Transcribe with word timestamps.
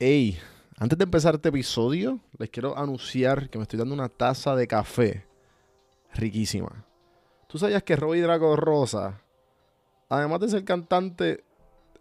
Hey, 0.00 0.40
antes 0.76 0.98
de 0.98 1.04
empezar 1.04 1.36
este 1.36 1.50
episodio, 1.50 2.18
les 2.36 2.50
quiero 2.50 2.76
anunciar 2.76 3.48
que 3.48 3.58
me 3.58 3.62
estoy 3.62 3.78
dando 3.78 3.94
una 3.94 4.08
taza 4.08 4.56
de 4.56 4.66
café 4.66 5.24
riquísima. 6.14 6.84
¿Tú 7.46 7.58
sabías 7.58 7.84
que 7.84 7.94
Robbie 7.94 8.20
Draco 8.20 8.56
Rosa, 8.56 9.20
además 10.08 10.40
de 10.40 10.48
ser 10.48 10.64
cantante, 10.64 11.44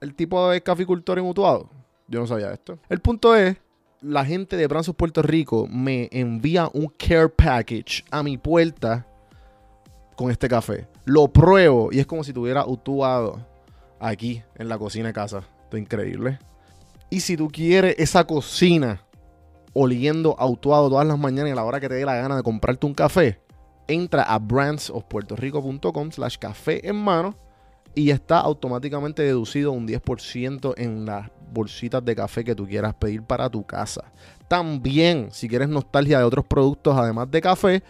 el 0.02 0.16
tipo 0.16 0.50
de 0.50 0.64
caficultor 0.64 1.20
en 1.20 1.26
Utuado? 1.26 1.70
Yo 2.08 2.20
no 2.20 2.26
sabía 2.26 2.52
esto. 2.52 2.80
El 2.90 3.00
punto 3.00 3.36
es, 3.36 3.58
la 4.02 4.26
gente 4.26 4.58
de 4.58 4.66
Branzos 4.66 4.96
Puerto 4.96 5.22
Rico 5.22 5.68
me 5.70 6.10
envía 6.12 6.72
un 6.74 6.88
care 6.88 7.30
package 7.30 8.04
a 8.10 8.24
mi 8.24 8.40
puerta 8.40 9.06
con 10.16 10.32
este 10.32 10.50
café. 10.50 10.88
Lo 11.06 11.28
pruebo 11.28 11.90
y 11.92 12.00
es 12.00 12.08
como 12.08 12.24
si 12.24 12.34
tuviera 12.34 12.66
Utuado 12.66 13.46
aquí 14.00 14.42
en 14.56 14.68
la 14.68 14.80
cocina 14.80 15.10
de 15.10 15.14
casa. 15.14 15.44
Esto 15.66 15.78
es 15.78 15.84
increíble. 15.84 16.40
Y 17.14 17.20
si 17.20 17.38
tú 17.38 17.48
quieres 17.48 17.94
esa 18.00 18.26
cocina 18.26 19.06
oliendo 19.74 20.36
autuado 20.40 20.90
todas 20.90 21.06
las 21.06 21.20
mañanas 21.20 21.50
y 21.50 21.52
a 21.52 21.56
la 21.56 21.64
hora 21.64 21.80
que 21.80 21.88
te 21.88 21.94
dé 21.94 22.06
la 22.06 22.16
gana 22.16 22.38
de 22.38 22.42
comprarte 22.42 22.88
un 22.88 22.96
café, 22.96 23.40
entra 23.88 24.24
a 24.24 24.40
brandsofpuertorico.com 24.40 26.12
slash 26.12 26.38
café 26.40 26.90
en 26.90 26.96
mano 26.96 27.36
y 27.94 28.10
está 28.10 28.40
automáticamente 28.40 29.22
deducido 29.22 29.74
un 29.74 29.88
10% 29.88 30.74
en 30.76 31.06
las 31.06 31.30
bolsitas 31.54 32.04
de 32.04 32.16
café 32.16 32.44
que 32.44 32.56
tú 32.56 32.66
quieras 32.66 32.96
pedir 32.96 33.22
para 33.22 33.48
tu 33.48 33.64
casa. 33.64 34.06
También, 34.48 35.28
si 35.30 35.48
quieres 35.48 35.70
nostalgia 35.70 36.18
de 36.18 36.24
otros 36.24 36.46
productos 36.46 36.98
además 36.98 37.30
de 37.30 37.42
café, 37.42 37.84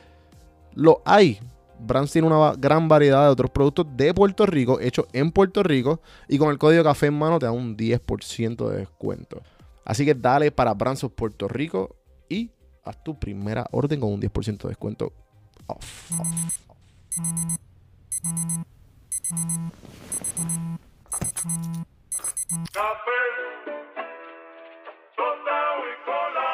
lo 0.73 1.02
hay. 1.05 1.39
Brands 1.85 2.11
tiene 2.11 2.27
una 2.27 2.53
gran 2.53 2.87
variedad 2.87 3.23
de 3.25 3.29
otros 3.29 3.51
productos 3.51 3.85
de 3.95 4.13
Puerto 4.13 4.45
Rico, 4.45 4.79
hechos 4.79 5.05
en 5.13 5.31
Puerto 5.31 5.63
Rico, 5.63 6.01
y 6.27 6.37
con 6.37 6.49
el 6.49 6.57
código 6.57 6.83
café 6.83 7.07
en 7.07 7.17
mano 7.17 7.39
te 7.39 7.45
da 7.45 7.51
un 7.51 7.75
10% 7.75 8.69
de 8.69 8.77
descuento. 8.77 9.41
Así 9.85 10.05
que 10.05 10.13
dale 10.15 10.51
para 10.51 10.73
Brands 10.73 11.05
Puerto 11.15 11.47
Rico 11.47 11.95
y 12.29 12.51
haz 12.83 13.03
tu 13.03 13.19
primera 13.19 13.66
orden 13.71 13.99
con 13.99 14.13
un 14.13 14.21
10% 14.21 14.63
de 14.63 14.69
descuento 14.69 15.11
off. 15.67 16.11
Y 25.75 26.05
colado. 26.05 26.52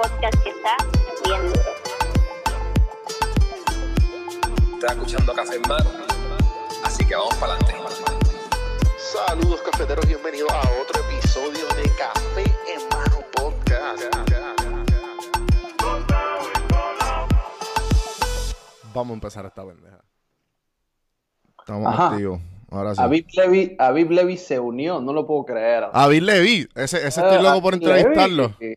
Podcast 0.00 0.42
que 0.42 0.50
está 0.50 0.76
bien 1.24 1.46
duro. 1.52 1.60
Estás 4.74 4.92
escuchando 4.92 5.34
Café 5.34 5.56
en 5.56 5.62
Mano. 5.62 5.90
Así 6.84 7.04
que 7.04 7.14
vamos 7.16 7.34
para 7.36 7.54
adelante. 7.54 7.74
Saludos 8.98 9.60
cafeteros, 9.62 10.06
bienvenidos 10.06 10.50
a 10.52 10.60
otro 10.82 11.02
episodio 11.02 11.66
de 11.76 11.90
Café 11.96 12.44
en 12.72 12.88
Mano 12.90 13.24
Podcast. 13.34 14.02
Vamos 18.94 19.10
a 19.10 19.14
empezar 19.14 19.46
esta 19.46 19.64
pendeja. 19.66 20.00
Estamos 21.58 21.86
Ajá. 21.92 22.08
activos. 22.10 22.40
Ahora 22.70 22.94
sí. 22.94 23.00
Aviv 23.00 23.26
Levy, 23.32 23.76
Aviv 23.78 24.10
Levy 24.10 24.36
se 24.36 24.58
unió, 24.60 25.00
no 25.00 25.12
lo 25.14 25.26
puedo 25.26 25.44
creer. 25.46 25.86
Avid 25.92 26.22
Levi, 26.22 26.68
ese, 26.74 26.98
ese 26.98 27.20
estoy 27.20 27.36
Eh, 27.36 27.42
loco 27.42 27.62
por 27.62 27.74
Aviv 27.74 27.88
entrevistarlo. 27.88 28.54
Levy, 28.60 28.74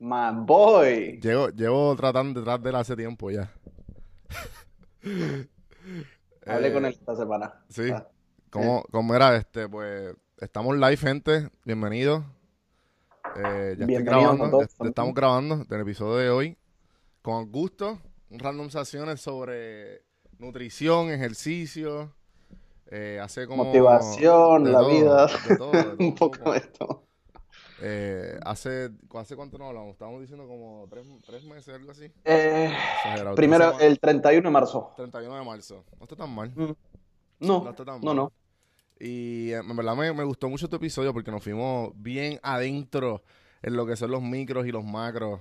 My 0.00 0.30
boy. 0.32 1.18
Llevo, 1.20 1.48
llevo 1.50 1.96
tratando 1.96 2.40
detrás 2.40 2.62
de 2.62 2.70
él 2.70 2.76
hace 2.76 2.94
tiempo 2.96 3.30
ya. 3.30 3.52
Hablé 6.46 6.68
Eh, 6.68 6.72
con 6.72 6.84
él 6.86 6.92
esta 6.92 7.16
semana. 7.16 7.54
Sí. 7.68 7.90
Ah, 7.92 8.06
¿Cómo, 8.50 8.84
cómo 8.90 9.14
era 9.14 9.36
este? 9.36 9.68
Pues 9.68 10.14
estamos 10.38 10.76
live, 10.76 10.96
gente. 10.96 11.50
Bienvenidos. 11.64 12.24
Eh, 13.36 13.74
ya 13.78 13.84
estoy 13.86 14.02
grabando. 14.04 14.62
est- 14.62 14.80
Estamos 14.84 15.14
grabando 15.14 15.64
del 15.64 15.80
episodio 15.80 16.16
de 16.16 16.30
hoy. 16.30 16.56
Con 17.22 17.50
gusto. 17.50 17.98
Un 18.30 18.38
randomizaciones 18.38 19.20
sobre 19.20 20.02
nutrición, 20.38 21.10
ejercicio. 21.10 22.14
eh, 22.86 23.18
hace 23.22 23.46
como. 23.46 23.64
Motivación, 23.64 24.72
la 24.72 24.78
todo, 24.80 24.88
vida. 24.90 25.26
de 25.48 25.56
todo, 25.56 25.72
de 25.72 25.82
todo 25.84 25.96
Un 25.98 26.14
poco 26.14 26.52
de 26.52 26.58
esto. 26.58 27.07
Eh, 27.80 28.38
hace, 28.44 28.90
¿Hace 29.14 29.36
cuánto 29.36 29.56
no 29.58 29.68
hablamos? 29.68 29.92
Estábamos 29.92 30.20
diciendo 30.20 30.46
como 30.48 30.86
tres, 30.90 31.06
tres 31.26 31.44
meses, 31.44 31.74
algo 31.74 31.90
así. 31.92 32.10
Eh, 32.24 32.72
primero, 33.36 33.78
el 33.78 33.98
31 34.00 34.48
de 34.48 34.52
marzo. 34.52 34.92
31 34.96 35.36
de 35.38 35.44
marzo. 35.44 35.84
No 35.98 36.04
está 36.04 36.16
tan 36.16 36.30
mal. 36.34 36.50
Mm. 36.54 36.62
No 37.40 37.62
No, 37.62 37.70
está 37.70 37.84
tan 37.84 38.00
no, 38.00 38.06
mal. 38.06 38.16
no. 38.16 38.32
Y 38.98 39.50
eh, 39.52 39.58
en 39.58 39.76
verdad 39.76 39.94
me, 39.94 40.12
me 40.12 40.24
gustó 40.24 40.48
mucho 40.48 40.66
este 40.66 40.76
episodio 40.76 41.12
porque 41.12 41.30
nos 41.30 41.42
fuimos 41.42 41.92
bien 41.94 42.40
adentro 42.42 43.22
en 43.62 43.76
lo 43.76 43.86
que 43.86 43.96
son 43.96 44.10
los 44.10 44.22
micros 44.22 44.66
y 44.66 44.72
los 44.72 44.84
macros, 44.84 45.40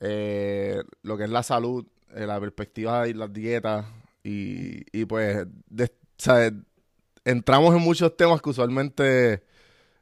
eh, 0.00 0.82
lo 1.02 1.16
que 1.16 1.24
es 1.24 1.30
la 1.30 1.42
salud, 1.42 1.84
eh, 2.14 2.26
la 2.26 2.38
perspectiva 2.40 3.08
y 3.08 3.14
las 3.14 3.32
dietas. 3.32 3.86
Y, 4.24 4.84
y 4.96 5.04
pues, 5.06 5.44
de- 5.68 5.92
entramos 7.24 7.74
en 7.74 7.80
muchos 7.82 8.16
temas 8.16 8.40
que 8.40 8.50
usualmente 8.50 9.42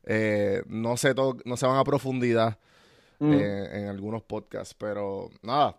eh, 0.05 0.63
no, 0.67 0.97
se 0.97 1.15
to- 1.15 1.37
no 1.45 1.57
se 1.57 1.67
van 1.67 1.77
a 1.79 1.85
profundidad 1.85 2.59
Mm. 3.19 3.33
eh, 3.35 3.69
en 3.81 3.89
algunos 3.89 4.23
podcasts. 4.23 4.75
Pero 4.75 5.29
nada. 5.43 5.77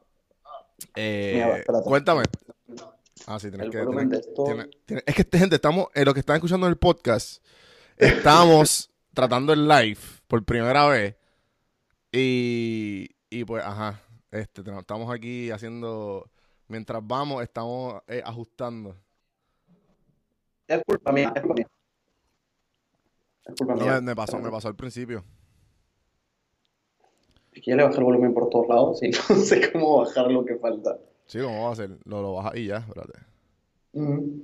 Eh, 0.95 1.33
Mira, 1.67 1.81
cuéntame. 1.83 2.23
Ah, 3.27 3.39
sí, 3.39 3.49
tienes 3.49 3.65
El 3.67 3.71
que. 3.71 3.85
tienes- 3.85 4.19
esto. 4.19 4.45
es 5.05 5.15
que, 5.15 5.37
gente, 5.37 5.55
estamos, 5.55 5.87
en 5.93 6.05
lo 6.05 6.13
que 6.13 6.19
están 6.21 6.35
escuchando 6.37 6.65
en 6.67 6.71
el 6.71 6.77
podcast, 6.77 7.43
estamos 7.97 8.89
tratando 9.13 9.53
el 9.53 9.67
live 9.67 9.99
por 10.27 10.43
primera 10.43 10.87
vez. 10.87 11.15
Y, 12.11 13.09
y 13.29 13.43
pues, 13.45 13.63
ajá, 13.63 14.01
este, 14.31 14.63
te- 14.63 14.77
estamos 14.77 15.13
aquí 15.13 15.49
haciendo, 15.51 16.29
mientras 16.67 17.01
vamos, 17.05 17.41
estamos 17.43 18.01
ajustando. 18.23 18.95
Es 20.67 20.81
culpa 20.85 21.11
mía, 21.11 21.31
es 21.35 21.41
culpa 21.41 21.55
mía. 21.55 21.67
Es 23.45 23.55
culpa 23.55 23.75
No, 23.75 23.81
mía. 23.83 24.01
me, 24.01 24.15
pasó, 24.15 24.39
me 24.39 24.49
pasó 24.49 24.67
al 24.67 24.75
principio. 24.75 25.23
Es 27.51 27.61
que 27.61 27.71
ya 27.71 27.75
le 27.75 27.83
bajé 27.83 27.97
el 27.97 28.03
volumen 28.05 28.33
por 28.33 28.49
todos 28.49 28.67
lados 28.67 29.03
y 29.03 29.09
no 29.29 29.35
sé 29.35 29.71
cómo 29.71 29.97
bajar 29.99 30.31
lo 30.31 30.45
que 30.45 30.55
falta. 30.55 30.97
Sí, 31.25 31.39
¿cómo 31.39 31.63
va 31.63 31.69
a 31.69 31.73
hacer? 31.73 31.97
Lo, 32.05 32.21
lo 32.21 32.33
bajas 32.33 32.55
y 32.55 32.67
ya, 32.67 32.77
espérate. 32.77 33.19
Mm. 33.93 34.41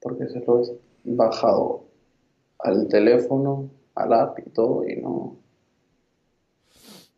Porque 0.00 0.28
se 0.28 0.40
lo 0.40 0.62
he 0.62 0.78
bajado 1.04 1.84
al 2.58 2.86
teléfono, 2.88 3.70
al 3.94 4.12
app 4.12 4.38
y 4.46 4.50
todo, 4.50 4.86
y 4.88 4.96
no. 5.00 5.36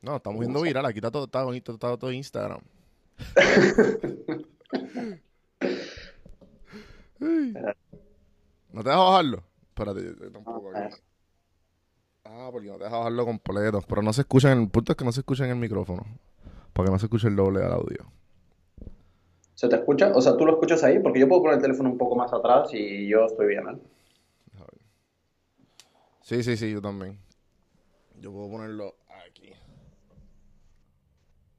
No, 0.01 0.17
estamos 0.17 0.41
viendo 0.41 0.63
viral, 0.63 0.87
aquí 0.87 0.99
está 0.99 1.11
todo, 1.11 1.25
está 1.25 1.43
bonito, 1.45 1.73
está 1.73 1.97
todo 1.97 2.13
Instagram. 2.13 2.61
¿No 7.19 8.83
te 8.83 8.89
dejas 8.91 9.05
bajarlo? 9.05 9.43
Espérate, 9.79 10.03
yo- 10.05 10.33
tampoco 10.33 10.73
Ah, 10.75 10.87
aquí. 10.87 10.97
Ah, 12.25 12.49
porque 12.51 12.67
no 12.67 12.75
te 12.79 12.85
dejas 12.85 12.99
bajarlo 12.99 13.25
completo. 13.25 13.81
Pero 13.89 14.03
no 14.03 14.13
se 14.13 14.23
escucha 14.23 14.51
en 14.53 14.63
el 14.63 14.69
punto 14.71 14.93
es 14.93 14.99
que 14.99 15.05
no 15.05 15.13
se 15.13 15.21
escucha 15.21 15.45
en 15.45 15.51
el 15.51 15.57
micrófono. 15.57 16.05
Para 16.73 16.87
que 16.89 16.93
no 16.93 16.99
se 16.99 17.07
escuche 17.07 17.29
el 17.29 17.37
doble 17.37 17.61
del 17.61 17.71
audio. 17.73 18.11
¿Se 19.55 19.69
te 19.69 19.77
escucha? 19.77 20.13
O 20.15 20.21
sea, 20.21 20.37
tú 20.37 20.45
lo 20.47 20.53
escuchas 20.55 20.83
ahí, 20.85 20.99
porque 21.01 21.21
yo 21.21 21.29
puedo 21.29 21.43
poner 21.43 21.57
el 21.57 21.63
teléfono 21.63 21.91
un 21.91 21.99
poco 21.99 22.17
más 22.17 22.33
atrás 22.33 22.71
y 22.73 23.09
yo 23.09 23.25
estoy 23.25 23.47
bien, 23.49 23.69
¿eh? 23.69 23.79
Sí, 26.23 26.43
sí, 26.43 26.57
sí, 26.57 26.71
yo 26.73 26.83
también. 26.83 27.19
Yo 28.21 28.31
puedo 28.33 28.51
ponerlo 28.51 28.97
aquí. 29.25 29.53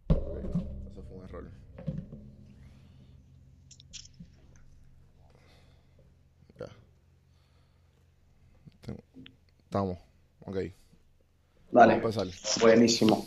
Ok, 0.10 0.44
no, 0.44 0.64
eso 0.92 1.04
fue 1.04 1.18
un 1.18 1.24
error. 1.24 1.52
Ya. 6.60 6.68
Tengo- 8.82 9.04
Estamos. 9.70 10.00
Ok. 10.48 10.56
Dale. 11.70 12.00
Vamos 12.00 12.18
a 12.18 12.24
empezar. 12.24 12.60
Buenísimo. 12.60 13.24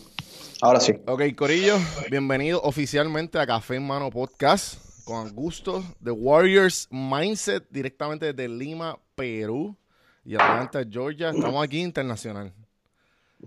Ahora 0.61 0.81
sí. 0.81 0.93
Ok, 1.07 1.23
Corillo, 1.37 1.77
bienvenido 2.11 2.61
oficialmente 2.63 3.39
a 3.39 3.47
Café 3.47 3.77
en 3.77 3.87
Mano 3.87 4.11
Podcast 4.11 5.05
con 5.05 5.29
Augusto 5.29 5.85
de 6.01 6.11
Warriors 6.11 6.89
Mindset 6.91 7.69
directamente 7.71 8.33
desde 8.33 8.49
Lima, 8.49 8.99
Perú 9.15 9.77
y 10.25 10.35
Atlanta, 10.35 10.83
Georgia. 10.91 11.31
Estamos 11.31 11.63
aquí 11.63 11.81
internacional. 11.81 12.53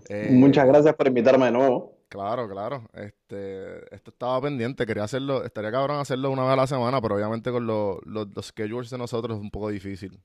Eh, 0.08 0.28
Muchas 0.30 0.66
gracias 0.66 0.94
por 0.94 1.06
invitarme 1.06 1.44
de 1.44 1.52
nuevo. 1.52 1.98
Claro, 2.08 2.48
claro. 2.48 2.88
Este, 2.94 3.94
esto 3.94 4.10
estaba 4.10 4.40
pendiente, 4.40 4.86
quería 4.86 5.04
hacerlo, 5.04 5.44
estaría 5.44 5.70
cabrón 5.70 5.98
hacerlo 5.98 6.30
una 6.30 6.44
vez 6.44 6.52
a 6.54 6.56
la 6.56 6.66
semana, 6.66 7.02
pero 7.02 7.16
obviamente 7.16 7.50
con 7.50 7.66
los, 7.66 7.98
los, 8.06 8.28
los 8.34 8.46
schedules 8.46 8.88
de 8.88 8.96
nosotros 8.96 9.36
es 9.36 9.42
un 9.42 9.50
poco 9.50 9.68
difícil. 9.68 10.18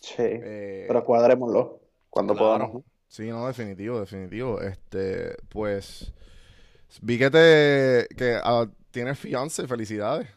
Sí, 0.00 0.22
Eh, 0.38 0.86
pero 0.86 1.04
cuadrémoslo 1.04 1.80
cuando 2.10 2.36
claro. 2.36 2.36
podamos. 2.36 2.84
Sí, 3.08 3.28
no, 3.28 3.46
definitivo, 3.46 4.00
definitivo. 4.00 4.60
Este, 4.62 5.36
pues, 5.48 6.12
vi 7.02 7.18
que 7.18 7.30
te, 7.30 8.08
que 8.16 8.38
ah, 8.44 8.68
tienes 8.92 9.18
fiance, 9.18 9.66
felicidades. 9.68 10.28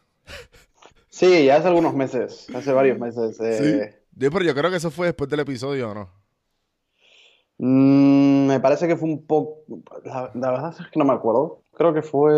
Sí, 1.10 1.44
ya 1.46 1.56
hace 1.56 1.68
algunos 1.68 1.94
meses, 1.94 2.50
hace 2.52 2.72
varios 2.72 2.98
meses. 2.98 3.38
eh, 3.40 3.80
Sí, 4.18 4.30
pero 4.30 4.42
yo 4.42 4.54
creo 4.54 4.70
que 4.70 4.76
eso 4.76 4.90
fue 4.90 5.06
después 5.08 5.30
del 5.30 5.40
episodio, 5.40 5.90
¿o 5.90 5.94
no? 5.94 6.10
mm, 7.58 8.46
me 8.48 8.60
parece 8.60 8.86
que 8.88 8.96
fue 8.96 9.08
un 9.08 9.26
poco. 9.26 9.62
La, 10.04 10.30
la 10.34 10.50
verdad 10.50 10.74
es 10.78 10.86
que 10.88 10.98
no 10.98 11.04
me 11.04 11.12
acuerdo. 11.14 11.62
Creo 11.72 11.94
que 11.94 12.02
fue. 12.02 12.32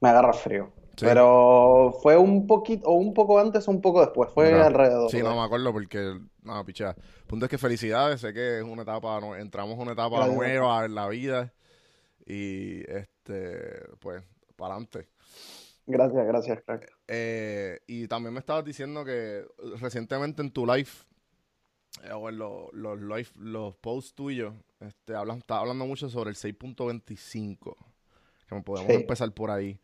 Me 0.00 0.08
agarra 0.08 0.32
frío. 0.32 0.72
Sí. 0.96 1.04
Pero 1.04 1.94
fue 2.02 2.16
un 2.16 2.46
poquito, 2.46 2.86
o 2.88 2.94
un 2.94 3.12
poco 3.12 3.38
antes 3.38 3.68
o 3.68 3.70
un 3.70 3.82
poco 3.82 4.00
después. 4.00 4.30
Fue 4.32 4.46
Mira, 4.50 4.66
alrededor. 4.66 5.10
Sí, 5.10 5.18
de- 5.18 5.22
no 5.24 5.34
me 5.36 5.42
acuerdo 5.42 5.70
porque, 5.72 6.18
no, 6.42 6.64
picha. 6.64 6.96
Punto 7.26 7.44
es 7.46 7.50
que 7.50 7.58
felicidades, 7.58 8.20
sé 8.22 8.32
que 8.32 8.58
es 8.58 8.64
una 8.64 8.82
etapa, 8.82 9.20
no- 9.20 9.36
entramos 9.36 9.74
en 9.74 9.80
una 9.82 9.92
etapa 9.92 10.26
nueva 10.26 10.86
en 10.86 10.94
la 10.94 11.06
vida 11.08 11.52
y, 12.24 12.80
este, 12.90 13.84
pues, 14.00 14.22
para 14.56 14.74
adelante. 14.74 15.08
Gracias, 15.86 16.26
gracias, 16.26 16.62
crack. 16.64 16.90
Eh, 17.06 17.78
y 17.86 18.08
también 18.08 18.32
me 18.32 18.40
estabas 18.40 18.64
diciendo 18.64 19.04
que 19.04 19.44
recientemente 19.78 20.40
en 20.42 20.50
tu 20.50 20.66
live, 20.66 20.88
eh, 22.04 22.12
o 22.12 22.28
en 22.30 22.38
lo- 22.38 22.70
los 22.72 22.98
live, 23.00 23.28
los 23.38 23.76
posts 23.76 24.14
tuyos, 24.14 24.54
este, 24.80 25.14
hablas, 25.14 25.36
estás 25.38 25.58
hablando 25.60 25.86
mucho 25.86 26.08
sobre 26.08 26.30
el 26.30 26.36
6.25, 26.36 27.76
que 28.48 28.60
podemos 28.62 28.90
Sí. 28.90 28.96
empezar 28.96 29.30
por 29.32 29.50
ahí. 29.50 29.78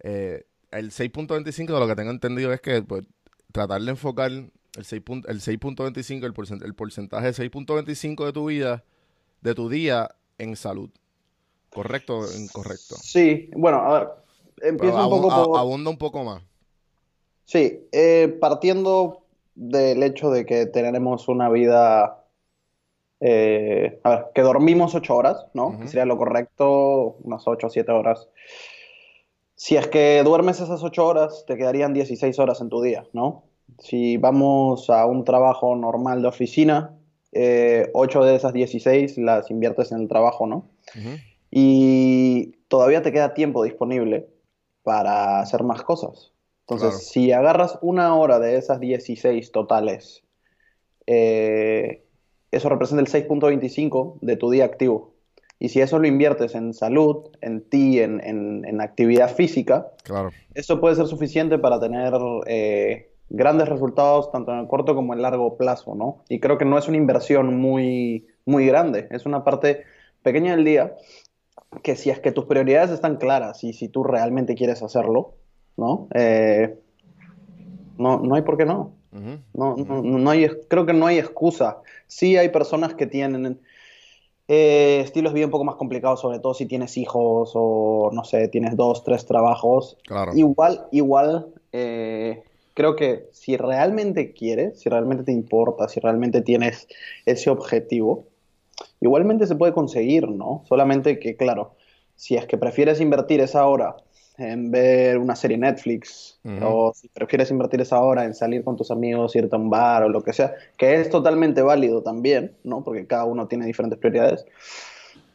Eh, 0.00 0.44
el 0.70 0.92
6.25, 0.92 1.74
de 1.74 1.80
lo 1.80 1.86
que 1.88 1.96
tengo 1.96 2.10
entendido, 2.10 2.52
es 2.52 2.60
que 2.60 2.82
pues, 2.82 3.04
tratar 3.52 3.80
de 3.82 3.90
enfocar 3.90 4.30
el 4.30 4.50
6. 4.82 5.02
pun- 5.04 5.24
el 5.28 5.40
6.25, 5.40 6.26
el, 6.26 6.34
porcent- 6.34 6.64
el 6.64 6.74
porcentaje 6.74 7.26
de 7.26 7.32
6.25 7.32 8.24
de 8.26 8.32
tu 8.32 8.46
vida, 8.46 8.84
de 9.40 9.54
tu 9.54 9.68
día 9.68 10.14
en 10.38 10.56
salud. 10.56 10.90
¿Correcto 11.70 12.18
o 12.18 12.24
incorrecto? 12.38 12.96
Sí, 12.96 13.50
bueno, 13.56 13.78
a 13.78 13.98
ver. 13.98 14.08
Empiezo 14.62 14.96
Pero 14.96 15.14
un 15.16 15.22
poco 15.22 15.48
por. 15.48 15.58
abunda 15.58 15.90
un 15.90 15.98
poco 15.98 16.24
más. 16.24 16.42
Sí, 17.44 17.88
eh, 17.92 18.36
partiendo 18.40 19.22
del 19.54 20.02
hecho 20.02 20.30
de 20.30 20.46
que 20.46 20.66
tenemos 20.66 21.28
una 21.28 21.48
vida, 21.48 22.24
eh, 23.20 24.00
a 24.04 24.10
ver, 24.10 24.26
que 24.34 24.42
dormimos 24.42 24.94
ocho 24.94 25.16
horas, 25.16 25.46
¿no? 25.54 25.78
Que 25.80 25.88
sería 25.88 26.06
lo 26.06 26.16
correcto, 26.16 27.16
unas 27.22 27.46
ocho 27.46 27.66
o 27.66 27.70
siete 27.70 27.92
horas. 27.92 28.28
Si 29.60 29.76
es 29.76 29.88
que 29.88 30.22
duermes 30.24 30.58
esas 30.58 30.82
ocho 30.82 31.06
horas, 31.06 31.44
te 31.46 31.58
quedarían 31.58 31.92
16 31.92 32.38
horas 32.38 32.62
en 32.62 32.70
tu 32.70 32.80
día, 32.80 33.04
¿no? 33.12 33.44
Si 33.78 34.16
vamos 34.16 34.88
a 34.88 35.04
un 35.04 35.22
trabajo 35.26 35.76
normal 35.76 36.22
de 36.22 36.28
oficina, 36.28 36.96
eh, 37.32 37.90
ocho 37.92 38.24
de 38.24 38.36
esas 38.36 38.54
16 38.54 39.18
las 39.18 39.50
inviertes 39.50 39.92
en 39.92 40.00
el 40.00 40.08
trabajo, 40.08 40.46
¿no? 40.46 40.70
Y 41.50 42.52
todavía 42.68 43.02
te 43.02 43.12
queda 43.12 43.34
tiempo 43.34 43.62
disponible 43.62 44.30
para 44.82 45.40
hacer 45.40 45.62
más 45.62 45.82
cosas. 45.82 46.32
Entonces, 46.62 46.92
Claro. 46.92 47.04
si 47.04 47.32
agarras 47.32 47.78
una 47.82 48.16
hora 48.16 48.38
de 48.38 48.56
esas 48.56 48.80
16 48.80 49.52
totales, 49.52 50.24
eh, 51.06 52.02
eso 52.50 52.70
representa 52.70 53.02
el 53.02 53.08
6.25 53.08 54.16
de 54.22 54.36
tu 54.36 54.50
día 54.50 54.64
activo. 54.64 55.12
Y 55.60 55.68
si 55.68 55.80
eso 55.80 55.98
lo 56.00 56.08
inviertes 56.08 56.54
en 56.56 56.74
salud, 56.74 57.28
en 57.42 57.60
ti, 57.62 58.00
en, 58.00 58.20
en- 58.24 58.64
en 58.64 58.80
actividad 58.80 59.32
física, 59.32 59.86
Claro. 60.02 60.30
eso 60.54 60.80
puede 60.80 60.96
ser 60.96 61.06
suficiente 61.06 61.58
para 61.58 61.78
tener 61.78 62.12
eh, 62.46 63.12
grandes 63.28 63.68
resultados 63.68 64.32
tanto 64.32 64.52
en 64.52 64.58
el 64.60 64.66
corto 64.66 64.94
como 64.96 65.12
en 65.12 65.18
el 65.18 65.22
largo 65.22 65.56
plazo, 65.58 65.94
¿no? 65.94 66.24
Y 66.28 66.40
creo 66.40 66.56
que 66.58 66.64
no 66.64 66.78
es 66.78 66.88
una 66.88 66.96
inversión 66.96 67.56
muy, 67.60 68.26
muy 68.46 68.66
grande, 68.66 69.06
es 69.12 69.26
una 69.26 69.44
parte 69.44 69.84
pequeña 70.22 70.56
del 70.56 70.64
día 70.64 70.96
que 71.82 71.94
si 71.94 72.10
es 72.10 72.18
que 72.20 72.32
tus 72.32 72.46
prioridades 72.46 72.90
están 72.90 73.16
claras 73.16 73.62
y 73.62 73.72
si 73.74 73.88
tú 73.88 74.02
realmente 74.02 74.54
quieres 74.56 74.82
hacerlo, 74.82 75.34
¿no? 75.76 76.08
Eh, 76.14 76.74
no, 77.98 78.18
no 78.18 78.34
hay 78.34 78.42
por 78.42 78.56
qué 78.56 78.64
no. 78.64 78.94
Ujú. 79.12 79.38
No, 79.52 79.76
no, 79.76 80.02
no 80.02 80.30
hay, 80.30 80.48
creo 80.68 80.86
que 80.86 80.92
no 80.92 81.06
hay 81.06 81.18
excusa. 81.18 81.78
Sí 82.06 82.36
hay 82.36 82.48
personas 82.48 82.94
que 82.94 83.06
tienen 83.06 83.60
eh, 84.52 85.00
estilos 85.04 85.32
de 85.32 85.36
vida 85.36 85.46
un 85.46 85.52
poco 85.52 85.62
más 85.62 85.76
complicados, 85.76 86.20
sobre 86.20 86.40
todo 86.40 86.54
si 86.54 86.66
tienes 86.66 86.96
hijos 86.96 87.52
o, 87.54 88.10
no 88.12 88.24
sé, 88.24 88.48
tienes 88.48 88.74
dos, 88.74 89.04
tres 89.04 89.24
trabajos. 89.24 89.96
Claro. 90.04 90.32
Igual, 90.34 90.88
igual, 90.90 91.54
eh, 91.70 92.42
creo 92.74 92.96
que 92.96 93.28
si 93.30 93.56
realmente 93.56 94.32
quieres, 94.32 94.80
si 94.80 94.88
realmente 94.88 95.22
te 95.22 95.30
importa, 95.30 95.86
si 95.86 96.00
realmente 96.00 96.42
tienes 96.42 96.88
ese 97.26 97.48
objetivo, 97.48 98.24
igualmente 99.00 99.46
se 99.46 99.54
puede 99.54 99.72
conseguir, 99.72 100.28
¿no? 100.28 100.64
Solamente 100.68 101.20
que, 101.20 101.36
claro, 101.36 101.76
si 102.16 102.34
es 102.34 102.44
que 102.46 102.58
prefieres 102.58 103.00
invertir 103.00 103.40
esa 103.40 103.64
hora 103.68 103.98
en 104.40 104.70
ver 104.70 105.18
una 105.18 105.36
serie 105.36 105.58
Netflix, 105.58 106.38
o 106.62 106.92
si 106.94 107.08
prefieres 107.08 107.50
invertir 107.50 107.80
esa 107.80 108.00
hora 108.00 108.24
en 108.24 108.34
salir 108.34 108.64
con 108.64 108.76
tus 108.76 108.90
amigos, 108.90 109.36
irte 109.36 109.54
a 109.54 109.58
un 109.58 109.70
bar 109.70 110.02
o 110.04 110.08
lo 110.08 110.22
que 110.22 110.32
sea, 110.32 110.54
que 110.76 110.94
es 111.00 111.10
totalmente 111.10 111.62
válido 111.62 112.02
también, 112.02 112.56
¿no? 112.64 112.82
Porque 112.82 113.06
cada 113.06 113.24
uno 113.24 113.46
tiene 113.48 113.66
diferentes 113.66 113.98
prioridades. 113.98 114.44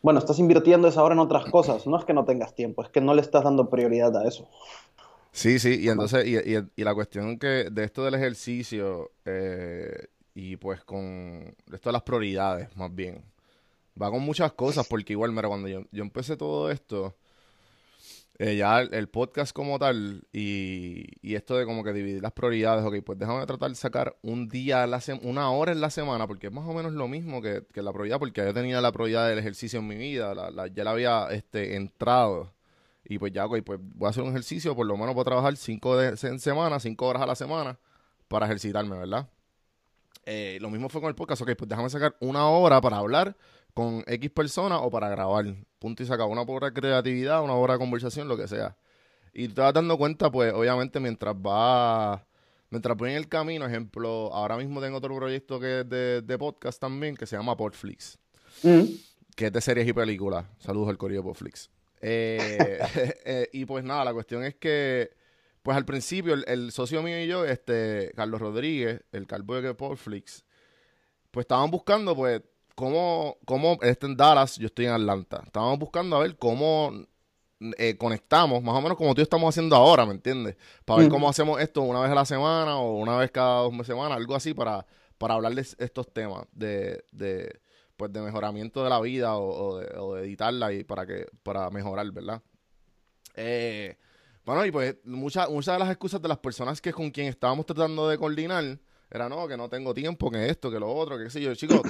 Bueno, 0.01 0.19
estás 0.19 0.39
invirtiendo 0.39 0.87
esa 0.87 1.03
hora 1.03 1.13
en 1.13 1.19
otras 1.19 1.45
cosas. 1.47 1.87
No 1.87 1.97
es 1.97 2.05
que 2.05 2.13
no 2.13 2.25
tengas 2.25 2.53
tiempo, 2.55 2.83
es 2.83 2.89
que 2.89 3.01
no 3.01 3.13
le 3.13 3.21
estás 3.21 3.43
dando 3.43 3.69
prioridad 3.69 4.15
a 4.17 4.27
eso. 4.27 4.47
Sí, 5.31 5.59
sí, 5.59 5.79
y 5.81 5.89
entonces, 5.89 6.25
y, 6.25 6.37
y- 6.37 6.63
y 6.75 6.83
la 6.83 6.93
cuestión 6.95 7.37
que 7.37 7.69
de 7.71 7.83
esto 7.83 8.05
del 8.05 8.15
ejercicio, 8.15 9.11
eh, 9.25 10.07
y 10.33 10.55
pues 10.57 10.83
con 10.83 11.53
esto 11.73 11.89
de 11.89 11.93
las 11.93 12.03
prioridades, 12.03 12.75
más 12.77 12.93
bien, 12.93 13.21
va 14.01 14.11
con 14.11 14.21
muchas 14.23 14.53
cosas, 14.53 14.87
porque 14.87 15.13
igual, 15.13 15.31
mira, 15.33 15.47
cuando 15.49 15.67
yo, 15.67 15.81
yo 15.91 16.03
empecé 16.03 16.37
todo 16.37 16.71
esto, 16.71 17.15
eh, 18.37 18.55
ya 18.57 18.81
el, 18.81 19.07
podcast 19.09 19.53
como 19.53 19.79
tal, 19.79 20.23
y, 20.33 21.05
y 21.21 21.35
esto 21.35 21.57
de 21.57 21.65
como 21.65 21.83
que 21.83 21.93
dividir 21.93 22.21
las 22.21 22.33
prioridades, 22.33 22.83
ok, 22.85 22.95
pues 23.05 23.17
déjame 23.17 23.45
tratar 23.45 23.69
de 23.69 23.75
sacar 23.75 24.17
un 24.21 24.49
día, 24.49 24.83
a 24.83 24.87
la 24.87 24.99
una 25.21 25.49
hora 25.51 25.71
en 25.71 25.81
la 25.81 25.89
semana, 25.89 26.27
porque 26.27 26.47
es 26.47 26.53
más 26.53 26.67
o 26.67 26.73
menos 26.73 26.93
lo 26.93 27.07
mismo 27.07 27.41
que, 27.41 27.63
que 27.73 27.81
la 27.81 27.93
prioridad, 27.93 28.19
porque 28.19 28.43
yo 28.43 28.53
tenía 28.53 28.81
la 28.81 28.91
prioridad 28.91 29.29
del 29.29 29.39
ejercicio 29.39 29.79
en 29.79 29.87
mi 29.87 29.95
vida, 29.95 30.35
la, 30.35 30.51
la- 30.51 30.67
ya 30.67 30.83
la 30.83 30.91
había 30.91 31.27
este, 31.31 31.75
entrado. 31.75 32.53
Y 33.07 33.19
pues 33.19 33.31
ya, 33.33 33.45
ok, 33.45 33.61
pues 33.63 33.79
voy 33.81 34.07
a 34.07 34.09
hacer 34.09 34.23
un 34.23 34.29
ejercicio, 34.29 34.75
por 34.75 34.85
lo 34.87 34.97
menos 34.97 35.13
voy 35.13 35.21
a 35.21 35.25
trabajar 35.25 35.55
cinco 35.57 35.95
de, 35.97 36.09
en 36.27 36.39
semana, 36.39 36.79
cinco 36.79 37.07
horas 37.07 37.21
a 37.21 37.27
la 37.27 37.35
semana 37.35 37.77
para 38.27 38.47
ejercitarme, 38.47 38.97
¿verdad? 38.97 39.29
Eh, 40.25 40.57
lo 40.59 40.69
mismo 40.71 40.89
fue 40.89 41.01
con 41.01 41.09
el 41.09 41.15
podcast, 41.15 41.41
ok, 41.43 41.51
pues 41.55 41.69
déjame 41.69 41.89
sacar 41.89 42.15
una 42.19 42.47
hora 42.49 42.81
para 42.81 42.97
hablar 42.97 43.37
con 43.75 44.03
X 44.07 44.31
persona 44.31 44.79
o 44.79 44.89
para 44.89 45.09
grabar. 45.09 45.45
Punto 45.77 46.01
y 46.01 46.07
sacar 46.07 46.25
una 46.27 46.45
de 46.67 46.73
creatividad, 46.73 47.43
una 47.43 47.53
hora 47.53 47.73
de 47.73 47.79
conversación, 47.79 48.27
lo 48.27 48.37
que 48.37 48.47
sea. 48.47 48.75
Y 49.33 49.49
te 49.49 49.61
vas 49.61 49.73
dando 49.73 49.97
cuenta, 49.97 50.31
pues, 50.31 50.53
obviamente, 50.53 50.99
mientras 51.01 51.35
va, 51.35 52.25
mientras 52.69 52.97
voy 52.97 53.11
en 53.11 53.17
el 53.17 53.27
camino, 53.27 53.65
ejemplo, 53.65 54.33
ahora 54.33 54.55
mismo 54.57 54.81
tengo 54.81 54.97
otro 54.97 55.13
proyecto 55.15 55.59
que 55.59 55.81
es 55.81 55.89
de, 55.89 56.21
de 56.21 56.37
podcast 56.37 56.79
también, 56.79 57.15
que 57.17 57.25
se 57.27 57.35
llama 57.35 57.55
Podflix 57.55 58.17
Mm. 58.63 58.83
que 59.35 59.47
es 59.47 59.51
de 59.51 59.59
series 59.59 59.85
y 59.85 59.91
películas. 59.91 60.45
Saludos 60.59 60.87
al 60.87 60.97
Corillo 60.97 61.21
de. 61.21 61.69
Eh, 61.99 62.79
eh, 63.25 63.49
y 63.51 63.65
pues 63.65 63.83
nada, 63.83 64.05
la 64.05 64.13
cuestión 64.13 64.45
es 64.45 64.55
que, 64.55 65.11
pues 65.61 65.75
al 65.75 65.83
principio, 65.83 66.33
el, 66.33 66.45
el 66.47 66.71
socio 66.71 67.03
mío 67.03 67.21
y 67.21 67.27
yo, 67.27 67.43
este, 67.43 68.13
Carlos 68.15 68.39
Rodríguez, 68.39 69.01
el 69.11 69.27
calvo 69.27 69.55
de 69.55 69.63
Netflix, 69.63 70.45
pues 71.31 71.43
estaban 71.43 71.69
buscando, 71.69 72.15
pues, 72.15 72.41
cómo, 72.75 73.37
cómo, 73.45 73.79
este 73.81 74.05
en 74.05 74.17
Dallas, 74.17 74.57
yo 74.57 74.67
estoy 74.67 74.85
en 74.85 74.91
Atlanta, 74.91 75.41
estábamos 75.45 75.79
buscando 75.79 76.17
a 76.17 76.19
ver 76.19 76.37
cómo 76.37 76.91
eh, 77.77 77.97
conectamos, 77.97 78.61
más 78.61 78.75
o 78.75 78.81
menos 78.81 78.97
como 78.97 79.15
tú 79.15 79.19
y 79.19 79.21
yo 79.21 79.23
estamos 79.23 79.49
haciendo 79.49 79.75
ahora, 79.75 80.05
¿me 80.05 80.11
entiendes? 80.11 80.57
Para 80.83 81.01
ver 81.01 81.09
cómo 81.09 81.29
hacemos 81.29 81.61
esto 81.61 81.81
una 81.81 82.01
vez 82.01 82.11
a 82.11 82.15
la 82.15 82.25
semana 82.25 82.77
o 82.77 82.97
una 82.97 83.17
vez 83.17 83.31
cada 83.31 83.61
dos 83.61 83.87
semanas, 83.87 84.17
algo 84.17 84.35
así 84.35 84.53
para, 84.53 84.85
para 85.17 85.35
hablar 85.35 85.55
de 85.55 85.61
estos 85.61 86.13
temas 86.13 86.45
de, 86.51 87.03
de, 87.11 87.59
pues 87.95 88.11
de 88.11 88.21
mejoramiento 88.21 88.83
de 88.83 88.89
la 88.89 88.99
vida 88.99 89.37
o, 89.37 89.47
o 89.47 89.77
de, 89.79 89.97
o 89.97 90.15
de 90.15 90.23
editarla 90.23 90.73
y 90.73 90.83
para 90.83 91.05
que 91.05 91.27
para 91.43 91.69
mejorar, 91.69 92.11
¿verdad? 92.11 92.41
Eh, 93.35 93.97
bueno, 94.45 94.65
y 94.65 94.71
pues 94.71 94.97
muchas 95.05 95.49
muchas 95.49 95.75
de 95.75 95.79
las 95.79 95.89
excusas 95.89 96.21
de 96.21 96.27
las 96.27 96.37
personas 96.37 96.81
que 96.81 96.93
con 96.93 97.09
quien 97.09 97.27
estábamos 97.27 97.65
tratando 97.65 98.07
de 98.09 98.17
coordinar 98.17 98.79
era 99.09 99.29
no, 99.29 99.47
que 99.47 99.55
no 99.55 99.69
tengo 99.69 99.93
tiempo, 99.93 100.29
que 100.29 100.49
esto, 100.49 100.69
que 100.69 100.79
lo 100.79 100.91
otro, 100.93 101.17
que 101.17 101.25
qué 101.25 101.29
sé 101.29 101.41
yo, 101.41 101.55
chicos. 101.55 101.81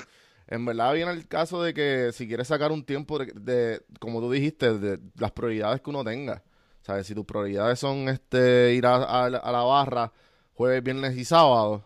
En 0.47 0.63
verdad 0.65 0.93
viene 0.93 1.11
el 1.11 1.27
caso 1.27 1.61
de 1.63 1.73
que 1.73 2.11
si 2.13 2.27
quieres 2.27 2.47
sacar 2.47 2.71
un 2.71 2.83
tiempo 2.85 3.17
de, 3.19 3.25
de- 3.35 3.81
como 3.99 4.19
tú 4.21 4.31
dijiste, 4.31 4.77
de 4.77 4.99
las 5.17 5.31
prioridades 5.31 5.81
que 5.81 5.89
uno 5.89 6.03
tenga. 6.03 6.43
¿Sabes? 6.83 7.07
Si 7.07 7.15
tus 7.15 7.25
prioridades 7.25 7.79
son 7.79 8.09
este 8.09 8.73
ir 8.75 8.85
a, 8.85 9.25
a 9.25 9.29
la- 9.29 9.37
a 9.39 9.51
la 9.51 9.63
barra 9.63 10.11
jueves, 10.53 10.83
viernes 10.83 11.17
y 11.17 11.25
sábado, 11.25 11.83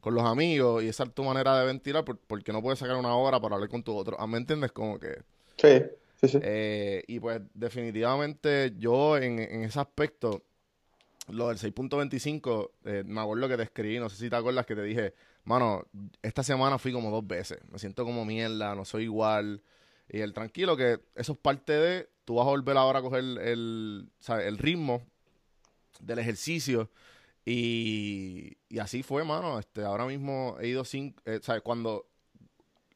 con 0.00 0.14
los 0.14 0.24
amigos 0.24 0.82
y 0.82 0.88
esa 0.88 1.04
es 1.04 1.14
tu 1.14 1.24
manera 1.24 1.58
de 1.58 1.64
ventilar, 1.66 2.04
por- 2.04 2.18
porque 2.18 2.52
no 2.52 2.60
puedes 2.60 2.78
sacar 2.78 2.96
una 2.96 3.14
hora 3.16 3.40
para 3.40 3.54
hablar 3.54 3.70
con 3.70 3.82
tu 3.82 3.96
otro. 3.96 4.16
Ah, 4.20 4.26
¿Me 4.26 4.36
entiendes? 4.38 4.72
Como 4.72 4.98
que... 4.98 5.22
Sí, 5.56 5.82
sí, 6.20 6.28
sí. 6.28 6.38
Eh, 6.42 7.02
y 7.06 7.18
pues 7.20 7.40
definitivamente 7.54 8.74
yo 8.78 9.16
en, 9.16 9.38
en 9.38 9.62
ese 9.64 9.80
aspecto, 9.80 10.42
lo 11.28 11.48
del 11.48 11.56
6.25, 11.58 12.70
eh, 12.84 13.04
me 13.06 13.20
acuerdo 13.20 13.48
que 13.48 13.56
te 13.56 13.62
escribí, 13.62 13.98
no 13.98 14.08
sé 14.08 14.16
si 14.16 14.28
te 14.30 14.36
acuerdas 14.36 14.66
que 14.66 14.74
te 14.74 14.82
dije, 14.82 15.14
mano, 15.44 15.84
esta 16.22 16.42
semana 16.42 16.78
fui 16.78 16.92
como 16.92 17.10
dos 17.10 17.26
veces, 17.26 17.58
me 17.70 17.78
siento 17.78 18.04
como 18.04 18.24
mierda, 18.24 18.74
no 18.74 18.84
soy 18.84 19.04
igual. 19.04 19.62
Y 20.08 20.20
el 20.20 20.32
tranquilo 20.32 20.76
que 20.76 21.00
eso 21.14 21.32
es 21.32 21.38
parte 21.38 21.72
de, 21.72 22.08
tú 22.24 22.34
vas 22.36 22.46
a 22.46 22.50
volver 22.50 22.76
ahora 22.76 22.98
a 23.00 23.02
coger 23.02 23.20
el, 23.40 24.10
¿sabes? 24.20 24.46
el 24.46 24.58
ritmo 24.58 25.02
del 26.00 26.18
ejercicio. 26.18 26.90
Y, 27.44 28.56
y 28.68 28.78
así 28.78 29.02
fue, 29.02 29.24
mano. 29.24 29.58
Este, 29.58 29.82
ahora 29.84 30.06
mismo 30.06 30.56
he 30.60 30.68
ido 30.68 30.84
sin, 30.84 31.14
eh, 31.24 31.40
¿sabes? 31.42 31.62
Cuando 31.62 32.06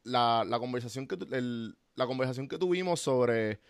la, 0.05 0.45
la 0.47 0.59
conversación 0.59 1.07
que 1.07 1.17
el- 1.33 1.76
la 1.95 2.07
conversación 2.07 2.47
que 2.49 2.59
tuvimos 2.59 3.00
sobre 3.00 3.61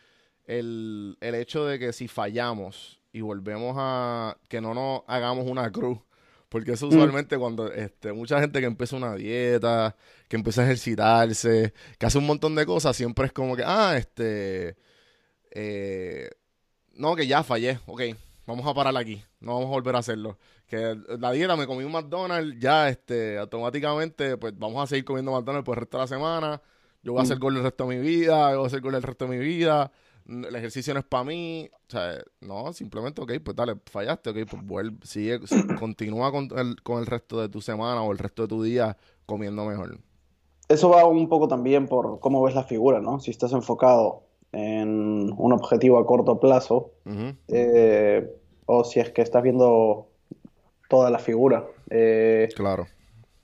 el, 0.46 1.16
el 1.20 1.34
hecho 1.36 1.64
de 1.64 1.78
que 1.78 1.92
si 1.92 2.08
fallamos 2.08 3.00
y 3.12 3.20
volvemos 3.20 3.76
a 3.78 4.36
que 4.48 4.60
no 4.60 4.74
nos 4.74 5.02
hagamos 5.06 5.46
una 5.46 5.70
cruz, 5.70 5.98
porque 6.56 6.72
eso 6.72 6.88
usualmente 6.88 7.36
cuando 7.36 7.70
este, 7.70 8.14
mucha 8.14 8.40
gente 8.40 8.60
que 8.60 8.66
empieza 8.66 8.96
una 8.96 9.14
dieta, 9.14 9.94
que 10.26 10.36
empieza 10.36 10.62
a 10.62 10.64
ejercitarse, 10.64 11.74
que 11.98 12.06
hace 12.06 12.16
un 12.16 12.24
montón 12.24 12.54
de 12.54 12.64
cosas, 12.64 12.96
siempre 12.96 13.26
es 13.26 13.32
como 13.34 13.54
que, 13.54 13.62
ah, 13.62 13.94
este, 13.98 14.74
eh, 15.50 16.30
no, 16.94 17.14
que 17.14 17.26
ya 17.26 17.42
fallé, 17.42 17.78
ok, 17.84 18.00
vamos 18.46 18.66
a 18.66 18.72
parar 18.72 18.96
aquí, 18.96 19.22
no 19.38 19.52
vamos 19.52 19.66
a 19.66 19.72
volver 19.72 19.96
a 19.96 19.98
hacerlo. 19.98 20.38
Que 20.66 20.96
la 21.18 21.30
dieta 21.32 21.56
me 21.56 21.66
comí 21.66 21.84
un 21.84 21.92
McDonald's, 21.92 22.58
ya 22.58 22.88
este, 22.88 23.36
automáticamente, 23.36 24.38
pues 24.38 24.58
vamos 24.58 24.82
a 24.82 24.86
seguir 24.86 25.04
comiendo 25.04 25.32
McDonald's 25.32 25.66
por 25.66 25.76
el 25.76 25.80
resto 25.82 25.98
de 25.98 26.04
la 26.04 26.08
semana. 26.08 26.62
Yo 27.02 27.12
voy 27.12 27.20
a 27.20 27.24
hacer 27.24 27.38
gol 27.38 27.58
el 27.58 27.64
resto 27.64 27.86
de 27.86 27.98
mi 27.98 28.00
vida, 28.00 28.52
yo 28.52 28.56
voy 28.56 28.64
a 28.64 28.66
hacer 28.68 28.80
gol 28.80 28.94
el 28.94 29.02
resto 29.02 29.26
de 29.26 29.36
mi 29.36 29.44
vida. 29.44 29.92
El 30.28 30.54
ejercicio 30.56 30.92
no 30.94 31.00
es 31.00 31.06
para 31.06 31.24
mí. 31.24 31.68
O 31.72 31.90
sea, 31.90 32.14
no, 32.40 32.72
simplemente, 32.72 33.20
ok, 33.20 33.32
pues 33.44 33.56
dale, 33.56 33.76
fallaste, 33.86 34.30
ok, 34.30 34.36
pues 34.50 34.66
vuelve, 34.66 34.98
sigue, 35.04 35.40
continúa 35.78 36.32
con 36.32 36.48
el, 36.56 36.82
con 36.82 36.98
el 36.98 37.06
resto 37.06 37.40
de 37.40 37.48
tu 37.48 37.60
semana 37.60 38.02
o 38.02 38.12
el 38.12 38.18
resto 38.18 38.42
de 38.42 38.48
tu 38.48 38.62
día 38.62 38.96
comiendo 39.24 39.64
mejor. 39.64 39.98
Eso 40.68 40.90
va 40.90 41.06
un 41.06 41.28
poco 41.28 41.46
también 41.46 41.86
por 41.86 42.18
cómo 42.18 42.42
ves 42.42 42.54
la 42.54 42.64
figura, 42.64 43.00
¿no? 43.00 43.20
Si 43.20 43.30
estás 43.30 43.52
enfocado 43.52 44.24
en 44.52 45.32
un 45.36 45.52
objetivo 45.52 45.98
a 45.98 46.06
corto 46.06 46.40
plazo, 46.40 46.90
eh, 47.48 48.28
o 48.66 48.82
si 48.84 48.98
es 49.00 49.10
que 49.10 49.22
estás 49.22 49.42
viendo 49.42 50.08
toda 50.88 51.10
la 51.10 51.18
figura. 51.18 51.66
Eh, 51.90 52.48
Claro. 52.56 52.86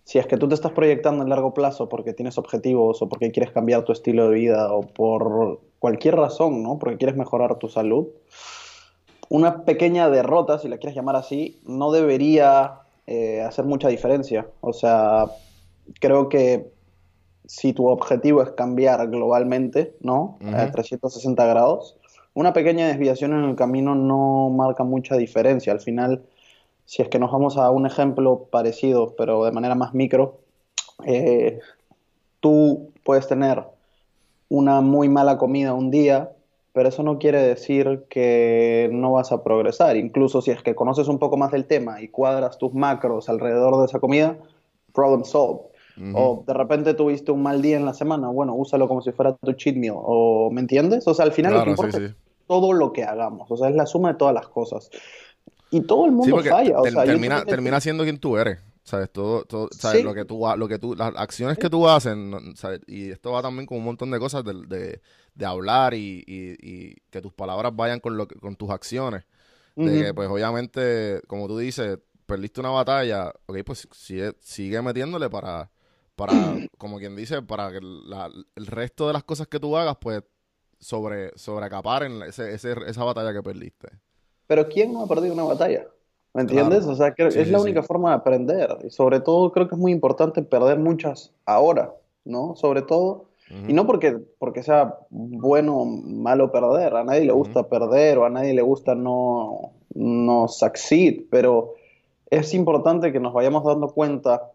si 0.05 0.19
es 0.19 0.27
que 0.27 0.37
tú 0.37 0.49
te 0.49 0.55
estás 0.55 0.73
proyectando 0.73 1.23
en 1.23 1.31
largo 1.31 1.55
plazo 1.55 1.89
porque 1.89 2.13
tienes 2.13 2.39
objetivos 2.39 3.03
o 3.03 3.09
porque 3.09 3.31
quieres 3.31 3.53
cambiar 3.53 3.85
tu 3.85 3.93
estilo 3.93 4.29
de 4.29 4.35
vida 4.35 4.73
o 4.73 4.81
por 4.83 5.61
cualquier 5.83 6.15
razón, 6.15 6.63
¿no? 6.63 6.79
Porque 6.79 6.97
quieres 6.97 7.17
mejorar 7.17 7.59
tu 7.59 7.69
salud, 7.69 8.07
una 9.29 9.65
pequeña 9.65 10.09
derrota, 10.09 10.61
si 10.61 10.69
la 10.69 10.79
quieres 10.79 10.95
llamar 10.95 11.17
así, 11.17 11.59
no 11.67 11.91
debería 11.91 12.83
eh, 13.09 13.43
hacer 13.43 13.65
mucha 13.65 13.89
diferencia. 13.89 14.47
O 14.61 14.73
sea, 14.73 15.27
creo 15.99 16.29
que 16.29 16.71
si 17.47 17.73
tu 17.73 17.89
objetivo 17.89 18.45
es 18.45 18.51
cambiar 18.53 19.09
globalmente, 19.09 19.97
¿no? 19.99 20.39
A 20.53 20.63
Ujú. 20.63 20.71
360 20.71 21.47
grados, 21.47 21.97
una 22.33 22.53
pequeña 22.53 22.87
desviación 22.87 23.33
en 23.33 23.43
el 23.43 23.57
camino 23.57 23.97
no 23.97 24.51
marca 24.51 24.85
mucha 24.85 25.17
diferencia. 25.17 25.73
Al 25.73 25.81
final, 25.81 26.23
si 26.85 27.03
es 27.03 27.09
que 27.09 27.19
nos 27.19 27.33
vamos 27.33 27.57
a 27.57 27.71
un 27.71 27.87
ejemplo 27.87 28.47
parecido, 28.53 29.17
pero 29.17 29.45
de 29.47 29.51
manera 29.51 29.75
más 29.75 29.95
micro, 29.95 30.39
eh, 31.05 31.59
tú 32.39 32.93
puedes 33.03 33.27
tener 33.27 33.65
una 34.53 34.83
muy 34.83 35.09
mala 35.09 35.39
comida 35.39 35.73
un 35.73 35.91
día, 35.91 36.31
pero 36.75 36.91
eso 36.91 37.03
no 37.03 37.19
quiere 37.19 37.41
decir 37.41 38.05
que 38.11 38.91
no 38.93 39.13
vas 39.13 39.33
a 39.33 39.43
progresar. 39.43 39.97
Incluso 39.97 40.43
si 40.43 40.51
es 40.51 40.63
que 40.63 40.75
conoces 40.75 41.09
un 41.09 41.19
poco 41.19 41.39
más 41.39 41.53
del 41.53 41.65
tema 41.65 42.03
y 42.03 42.09
cuadras 42.09 42.59
tus 42.59 42.75
macros 42.75 43.31
alrededor 43.31 43.79
de 43.79 43.87
esa 43.87 43.99
comida, 43.99 44.37
problem 44.93 45.25
solved. 45.25 45.73
O 46.15 46.45
de 46.47 46.53
repente 46.53 46.93
tuviste 46.93 47.33
un 47.33 47.43
mal 47.43 47.63
día 47.63 47.79
en 47.79 47.87
la 47.87 47.95
semana, 47.95 48.29
bueno, 48.29 48.55
úsalo 48.55 48.89
como 48.89 49.01
si 49.01 49.13
fuera 49.13 49.35
tu 49.35 49.53
cheat 49.55 49.77
meal. 49.77 49.97
O, 49.97 50.51
¿me 50.51 50.61
entiendes? 50.61 51.07
O 51.09 51.15
sea, 51.15 51.25
al 51.25 51.33
final 51.33 51.55
lo 51.55 51.65
que 51.65 51.75
Claro, 51.75 51.93
sí, 51.93 52.07
sí. 52.09 52.15
todo 52.47 52.75
lo 52.75 52.93
que 52.93 53.05
hagamos. 53.05 53.51
O 53.51 53.57
sea, 53.57 53.71
es 53.71 53.75
la 53.75 53.87
suma 53.87 54.13
de 54.13 54.19
todas 54.19 54.35
las 54.35 54.49
cosas. 54.49 54.91
Y 55.71 55.81
todo 55.81 56.05
el 56.05 56.13
mundo 56.13 56.43
Sí, 56.43 56.49
falla. 56.49 56.79
O 56.79 56.87
sea, 56.87 57.05
termina, 57.05 57.45
termina 57.47 57.81
siendo 57.81 58.05
quien 58.05 58.19
tú 58.19 58.37
eres. 58.37 58.59
¿Sabes? 58.85 59.13
Todo, 59.13 59.45
todo, 59.45 59.69
¿sabes? 59.79 59.99
Sí. 60.01 60.05
Lo 60.05 60.13
que 60.15 60.25
tú, 60.25 60.45
lo 60.57 60.69
que 60.69 60.79
tú, 60.79 60.95
las 60.97 61.15
acciones 61.17 61.57
que 61.59 61.71
tú 61.71 61.89
haces. 61.89 62.17
Y 62.87 63.11
esto 63.11 63.33
va 63.33 63.43
también 63.43 63.67
con 63.67 63.79
un 63.79 63.85
montón 63.85 64.11
de 64.11 64.19
cosas 64.19 64.45
de, 64.45 64.55
de, 64.67 65.01
de 65.35 65.47
hablar 65.47 65.95
y, 65.95 66.25
y, 66.27 66.57
y 66.61 66.95
que 67.11 67.21
tus 67.23 67.33
palabras 67.33 67.75
vayan 67.77 68.01
con 68.01 68.17
lo 68.17 68.27
que, 68.27 68.35
con 68.37 68.57
tus 68.57 68.71
acciones. 68.71 69.25
De 69.83 69.93
que, 70.07 70.15
pues, 70.15 70.29
obviamente, 70.29 71.23
como 71.29 71.49
tú 71.49 71.59
dices, 71.59 71.99
perdiste 72.27 72.61
una 72.61 72.71
batalla, 72.71 73.33
ok, 73.47 73.59
pues 73.65 73.89
sigue, 73.93 74.35
sigue 74.41 74.83
metiéndole 74.83 75.31
para, 75.31 75.71
para, 76.17 76.61
como 76.79 76.99
quien 76.99 77.17
dice, 77.17 77.43
para 77.43 77.73
que 77.73 77.81
la- 77.83 78.31
el 78.57 78.67
resto 78.67 79.07
de 79.09 79.13
las 79.15 79.25
cosas 79.25 79.49
que 79.49 79.61
tú 79.61 79.77
hagas, 79.77 79.97
pues, 80.01 80.23
sobre, 80.81 81.33
sobrecaparen 81.39 82.23
ese, 82.23 82.55
ese, 82.55 82.75
esa 82.87 83.05
batalla 83.05 83.33
que 83.33 83.43
perdiste. 83.43 83.89
Pero 84.47 84.69
¿quién 84.69 84.93
no 84.93 85.03
ha 85.03 85.09
perdido 85.09 85.35
una 85.35 85.43
batalla? 85.45 85.89
¿Me 86.35 86.43
entiendes? 86.43 86.81
Claro. 86.81 86.93
O 86.93 86.97
sea, 86.97 87.13
creo- 87.15 87.31
Sí, 87.31 87.41
es 87.41 87.47
sí, 87.47 87.53
la 87.53 87.59
sí. 87.59 87.65
única 87.65 87.83
forma 87.83 88.11
de 88.11 88.17
aprender. 88.17 88.79
Y 88.85 88.91
sobre 88.91 89.21
todo 89.21 89.53
creo 89.53 89.69
que 89.69 89.75
es 89.75 89.81
muy 89.81 89.93
importante 89.93 90.43
perder 90.43 90.79
muchas 90.79 91.33
ahora, 91.45 91.95
¿no? 92.25 92.55
Sobre 92.57 92.83
todo, 92.83 93.27
y 93.69 93.75
no 93.75 93.87
porque, 93.87 94.17
porque 94.39 94.63
sea 94.63 94.97
bueno 95.11 95.77
o 95.81 95.85
malo 95.85 96.51
perder, 96.51 96.95
a 96.97 97.05
nadie 97.05 97.27
le 97.27 97.33
gusta 97.33 97.69
perder 97.69 98.17
o 98.17 98.25
a 98.25 98.31
nadie 98.31 98.55
le 98.55 98.63
gusta 98.63 98.95
no, 98.95 99.73
no 99.95 100.49
succeed, 100.49 101.25
pero 101.31 101.75
es 102.31 102.55
importante 102.55 103.13
que 103.13 103.21
nos 103.21 103.35
vayamos 103.35 103.63
dando 103.65 103.89
cuenta 103.89 104.51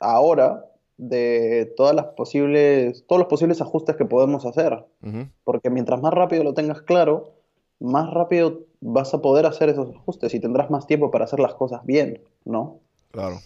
ahora 0.00 0.66
de 0.98 1.72
todas 1.78 1.94
las 1.94 2.04
posibles, 2.08 3.04
todos 3.06 3.20
los 3.20 3.28
posibles 3.28 3.62
ajustes 3.62 3.96
que 3.96 4.04
podemos 4.04 4.44
hacer. 4.44 4.84
Ujú. 5.02 5.28
Porque 5.44 5.70
mientras 5.70 6.02
más 6.02 6.12
rápido 6.12 6.44
lo 6.44 6.52
tengas 6.52 6.82
claro, 6.82 7.30
más 7.80 8.10
rápido 8.12 8.60
vas 8.82 9.14
a 9.14 9.22
poder 9.22 9.46
hacer 9.46 9.70
esos 9.70 9.94
ajustes 9.96 10.34
y 10.34 10.40
tendrás 10.40 10.70
más 10.70 10.86
tiempo 10.86 11.10
para 11.12 11.24
hacer 11.26 11.40
las 11.40 11.54
cosas 11.54 11.84
bien, 11.86 12.22
¿no? 12.44 12.80
Claro. 13.10 13.44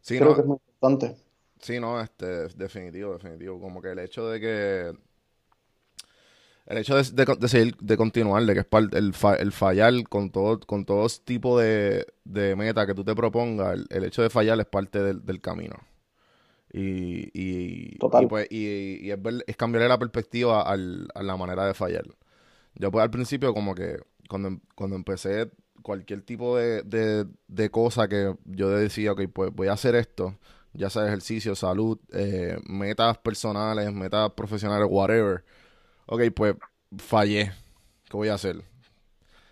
Sí, 0.00 0.20
Creo 0.20 0.34
no, 0.34 0.34
que 0.34 0.42
es 0.42 0.46
muy 0.46 0.58
importante. 0.66 1.16
sí, 1.60 1.80
no, 1.80 2.00
este, 2.00 2.48
definitivo, 2.56 3.12
definitivo. 3.14 3.60
Como 3.60 3.80
que 3.82 3.92
el 3.92 3.98
hecho 4.00 4.28
de 4.28 4.40
que. 4.40 4.98
El 6.66 6.78
hecho 6.78 6.96
de, 6.96 7.02
de, 7.24 7.36
de 7.38 7.48
seguir, 7.48 7.76
de 7.78 7.96
continuar, 7.96 8.44
de 8.44 8.52
que 8.54 8.60
es 8.60 8.66
par- 8.66 8.90
el, 8.92 9.14
fa- 9.14 9.36
el 9.36 9.52
fallar 9.52 9.94
con 10.08 10.30
todo, 10.30 10.60
con 10.60 10.84
todo 10.84 11.06
tipo 11.24 11.58
de, 11.58 12.06
de 12.24 12.56
meta 12.56 12.86
que 12.86 12.94
tú 12.94 13.04
te 13.04 13.14
propongas, 13.14 13.72
el, 13.74 13.86
el 13.90 14.04
hecho 14.04 14.20
de 14.22 14.28
fallar 14.30 14.60
es 14.60 14.66
parte 14.66 15.02
del, 15.02 15.24
del 15.24 15.40
camino. 15.40 15.76
Y, 16.72 17.30
y, 17.34 17.98
Total. 17.98 18.24
y, 18.24 18.26
pues, 18.26 18.48
y, 18.50 19.06
y 19.06 19.10
es, 19.12 19.22
ver- 19.22 19.44
es 19.46 19.56
cambiarle 19.56 19.88
la 19.88 19.98
perspectiva 19.98 20.62
al- 20.62 21.08
a 21.14 21.22
la 21.22 21.36
manera 21.36 21.66
de 21.66 21.74
fallar. 21.74 22.04
Yo 22.76 22.90
pues 22.92 23.02
al 23.04 23.10
principio 23.10 23.54
como 23.54 23.74
que 23.74 23.98
cuando, 24.28 24.48
em- 24.48 24.60
cuando 24.74 24.96
empecé 24.96 25.50
cualquier 25.82 26.22
tipo 26.22 26.56
de, 26.56 26.82
de, 26.82 27.26
de 27.46 27.70
cosa 27.70 28.08
que 28.08 28.34
yo 28.44 28.68
decía, 28.70 29.12
ok, 29.12 29.22
pues 29.32 29.52
voy 29.54 29.68
a 29.68 29.72
hacer 29.72 29.94
esto, 29.94 30.36
ya 30.72 30.90
sea 30.90 31.06
ejercicio, 31.06 31.54
salud, 31.54 31.98
eh, 32.12 32.58
metas 32.66 33.18
personales, 33.18 33.92
metas 33.92 34.30
profesionales, 34.32 34.86
whatever. 34.90 35.44
Ok, 36.06 36.22
pues 36.34 36.54
fallé. 36.98 37.52
¿Qué 38.04 38.16
voy 38.16 38.28
a 38.28 38.34
hacer? 38.34 38.56
O 38.58 38.62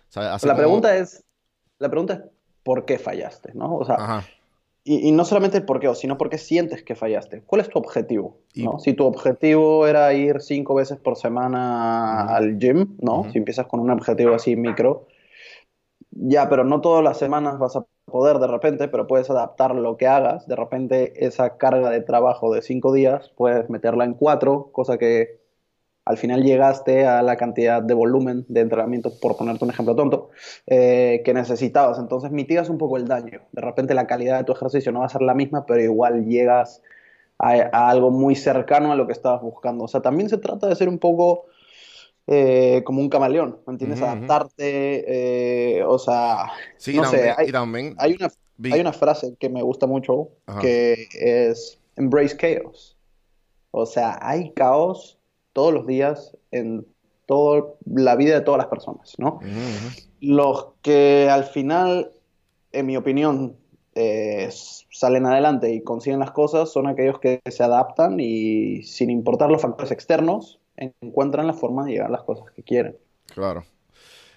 sea, 0.09 0.33
hace 0.35 0.47
La 0.47 0.53
como- 0.53 0.63
pregunta 0.63 0.95
es, 0.97 1.23
la 1.79 1.89
pregunta 1.89 2.13
es 2.13 2.21
¿por 2.63 2.85
qué 2.85 2.97
fallaste? 2.99 3.53
¿no? 3.53 3.75
O 3.77 3.85
sea, 3.85 3.95
Ajá. 3.95 4.25
Y, 4.87 5.09
y 5.09 5.11
no 5.11 5.25
solamente 5.25 5.57
el 5.57 5.65
por 5.65 5.79
qué, 5.79 5.93
sino 5.95 6.17
por 6.17 6.29
qué 6.29 6.37
sientes 6.37 6.81
que 6.81 6.95
fallaste. 6.95 7.41
¿Cuál 7.45 7.61
es 7.61 7.69
tu 7.69 7.77
objetivo? 7.77 8.37
Y- 8.53 8.63
¿no? 8.63 8.79
Si 8.79 8.93
tu 8.93 9.05
objetivo 9.05 9.85
era 9.85 10.13
ir 10.13 10.41
cinco 10.41 10.75
veces 10.75 10.97
por 10.97 11.17
semana 11.17 12.23
al 12.35 12.57
gym, 12.57 12.95
¿no? 13.01 13.29
Si 13.31 13.37
empiezas 13.37 13.67
con 13.67 13.81
un 13.81 13.91
objetivo 13.91 14.33
así 14.33 14.55
micro, 14.55 15.07
ya, 16.11 16.49
pero 16.49 16.63
no 16.63 16.81
todas 16.81 17.03
las 17.03 17.17
semanas 17.17 17.59
vas 17.59 17.75
a 17.75 17.85
poder 18.05 18.37
de 18.39 18.47
repente, 18.47 18.87
pero 18.87 19.07
puedes 19.07 19.29
adaptar 19.29 19.75
lo 19.75 19.97
que 19.97 20.07
hagas. 20.07 20.47
De 20.47 20.55
repente 20.55 21.25
esa 21.25 21.57
carga 21.57 21.89
de 21.89 22.01
trabajo 22.01 22.53
de 22.53 22.61
cinco 22.61 22.93
días 22.93 23.31
puedes 23.35 23.69
meterla 23.69 24.05
en 24.05 24.13
cuatro, 24.13 24.69
cosa 24.71 24.97
que 24.97 25.41
al 26.07 26.17
final 26.17 26.43
llegaste 26.43 27.05
a 27.05 27.21
la 27.21 27.35
cantidad 27.37 27.81
de 27.81 27.93
volumen 27.93 28.45
de 28.47 28.61
entrenamiento, 28.61 29.11
por 29.19 29.35
ponerte 29.37 29.63
un 29.65 29.71
ejemplo 29.71 29.95
tonto, 29.95 30.29
eh, 30.65 31.21
que 31.25 31.33
necesitabas. 31.33 31.99
Entonces 31.99 32.31
mitigas 32.31 32.69
un 32.69 32.77
poco 32.77 32.97
el 32.97 33.07
daño. 33.07 33.41
De 33.51 33.61
repente 33.61 33.93
la 33.93 34.07
calidad 34.07 34.37
de 34.39 34.43
tu 34.45 34.53
ejercicio 34.53 34.91
no 34.91 34.99
va 35.01 35.05
a 35.05 35.09
ser 35.09 35.21
la 35.21 35.33
misma, 35.33 35.65
pero 35.65 35.81
igual 35.81 36.25
llegas 36.25 36.81
a, 37.37 37.51
a 37.71 37.89
algo 37.89 38.09
muy 38.09 38.35
cercano 38.35 38.91
a 38.91 38.95
lo 38.95 39.05
que 39.05 39.13
estabas 39.13 39.41
buscando. 39.41 39.83
O 39.83 39.87
sea, 39.87 40.01
también 40.01 40.29
se 40.29 40.37
trata 40.37 40.67
de 40.67 40.75
ser 40.75 40.89
un 40.89 40.97
poco 40.97 41.45
eh, 42.27 42.81
como 42.85 42.99
un 43.01 43.09
camaleón, 43.09 43.59
¿me 43.65 43.73
entiendes? 43.73 44.01
Adaptarte, 44.01 45.77
eh, 45.77 45.83
o 45.83 45.97
sea, 45.97 46.51
Sí, 46.77 46.95
no 46.97 47.05
sé, 47.05 47.33
hay- 47.37 47.47
y 47.49 47.51
también 47.51 47.95
hay 47.97 48.15
una, 48.19 48.29
Vi- 48.57 48.73
hay 48.73 48.79
una 48.81 48.91
frase 48.93 49.35
que 49.39 49.49
me 49.49 49.61
gusta 49.61 49.87
mucho 49.87 50.29
Ajá. 50.45 50.59
que 50.59 51.07
es 51.13 51.79
embrace 51.95 52.35
chaos. 52.35 52.97
O 53.71 53.85
sea, 53.85 54.17
hay 54.21 54.51
caos 54.51 55.16
todos 55.57 55.73
los 55.73 55.87
días 55.87 56.37
en 56.51 56.85
toda 57.25 57.65
la 57.83 58.15
vida 58.15 58.35
de 58.35 58.41
todas 58.41 58.59
las 58.59 58.67
personas, 58.67 59.15
¿no? 59.17 59.39
Los 60.21 60.67
que 60.83 61.27
al 61.31 61.45
final, 61.45 62.11
en 62.71 62.85
mi 62.85 62.95
opinión, 62.95 63.57
eh, 63.95 64.49
salen 64.51 65.25
adelante 65.25 65.73
y 65.73 65.81
consiguen 65.81 66.19
las 66.19 66.29
cosas 66.29 66.71
son 66.71 66.85
aquellos 66.85 67.19
que 67.19 67.41
se 67.49 67.63
adaptan 67.63 68.19
y 68.19 68.83
sin 68.83 69.09
importar 69.09 69.49
los 69.49 69.63
factores 69.63 69.89
externos, 69.91 70.59
encuentran 70.75 71.47
la 71.47 71.53
forma 71.53 71.85
de 71.85 71.93
llegar 71.93 72.09
a 72.09 72.11
las 72.11 72.21
cosas 72.21 72.51
que 72.51 72.61
quieren. 72.61 72.95
Claro. 73.33 73.65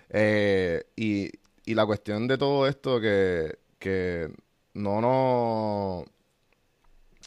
Eh, 0.09 0.85
y, 0.97 1.29
y 1.67 1.75
la 1.75 1.85
cuestión 1.85 2.29
de 2.29 2.39
todo 2.39 2.67
esto 2.67 2.99
que, 2.99 3.59
que 3.79 4.33
no 4.73 5.03
nos 5.03 6.07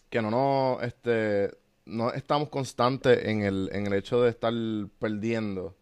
que 0.09 0.19
no 0.19 0.31
nos 0.31 0.81
este 0.81 1.62
no 1.85 2.11
estamos 2.13 2.49
constantes 2.49 3.25
en 3.25 3.43
el, 3.43 3.69
en 3.73 3.87
el 3.87 3.93
hecho 3.93 4.21
de 4.21 4.29
estar 4.29 4.53
perdiendo. 4.99 5.75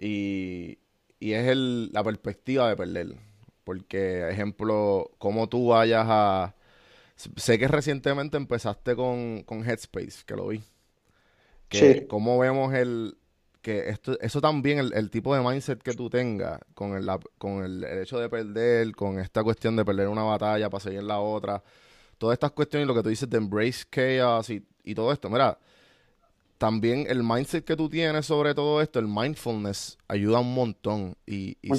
Y, 0.00 0.78
y 1.20 1.32
es 1.32 1.48
el, 1.48 1.92
la 1.92 2.04
perspectiva 2.04 2.68
de 2.68 2.76
perder. 2.76 3.16
Porque 3.64 4.28
ejemplo 4.30 5.10
cómo 5.18 5.48
tú 5.48 5.68
vayas 5.68 6.06
a 6.08 6.54
sé 7.36 7.58
que 7.58 7.68
recientemente 7.68 8.36
empezaste 8.38 8.96
con, 8.96 9.42
con 9.44 9.64
Headspace 9.68 10.24
que 10.26 10.36
lo 10.36 10.48
vi. 10.48 10.62
Que 11.68 11.96
Sí. 11.96 12.08
cómo 12.08 12.38
vemos 12.38 12.74
el 12.74 13.16
que 13.62 13.88
esto 13.88 14.18
eso 14.20 14.40
también 14.42 14.78
el, 14.78 14.92
el 14.92 15.10
tipo 15.10 15.34
de 15.34 15.40
mindset 15.42 15.82
que 15.82 15.94
tú 15.94 16.10
tengas 16.10 16.60
con 16.74 16.96
el, 16.96 17.06
la- 17.06 17.18
con 17.38 17.64
el, 17.64 17.82
el 17.84 17.98
hecho 18.02 18.18
de 18.18 18.28
perder 18.28 18.92
con 18.94 19.18
esta 19.18 19.42
cuestión 19.42 19.74
de 19.76 19.84
perder 19.84 20.08
una 20.08 20.22
batalla 20.22 20.68
para 20.70 20.82
seguir 20.82 21.00
en 21.00 21.08
la 21.08 21.20
otra 21.20 21.62
todas 22.18 22.34
estas 22.34 22.52
cuestiones 22.52 22.86
y 22.86 22.88
lo 22.88 22.94
que 22.94 23.02
tú 23.02 23.08
dices 23.08 23.28
de 23.28 23.38
embrace 23.38 23.84
chaos 23.90 24.50
y, 24.50 24.62
y 24.84 24.94
todo 24.94 25.12
esto 25.12 25.28
mira 25.30 25.58
también 26.58 27.06
el 27.08 27.22
mindset 27.22 27.64
que 27.64 27.76
tú 27.76 27.88
tienes 27.88 28.26
sobre 28.26 28.54
todo 28.54 28.80
esto 28.80 28.98
el 28.98 29.08
mindfulness 29.08 29.98
ayuda 30.08 30.38
un 30.38 30.54
montón. 30.54 31.16
Y, 31.26 31.56
y, 31.60 31.74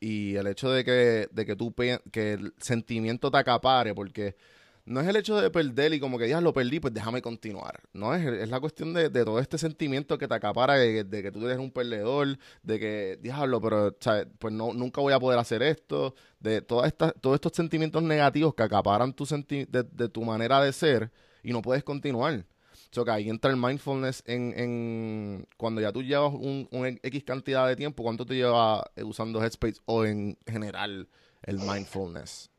y- 0.00 0.36
el 0.36 0.46
hecho 0.46 0.70
de 0.70 0.84
que, 0.84 1.28
de 1.32 1.46
que 1.46 1.56
tú 1.56 1.72
que 2.12 2.34
el 2.34 2.54
sentimiento 2.58 3.30
te 3.30 3.38
acapare 3.38 3.94
porque 3.94 4.36
no 4.84 5.00
es 5.00 5.06
el 5.06 5.16
hecho 5.16 5.40
de 5.40 5.50
perder 5.50 5.92
y 5.94 6.00
como 6.00 6.18
que 6.18 6.28
ya 6.28 6.40
lo 6.40 6.52
perdí, 6.52 6.80
pues 6.80 6.92
déjame 6.92 7.22
continuar. 7.22 7.80
No 7.92 8.14
es, 8.14 8.26
es 8.26 8.48
la 8.48 8.60
cuestión 8.60 8.92
de, 8.92 9.08
de 9.08 9.24
todo 9.24 9.38
este 9.38 9.58
sentimiento 9.58 10.18
que 10.18 10.26
te 10.26 10.34
acapara, 10.34 10.74
de, 10.74 11.06
que 11.08 11.30
tú 11.30 11.46
eres 11.46 11.58
un 11.58 11.70
perdedor, 11.70 12.38
de 12.62 12.78
que, 12.78 13.18
diablo, 13.22 13.60
pero. 13.60 13.96
Pues 14.38 14.52
no, 14.52 14.72
nunca 14.72 15.00
voy 15.00 15.12
a 15.12 15.20
poder 15.20 15.38
hacer 15.38 15.62
esto, 15.62 16.14
de 16.38 16.62
todas 16.62 16.88
estas, 16.88 17.14
todos 17.20 17.34
estos 17.34 17.52
sentimientos 17.54 18.02
negativos 18.02 18.54
que 18.54 18.62
acaparan 18.62 19.12
tu 19.12 19.24
senti- 19.26 19.66
de, 19.66 20.08
tu 20.08 20.22
manera 20.24 20.62
de 20.62 20.72
ser 20.72 21.10
y 21.42 21.52
no 21.52 21.62
puedes 21.62 21.84
continuar. 21.84 22.44
So 22.90 23.04
que 23.04 23.12
ahí 23.12 23.30
entra 23.30 23.52
el 23.52 23.56
mindfulness 23.56 24.24
en, 24.26 24.52
en 24.56 25.46
cuando 25.56 25.80
ya 25.80 25.92
tú 25.92 26.02
llevas 26.02 26.32
un, 26.34 26.66
un 26.72 26.98
X 27.02 27.22
cantidad 27.24 27.68
de 27.68 27.76
tiempo, 27.76 28.02
¿cuánto 28.02 28.26
te 28.26 28.34
llevas 28.34 28.82
eh, 28.96 29.04
usando 29.04 29.40
Headspace 29.40 29.80
o 29.84 30.04
en 30.04 30.36
general 30.44 31.08
el 31.42 31.58
mindfulness? 31.58 32.49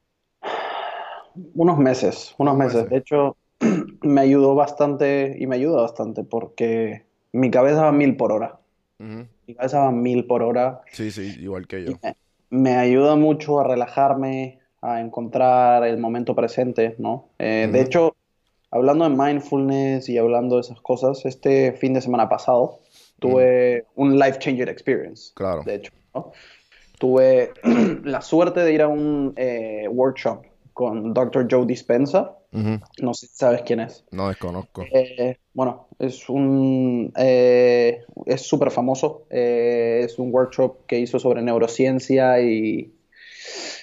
Unos 1.56 1.78
meses, 1.78 2.36
unos 2.38 2.58
meses. 2.58 2.76
meses. 2.76 2.90
De 2.90 2.98
hecho, 2.98 3.38
me 4.02 4.22
ayudó 4.22 4.56
bastante 4.56 5.36
y 5.40 5.48
me 5.48 5.56
ayuda 5.56 5.82
bastante 5.82 6.24
porque 6.24 7.06
mi 7.32 7.50
cabeza 7.52 7.84
va 7.84 7.90
a 7.90 7.94
mil 7.94 8.18
por 8.18 8.32
hora. 8.32 8.60
Ujú. 9.00 9.28
Mi 9.48 9.56
cabeza 9.56 9.80
va 9.80 9.88
a 9.88 9.92
mil 9.92 10.26
por 10.28 10.44
hora 10.44 10.82
Sí, 10.92 11.12
sí, 11.12 11.36
igual 11.40 11.68
que 11.68 11.84
yo. 11.84 11.94
me, 12.04 12.16
me 12.50 12.76
ayuda 12.76 13.16
mucho 13.16 13.60
a 13.60 13.64
relajarme, 13.68 14.60
a 14.82 15.00
encontrar 15.02 15.84
el 15.86 15.98
momento 15.98 16.36
presente, 16.36 16.96
¿no? 16.98 17.30
Eh, 17.40 17.70
de 17.72 17.82
hecho, 17.82 18.16
hablando 18.72 19.08
de 19.10 19.16
mindfulness 19.16 20.10
y 20.10 20.18
hablando 20.18 20.56
de 20.56 20.62
esas 20.62 20.82
cosas, 20.82 21.26
este 21.26 21.74
fin 21.74 21.94
de 21.94 22.02
semana 22.02 22.30
pasado 22.30 22.80
tuve 23.20 23.86
un 23.96 24.18
life-changing 24.18 24.68
experience, 24.68 25.32
Claro. 25.36 25.64
de 25.64 25.76
hecho, 25.76 25.92
¿no? 26.14 26.32
Tuve 26.98 27.52
la 28.04 28.22
suerte 28.22 28.60
de 28.62 28.74
ir 28.74 28.82
a 28.82 28.88
un 28.88 29.34
eh, 29.36 29.88
workshop 29.90 30.44
con 30.74 31.14
Dr. 31.14 31.48
Joe 31.50 31.66
Dispenza. 31.66 32.38
Ujú. 32.54 32.80
No 33.02 33.14
sé 33.14 33.28
si 33.28 33.36
sabes 33.36 33.62
quién 33.62 33.80
es. 33.80 34.04
No 34.12 34.28
desconozco. 34.28 34.84
Eh, 34.92 35.38
bueno, 35.54 35.88
es 36.00 36.28
un 36.30 37.14
eh, 37.18 38.04
es 38.26 38.42
súper 38.42 38.72
famoso. 38.72 39.26
Eh, 39.30 40.02
es 40.04 40.20
un 40.20 40.34
workshop 40.34 40.86
que 40.86 41.00
hizo 41.00 41.20
sobre 41.20 41.42
neurociencia 41.42 42.42
y, 42.42 42.94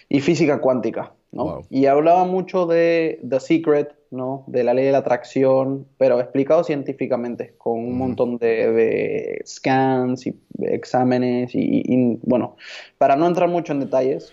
y 0.09 0.21
física 0.21 0.61
cuántica, 0.61 1.15
¿no? 1.33 1.45
Wow. 1.45 1.67
Y 1.71 1.87
hablaba 1.87 2.25
mucho 2.25 2.67
de 2.67 3.21
The 3.27 3.41
Secret, 3.41 3.95
¿no? 4.11 4.45
De 4.47 4.65
la 4.65 4.75
ley 4.75 4.85
de 4.85 4.93
la 4.93 4.99
atracción, 4.99 5.87
pero 5.97 6.21
explicado 6.21 6.63
científicamente, 6.65 7.55
con 7.59 7.79
un 7.79 7.97
montón 7.97 8.39
de, 8.39 8.73
de 8.73 9.43
scans 9.47 10.27
y 10.27 10.39
exámenes 10.61 11.55
y, 11.55 11.83
y, 11.85 12.19
bueno, 12.23 12.57
para 12.99 13.17
no 13.17 13.27
entrar 13.27 13.49
mucho 13.49 13.73
en 13.73 13.81
detalles. 13.81 14.33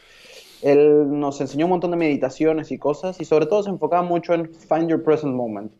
Él 0.66 1.20
nos 1.20 1.40
enseñó 1.42 1.66
un 1.66 1.72
montón 1.72 1.92
de 1.92 1.98
meditaciones 1.98 2.72
y 2.72 2.78
cosas 2.80 3.22
y 3.22 3.26
sobre 3.26 3.46
todo 3.46 3.62
se 3.64 3.70
enfocaba 3.70 4.02
mucho 4.02 4.34
en 4.34 4.52
find 4.54 4.90
your 4.90 5.04
present 5.04 5.34
moment 5.36 5.72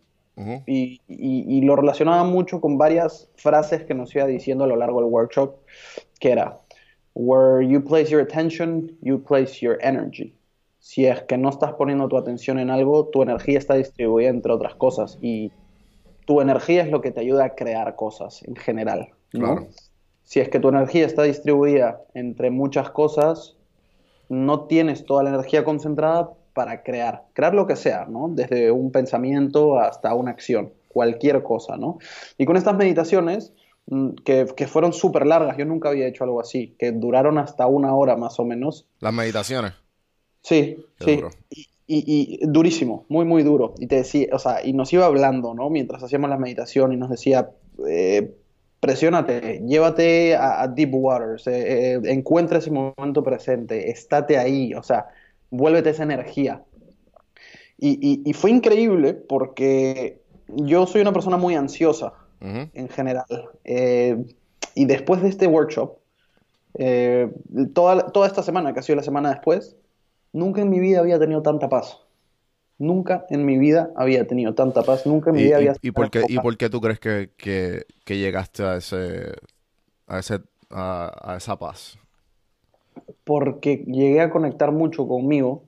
y, 0.68 1.02
y- 1.08 1.46
y 1.58 1.62
lo 1.62 1.76
relacionaba 1.76 2.24
mucho 2.24 2.60
con 2.60 2.78
varias 2.78 3.30
frases 3.36 3.84
que 3.86 3.94
nos 3.94 4.14
iba 4.16 4.26
diciendo 4.26 4.66
a 4.66 4.68
lo 4.68 4.76
largo 4.76 5.02
del 5.02 5.10
workshop, 5.10 5.56
que 6.20 6.32
era, 6.32 6.58
where 7.14 7.66
you 7.66 7.82
place 7.84 8.12
your 8.12 8.22
attention, 8.22 8.92
you 9.02 9.24
place 9.24 9.60
your 9.62 9.78
energy. 9.82 10.34
Si 10.80 11.06
es 11.06 11.24
que 11.24 11.38
no 11.38 11.50
estás 11.50 11.74
poniendo 11.74 12.08
tu 12.08 12.18
atención 12.18 12.60
en 12.60 12.70
algo, 12.70 13.06
tu 13.08 13.24
energía 13.24 13.58
está 13.58 13.76
distribuida 13.76 14.30
entre 14.30 14.52
otras 14.52 14.76
cosas 14.76 15.18
y 15.22 15.52
tu 16.26 16.42
energía 16.42 16.84
es 16.84 16.92
lo 16.92 17.02
que 17.02 17.12
te 17.12 17.22
ayuda 17.22 17.46
a 17.46 17.56
crear 17.56 17.96
cosas 17.96 18.44
en 18.44 18.56
general, 18.56 19.10
¿no? 19.34 19.56
Claro. 19.56 19.68
Si 20.26 20.40
es 20.42 20.50
que 20.50 20.60
tu 20.60 20.70
energía 20.70 21.06
está 21.06 21.24
distribuida 21.24 22.02
entre 22.14 22.50
muchas 22.52 22.90
cosas, 22.92 23.55
no 24.30 24.62
tienes 24.66 25.06
toda 25.06 25.24
la 25.24 25.30
energía 25.30 25.64
concentrada 25.64 26.32
para 26.54 26.84
crear, 26.84 27.26
crear 27.34 27.54
lo 27.54 27.68
que 27.68 27.76
sea, 27.76 28.06
¿no? 28.06 28.30
Desde 28.30 28.72
un 28.72 28.92
pensamiento 28.92 29.78
hasta 29.80 30.14
una 30.14 30.32
acción, 30.32 30.72
cualquier 30.88 31.44
cosa, 31.44 31.76
¿no? 31.78 31.98
Y 32.38 32.46
con 32.46 32.56
estas 32.58 32.76
meditaciones, 32.78 33.54
mm, 33.88 34.10
que, 34.24 34.46
que 34.56 34.68
fueron 34.68 34.94
súper 34.94 35.26
largas, 35.28 35.58
yo 35.58 35.66
nunca 35.66 35.90
había 35.90 36.08
hecho 36.08 36.24
algo 36.24 36.40
así, 36.40 36.76
que 36.80 36.92
duraron 36.92 37.38
hasta 37.38 37.68
una 37.68 37.94
hora 37.96 38.16
más 38.16 38.40
o 38.40 38.46
menos. 38.46 38.88
Las 39.02 39.14
meditaciones. 39.14 39.74
Sí, 40.42 40.78
Qué 41.00 41.04
sí. 41.06 41.16
duro. 41.18 41.30
Y, 41.50 41.68
y- 41.88 42.40
y 42.42 42.46
durísimo, 42.48 43.06
muy, 43.10 43.26
muy 43.26 43.44
duro. 43.44 43.74
Y 43.78 43.88
te 43.88 43.98
decía, 43.98 44.28
o 44.32 44.40
sea, 44.40 44.66
y 44.66 44.74
nos 44.74 44.92
iba 44.94 45.06
hablando, 45.06 45.54
¿no? 45.54 45.70
Mientras 45.70 46.02
hacíamos 46.04 46.30
la 46.30 46.38
meditación 46.38 46.94
y 46.94 46.98
nos 46.98 47.10
decía, 47.10 47.52
eh, 47.88 48.34
presiónate, 48.86 49.62
llévate 49.66 50.36
a, 50.36 50.62
a 50.62 50.68
deep 50.68 50.94
waters, 50.94 51.48
eh, 51.48 51.94
eh, 51.96 52.00
encuentra 52.06 52.60
ese 52.60 52.70
momento 52.70 53.24
presente, 53.24 53.90
estate 53.90 54.38
ahí, 54.38 54.74
o 54.76 54.84
sea, 54.84 55.08
vuélvete 55.50 55.90
esa 55.90 56.04
energía. 56.04 56.62
Y, 57.78 57.98
y- 58.02 58.22
y 58.30 58.34
fue 58.34 58.52
increíble 58.52 59.14
porque 59.16 60.20
yo 60.48 60.86
soy 60.86 61.02
una 61.02 61.12
persona 61.14 61.38
muy 61.38 61.56
ansiosa 61.56 62.14
en 62.74 62.88
general. 62.90 63.26
Eh, 63.64 64.24
y 64.76 64.86
después 64.86 65.22
de 65.24 65.30
este 65.30 65.48
workshop, 65.48 65.98
toda, 67.74 68.12
toda 68.12 68.28
esta 68.28 68.44
semana, 68.44 68.74
que 68.74 68.80
ha 68.80 68.84
sido 68.84 68.98
la 68.98 69.04
semana 69.04 69.30
después, 69.32 69.76
nunca 70.32 70.62
en 70.62 70.70
mi 70.70 70.80
vida 70.80 71.00
había 71.00 71.18
tenido 71.18 71.42
tanta 71.42 71.70
paz. 71.70 72.05
Nunca 72.78 73.26
en 73.30 73.46
mi 73.46 73.58
vida 73.58 73.92
había 73.98 74.28
tenido 74.28 74.56
tanta 74.56 74.86
paz. 74.86 75.06
Nunca 75.06 75.30
en 75.32 75.38
mi 75.38 75.44
¿Y, 75.44 75.46
vida 75.46 75.58
y- 75.58 75.58
había 75.58 75.74
y 75.82 75.92
estado 75.92 75.92
por 75.92 76.10
qué, 76.10 76.26
¿Y 76.28 76.40
por 76.40 76.58
qué 76.58 76.70
tú 76.70 76.82
crees 76.82 77.00
que, 77.00 77.32
que, 77.38 77.86
que 78.06 78.18
llegaste 78.18 78.64
a 78.64 78.78
ese 78.78 79.34
a 80.08 80.20
ese 80.20 80.42
a, 80.72 81.34
a 81.34 81.38
esa 81.38 81.58
paz? 81.60 81.98
Porque 83.24 83.84
llegué 83.88 84.22
a 84.22 84.30
conectar 84.30 84.72
mucho 84.72 85.08
conmigo. 85.08 85.64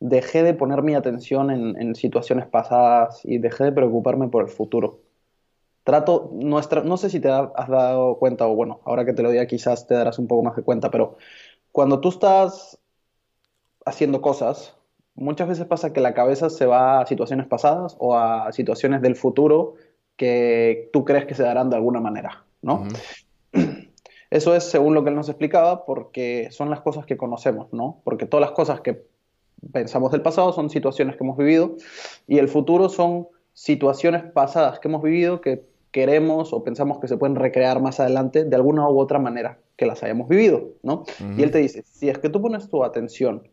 Dejé 0.00 0.42
de 0.44 0.54
poner 0.54 0.82
mi 0.82 0.94
atención 0.94 1.50
en, 1.50 1.80
en 1.80 1.94
situaciones 1.94 2.46
pasadas 2.48 3.20
y 3.24 3.38
dejé 3.38 3.64
de 3.64 3.72
preocuparme 3.72 4.28
por 4.28 4.44
el 4.44 4.50
futuro. 4.50 5.00
Trato, 5.84 6.30
nuestra, 6.34 6.82
no 6.82 6.96
sé 6.98 7.10
si 7.10 7.20
te 7.20 7.30
has 7.30 7.68
dado 7.68 8.18
cuenta, 8.18 8.46
o 8.48 8.54
bueno, 8.56 8.80
ahora 8.86 9.04
que 9.06 9.14
te 9.14 9.22
lo 9.22 9.30
diga 9.30 9.46
quizás 9.46 9.86
te 9.86 9.94
darás 9.94 10.18
un 10.18 10.28
poco 10.28 10.42
más 10.44 10.56
de 10.56 10.62
cuenta, 10.64 10.90
pero 10.90 11.16
cuando 11.72 12.00
tú 12.00 12.10
estás 12.10 12.78
haciendo 13.86 14.20
cosas, 14.20 14.76
muchas 15.16 15.48
veces 15.48 15.66
pasa 15.66 15.92
que 15.92 16.00
la 16.00 16.14
cabeza 16.14 16.50
se 16.50 16.66
va 16.66 17.00
a 17.00 17.06
situaciones 17.06 17.46
pasadas 17.46 17.96
o 17.98 18.16
a 18.16 18.52
situaciones 18.52 19.02
del 19.02 19.16
futuro 19.16 19.74
que 20.16 20.90
tú 20.92 21.04
crees 21.04 21.26
que 21.26 21.34
se 21.34 21.42
darán 21.42 21.70
de 21.70 21.76
alguna 21.76 22.00
manera, 22.00 22.44
¿no? 22.62 22.86
Eso 24.30 24.54
es 24.54 24.64
según 24.64 24.94
lo 24.94 25.04
que 25.04 25.10
él 25.10 25.16
nos 25.16 25.28
explicaba, 25.28 25.84
porque 25.84 26.48
son 26.50 26.68
las 26.68 26.80
cosas 26.80 27.06
que 27.06 27.16
conocemos, 27.16 27.72
¿no? 27.72 28.00
Porque 28.04 28.26
todas 28.26 28.42
las 28.42 28.52
cosas 28.52 28.80
que 28.80 29.04
pensamos 29.72 30.12
del 30.12 30.22
pasado 30.22 30.52
son 30.52 30.68
situaciones 30.68 31.16
que 31.16 31.24
hemos 31.24 31.36
vivido 31.36 31.76
y 32.26 32.38
el 32.38 32.48
futuro 32.48 32.88
son 32.88 33.28
situaciones 33.52 34.24
pasadas 34.32 34.80
que 34.80 34.88
hemos 34.88 35.02
vivido 35.02 35.40
que 35.40 35.64
queremos 35.90 36.52
o 36.52 36.62
pensamos 36.62 36.98
que 36.98 37.08
se 37.08 37.16
pueden 37.16 37.36
recrear 37.36 37.80
más 37.80 38.00
adelante 38.00 38.44
de 38.44 38.56
alguna 38.56 38.88
u 38.88 38.98
otra 38.98 39.18
manera 39.18 39.58
que 39.76 39.86
las 39.86 40.02
hayamos 40.02 40.28
vivido, 40.28 40.72
¿no? 40.82 41.04
Y 41.38 41.42
él 41.42 41.50
te 41.50 41.58
dice, 41.58 41.82
si 41.82 42.08
es 42.10 42.18
que 42.18 42.28
tú 42.28 42.42
pones 42.42 42.68
tu 42.68 42.84
atención 42.84 43.48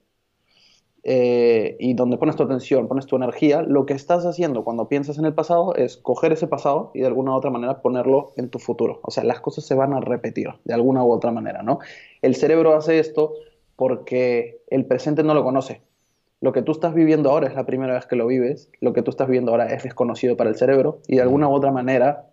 eh, 1.05 1.75
y 1.79 1.95
donde 1.95 2.17
pones 2.17 2.35
tu 2.37 2.43
atención, 2.43 2.87
pones 2.87 3.05
tu 3.05 3.17
energía, 3.17 3.61
lo 3.61 3.85
que 3.85 3.93
estás 3.93 4.25
haciendo 4.25 4.63
cuando 4.63 4.87
piensas 4.87 5.17
en 5.17 5.25
el 5.25 5.33
pasado 5.33 5.75
es 5.75 5.97
coger 5.97 6.31
ese 6.31 6.47
pasado 6.47 6.91
y 6.93 7.01
de 7.01 7.07
alguna 7.07 7.31
u 7.33 7.35
otra 7.35 7.49
manera 7.51 7.81
ponerlo 7.81 8.31
en 8.37 8.49
tu 8.49 8.57
futuro. 8.59 8.99
O 9.03 9.11
sea, 9.11 9.23
las 9.25 9.41
cosas 9.41 9.65
se 9.65 9.75
van 9.75 9.93
a 9.93 9.99
repetir 9.99 10.47
de 10.63 10.73
alguna 10.73 11.03
u 11.03 11.11
otra 11.11 11.31
manera, 11.31 11.61
¿no? 11.61 11.79
El 12.21 12.35
cerebro 12.35 12.73
hace 12.75 12.99
esto 12.99 13.33
porque 13.75 14.61
el 14.69 14.85
presente 14.85 15.23
no 15.23 15.33
lo 15.33 15.43
conoce. 15.43 15.81
Lo 16.39 16.53
que 16.53 16.61
tú 16.61 16.71
estás 16.71 16.93
viviendo 16.93 17.31
ahora 17.31 17.47
es 17.47 17.55
la 17.55 17.65
primera 17.65 17.93
vez 17.93 18.05
que 18.05 18.15
lo 18.15 18.27
vives, 18.27 18.69
lo 18.79 18.93
que 18.93 19.01
tú 19.01 19.11
estás 19.11 19.27
viviendo 19.27 19.51
ahora 19.51 19.67
es 19.73 19.83
desconocido 19.83 20.37
para 20.37 20.49
el 20.49 20.55
cerebro 20.55 20.99
y 21.07 21.15
de 21.17 21.21
alguna 21.21 21.47
u 21.49 21.53
otra 21.53 21.71
manera 21.71 22.29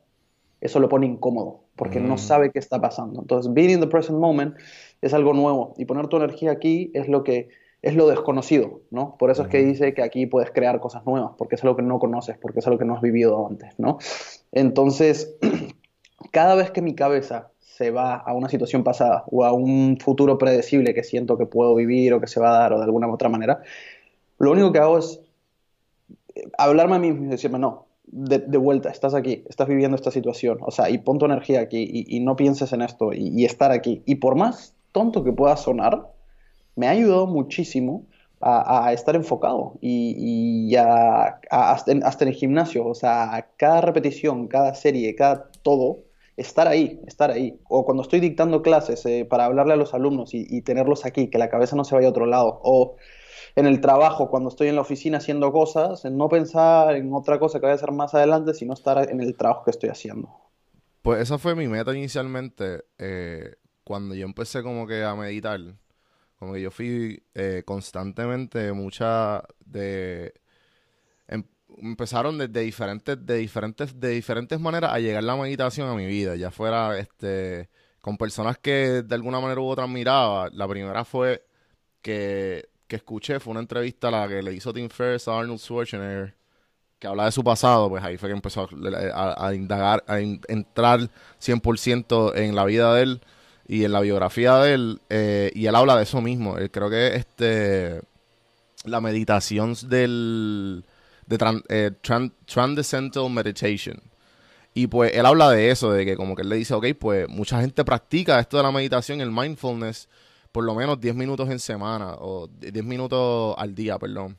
eso 0.61 0.78
lo 0.78 0.88
pone 0.88 1.06
incómodo 1.06 1.62
porque 1.74 1.98
no 2.00 2.14
Mm. 2.14 2.18
sabe 2.18 2.50
qué 2.50 2.59
está 2.59 2.80
pasando. 2.80 3.20
Entonces, 3.20 3.52
being 3.52 3.70
in 3.70 3.80
the 3.80 3.87
present 3.87 4.18
moment 4.18 4.54
es 5.00 5.14
algo 5.14 5.33
nuevo 5.33 5.74
y 5.78 5.87
poner 5.87 6.09
tu 6.09 6.18
energía 6.18 6.52
aquí 6.52 6.90
es 6.92 7.09
lo 7.09 7.24
que 7.24 7.48
es 7.82 7.94
lo 7.94 8.08
desconocido, 8.08 8.82
¿no? 8.90 9.16
Por 9.18 9.30
eso 9.30 9.42
es 9.42 9.48
que 9.48 9.58
dice 9.64 9.94
que 9.94 10.02
aquí 10.02 10.26
puedes 10.26 10.50
crear 10.50 10.80
cosas 10.80 11.04
nuevas, 11.06 11.32
porque 11.38 11.54
es 11.54 11.64
algo 11.64 11.76
que 11.76 11.82
no 11.82 11.98
conoces, 11.98 12.36
porque 12.36 12.58
es 12.58 12.66
algo 12.66 12.78
que 12.78 12.84
no 12.84 12.94
has 12.94 13.00
vivido 13.00 13.46
antes, 13.46 13.78
¿no? 13.78 13.98
Entonces, 14.52 15.34
cada 16.30 16.54
vez 16.54 16.70
que 16.70 16.82
mi 16.82 16.94
cabeza 16.94 17.50
se 17.58 17.90
va 17.90 18.16
a 18.16 18.34
una 18.34 18.50
situación 18.50 18.84
pasada 18.84 19.24
o 19.30 19.44
a 19.44 19.52
un 19.52 19.96
futuro 19.98 20.36
predecible 20.36 20.92
que 20.92 21.02
siento 21.02 21.38
que 21.38 21.46
puedo 21.46 21.74
vivir 21.74 22.12
o 22.12 22.20
que 22.20 22.26
se 22.26 22.38
va 22.38 22.50
a 22.50 22.58
dar 22.60 22.72
o 22.74 22.78
de 22.78 22.84
alguna 22.84 23.08
u 23.08 23.12
otra 23.12 23.30
manera, 23.30 23.62
lo 24.38 24.52
único 24.52 24.72
que 24.72 24.78
hago 24.78 24.98
es 24.98 25.20
eh, 26.34 26.42
hablarme 26.58 26.96
a 26.96 26.98
mí 26.98 27.10
mismo 27.12 27.26
y 27.26 27.30
decirme, 27.30 27.58
no, 27.58 27.86
de, 28.04 28.40
de 28.40 28.58
vuelta, 28.58 28.90
estás 28.90 29.14
aquí, 29.14 29.44
estás 29.48 29.68
viviendo 29.68 29.96
esta 29.96 30.10
situación, 30.10 30.58
o 30.60 30.70
sea, 30.70 30.90
y 30.90 30.98
pon 30.98 31.18
tu 31.18 31.24
energía 31.24 31.60
aquí 31.60 31.88
y, 31.90 32.16
y 32.16 32.20
no 32.20 32.36
pienses 32.36 32.74
en 32.74 32.82
esto 32.82 33.14
y, 33.14 33.28
y 33.34 33.46
estar 33.46 33.70
aquí. 33.70 34.02
Y 34.04 34.16
por 34.16 34.36
más 34.36 34.74
tonto 34.92 35.24
que 35.24 35.32
pueda 35.32 35.56
sonar, 35.56 36.08
me 36.76 36.87
ha 36.87 36.90
ayudado 36.90 37.26
muchísimo 37.26 38.06
a, 38.40 38.92
estar 38.92 39.16
enfocado 39.16 39.74
y, 39.83 40.74
a- 40.76 41.40
hasta, 41.50 41.92
en, 41.92 42.28
el 42.28 42.35
gimnasio, 42.35 42.87
o 42.87 42.94
sea, 42.94 43.50
cada 43.56 43.83
repetición, 43.83 44.48
cada 44.48 44.74
serie, 44.74 45.14
cada 45.14 45.50
todo, 45.62 45.98
estar 46.37 46.66
ahí, 46.66 47.00
estar 47.06 47.30
ahí. 47.30 47.61
O 47.68 47.85
cuando 47.85 48.02
estoy 48.02 48.20
dictando 48.20 48.62
clases 48.62 49.04
eh, 49.04 49.26
para 49.28 49.44
hablarle 49.44 49.74
a 49.74 49.76
los 49.76 49.92
alumnos 49.92 50.33
y, 50.33 50.46
y 50.48 50.62
tenerlos 50.62 51.04
aquí, 51.04 51.28
que 51.28 51.38
la 51.38 51.50
cabeza 51.50 51.76
no 51.76 51.85
se 51.85 51.94
vaya 51.94 52.06
a 52.09 52.11
otro 52.11 52.24
lado. 52.24 52.61
O 52.64 52.96
en 53.56 53.66
el 53.66 53.80
trabajo, 53.80 54.30
cuando 54.30 54.48
estoy 54.48 54.68
en 54.68 54.76
la 54.76 54.83
oficina 54.83 55.18
haciendo 55.18 55.52
cosas, 55.52 56.04
en 56.04 56.16
no 56.16 56.28
pensar 56.28 56.96
en 56.96 57.12
otra 57.12 57.38
cosa 57.38 57.59
que 57.59 57.66
voy 57.66 57.72
a 57.72 57.74
hacer 57.74 57.92
más 57.92 58.14
adelante, 58.14 58.54
sino 58.54 58.72
estar 58.72 59.11
en 59.11 59.20
el 59.20 59.37
trabajo 59.37 59.64
que 59.64 59.70
estoy 59.72 59.90
haciendo. 59.90 60.30
Pues 61.02 61.20
esa 61.20 61.38
fue 61.38 61.54
mi 61.54 61.66
meta 61.66 61.94
inicialmente, 61.94 62.85
eh, 62.98 63.56
cuando 63.85 64.14
yo 64.14 64.24
empecé 64.24 64.62
como 64.62 64.87
que 64.87 65.02
a 65.02 65.14
meditar, 65.14 65.59
como 66.40 66.55
que 66.55 66.62
yo 66.62 66.72
fui 66.72 67.24
eh, 67.35 67.64
constantemente 67.66 68.72
mucha 68.72 69.44
de... 69.66 70.35
em- 71.29 71.44
empezaron 71.79 72.38
desde 72.38 72.61
diferentes, 72.61 73.24
de 73.26 73.37
diferentes, 73.37 73.98
de 74.00 74.09
diferentes 74.11 74.61
maneras 74.61 74.92
a 74.92 74.98
llegar 75.00 75.24
la 75.24 75.37
meditación 75.37 75.88
a 75.88 75.94
mi 75.94 76.07
vida, 76.07 76.37
ya 76.37 76.50
fuera 76.50 76.98
este, 76.98 77.68
con 78.00 78.16
personas 78.18 78.59
que 78.59 79.03
de 79.03 79.14
alguna 79.14 79.40
manera 79.40 79.61
u 79.61 79.66
otra 79.66 79.85
admiraba. 79.85 80.50
La 80.53 80.68
primera 80.68 81.05
fue 81.05 81.44
que, 82.03 82.68
que 82.88 82.96
escuché, 82.96 83.40
fue 83.40 83.53
una 83.53 83.61
entrevista 83.61 84.09
a 84.09 84.11
la 84.12 84.29
que 84.29 84.42
le 84.42 84.55
hizo 84.55 84.72
Tim 84.72 84.88
Ferriss 84.90 85.29
a 85.29 85.38
Arnold 85.40 85.61
Schwarzenegger, 85.61 86.35
que 86.98 87.07
habla 87.07 87.26
de 87.26 87.33
su 87.33 87.42
pasado, 87.44 87.88
pues 87.88 88.03
ahí 88.05 88.16
fue 88.18 88.29
que 88.29 88.35
empezó 88.35 88.68
a, 89.14 89.55
indagar, 89.55 90.05
a 90.07 90.20
in- 90.20 90.40
entrar 90.48 91.00
100% 91.38 92.33
en 92.37 92.55
la 92.55 92.64
vida 92.64 92.94
de 92.94 93.03
él 93.03 93.20
y 93.72 93.85
en 93.85 93.92
la 93.92 94.00
biografía 94.00 94.56
de 94.59 94.74
él, 94.74 95.00
eh, 95.11 95.52
y 95.54 95.66
él 95.66 95.76
habla 95.76 95.96
de 95.96 96.02
eso 96.02 96.20
mismo. 96.20 96.59
Él 96.59 96.72
creo 96.72 96.90
que 96.90 97.14
este 97.14 98.00
la 98.85 99.00
meditación 99.00 99.76
del 99.88 100.85
de 101.26 101.37
eh, 101.68 101.90
tran- 102.02 102.33
Transcendental 102.46 103.30
Meditation. 103.30 104.02
Y 104.74 104.88
pues 104.88 105.12
él 105.14 105.24
habla 105.24 105.50
de 105.50 105.70
eso, 105.70 105.92
de 105.92 106.04
que 106.04 106.16
como 106.16 106.35
que 106.35 106.42
él 106.42 106.48
le 106.48 106.56
dice, 106.56 106.74
ok, 106.74 106.87
pues 106.98 107.28
mucha 107.28 107.61
gente 107.61 107.85
practica 107.85 108.40
esto 108.40 108.56
de 108.56 108.64
la 108.64 108.72
meditación, 108.72 109.20
el 109.20 109.30
mindfulness, 109.30 110.09
por 110.50 110.64
lo 110.64 110.74
menos 110.74 111.00
10 111.00 111.14
minutos 111.14 111.48
en 111.48 111.61
semana, 111.61 112.14
o 112.18 112.48
10 112.48 112.85
minutos 112.85 113.54
al 113.56 113.72
día, 113.74 113.98
perdón. 114.00 114.37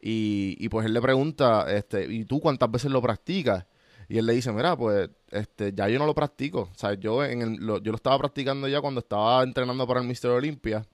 Y, 0.00 0.56
y 0.60 0.68
pues 0.68 0.86
él 0.86 0.94
le 0.94 1.00
pregunta, 1.00 1.66
este, 1.72 2.04
¿y 2.12 2.24
tú 2.24 2.40
cuántas 2.40 2.70
veces 2.70 2.90
lo 2.92 3.02
practicas? 3.02 3.64
Y 4.10 4.18
él 4.18 4.26
le 4.26 4.34
dice, 4.34 4.52
mira, 4.52 4.76
pues 4.76 5.10
este, 5.32 5.72
ya 5.74 5.88
yo 5.88 5.98
no 6.00 6.06
lo 6.06 6.14
practico. 6.14 6.70
O 6.82 6.92
yo, 6.94 7.24
en 7.24 7.42
el- 7.42 7.56
lo, 7.66 7.78
yo 7.82 7.92
lo 7.92 7.96
estaba 7.96 8.18
practicando 8.18 8.68
ya 8.68 8.82
cuando 8.82 9.00
estaba 9.00 9.42
entrenando 9.44 9.86
para 9.88 10.00
el 10.02 10.06
Mr. 10.08 10.32
Olympia, 10.32 10.86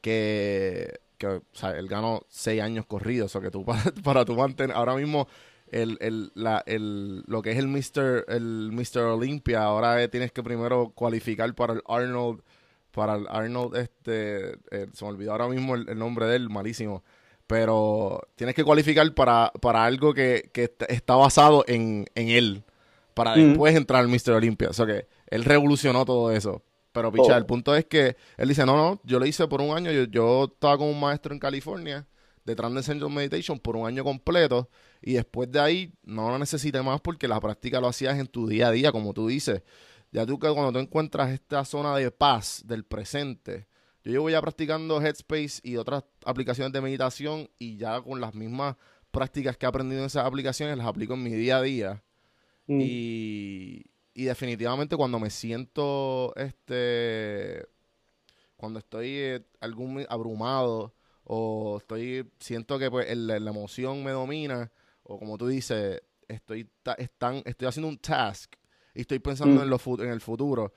que, 0.00 1.00
que 1.18 1.26
o 1.26 1.42
él 1.68 1.88
ganó 1.88 2.22
seis 2.28 2.60
años 2.62 2.86
corridos. 2.86 3.34
O 3.36 3.40
que 3.40 3.50
tú 3.50 3.64
para, 3.66 3.82
para 4.02 4.24
tú 4.24 4.34
mantener, 4.34 4.76
ahora 4.76 4.94
mismo 4.96 5.28
el, 5.70 5.96
el, 6.00 6.32
la, 6.34 6.62
el, 6.66 7.22
lo 7.26 7.42
que 7.42 7.52
es 7.52 7.58
el 7.58 7.68
Mr. 7.68 8.24
el 8.28 8.70
Mr. 8.72 9.04
Olympia, 9.04 9.62
ahora 9.64 10.06
tienes 10.08 10.32
que 10.32 10.42
primero 10.42 10.90
cualificar 10.94 11.54
para 11.54 11.74
el 11.74 11.82
Arnold, 11.86 12.42
para 12.92 13.14
el 13.16 13.26
Arnold, 13.28 13.76
este, 13.76 14.52
eh, 14.70 14.88
se 14.92 15.04
me 15.04 15.10
olvidó 15.10 15.32
ahora 15.32 15.48
mismo 15.48 15.74
el 15.76 15.98
nombre 15.98 16.26
de 16.26 16.36
él, 16.36 16.50
malísimo. 16.50 17.02
Pero 17.46 18.20
tienes 18.36 18.54
que 18.54 18.64
cualificar 18.64 19.12
para, 19.14 19.52
para 19.60 19.84
algo 19.84 20.14
que, 20.14 20.50
que 20.52 20.64
est- 20.64 20.82
está 20.88 21.14
basado 21.16 21.64
en, 21.66 22.06
en 22.14 22.28
él. 22.28 22.64
Para 23.14 23.36
Mm. 23.36 23.48
después 23.50 23.74
entrar 23.76 24.00
al 24.00 24.08
Mr. 24.08 24.32
Olympia. 24.32 24.70
O 24.70 24.72
sea 24.72 24.86
que 24.86 25.06
él 25.28 25.44
revolucionó 25.44 26.04
todo 26.04 26.30
eso. 26.32 26.62
Pero, 26.92 27.10
picha, 27.10 27.34
Oh. 27.34 27.38
el 27.38 27.46
punto 27.46 27.74
es 27.74 27.86
que 27.86 28.16
él 28.36 28.48
dice, 28.48 28.64
no, 28.66 28.76
no, 28.76 29.00
yo 29.04 29.18
lo 29.18 29.26
hice 29.26 29.46
por 29.48 29.60
un 29.60 29.76
año. 29.76 29.90
Yo, 29.90 30.04
yo 30.04 30.44
estaba 30.44 30.78
con 30.78 30.88
un 30.88 31.00
maestro 31.00 31.32
en 31.32 31.38
California 31.40 32.06
de 32.44 32.54
Transcendental 32.56 33.10
Meditation 33.14 33.58
por 33.58 33.76
un 33.76 33.86
año 33.86 34.02
completo. 34.04 34.68
Y 35.00 35.14
después 35.14 35.50
de 35.50 35.60
ahí 35.60 35.92
no 36.04 36.28
lo 36.30 36.38
necesité 36.38 36.80
más 36.82 37.00
porque 37.00 37.28
la 37.28 37.40
práctica 37.40 37.80
lo 37.80 37.88
hacías 37.88 38.18
en 38.18 38.26
tu 38.26 38.46
día 38.46 38.68
a 38.68 38.70
día, 38.72 38.92
como 38.92 39.12
tú 39.14 39.26
dices. 39.28 39.62
Ya 40.10 40.26
tú 40.26 40.38
que 40.38 40.48
cuando 40.52 40.72
tú 40.72 40.78
encuentras 40.78 41.30
esta 41.30 41.64
zona 41.64 41.96
de 41.96 42.10
paz 42.10 42.62
del 42.66 42.84
presente, 42.84 43.66
yo 44.04 44.12
llevo 44.12 44.30
ya 44.30 44.40
practicando 44.40 45.00
Headspace 45.00 45.60
y 45.62 45.76
otras 45.76 46.04
aplicaciones 46.24 46.72
de 46.72 46.80
meditación 46.80 47.48
y 47.58 47.76
ya 47.76 48.00
con 48.00 48.20
las 48.20 48.34
mismas 48.34 48.76
prácticas 49.10 49.56
que 49.56 49.66
he 49.66 49.68
aprendido 49.68 50.00
en 50.00 50.06
esas 50.06 50.24
aplicaciones 50.26 50.76
las 50.76 50.86
aplico 50.86 51.14
en 51.14 51.22
mi 51.22 51.30
día 51.30 51.58
a 51.58 51.62
día. 51.62 52.02
Mm. 52.66 52.80
Y, 52.80 53.84
y 54.14 54.24
definitivamente 54.24 54.96
cuando 54.96 55.18
me 55.18 55.30
siento, 55.30 56.32
este, 56.36 57.66
cuando 58.56 58.78
estoy 58.78 59.08
eh, 59.10 59.46
algún 59.60 60.04
abrumado 60.08 60.94
o 61.24 61.78
estoy, 61.78 62.30
siento 62.40 62.78
que 62.78 62.90
pues 62.90 63.08
el- 63.10 63.26
la 63.26 63.36
emoción 63.50 64.02
me 64.04 64.10
domina 64.12 64.70
o 65.04 65.18
como 65.18 65.36
tú 65.38 65.46
dices, 65.48 66.02
estoy, 66.28 66.68
ta- 66.82 66.94
están, 66.94 67.42
estoy 67.44 67.68
haciendo 67.68 67.88
un 67.88 67.98
task 67.98 68.54
y 68.94 69.02
estoy 69.02 69.18
pensando 69.18 69.60
Mm. 69.60 69.64
en, 69.64 69.70
lo 69.70 69.80
en 70.04 70.10
el 70.10 70.20
futuro. 70.20 70.72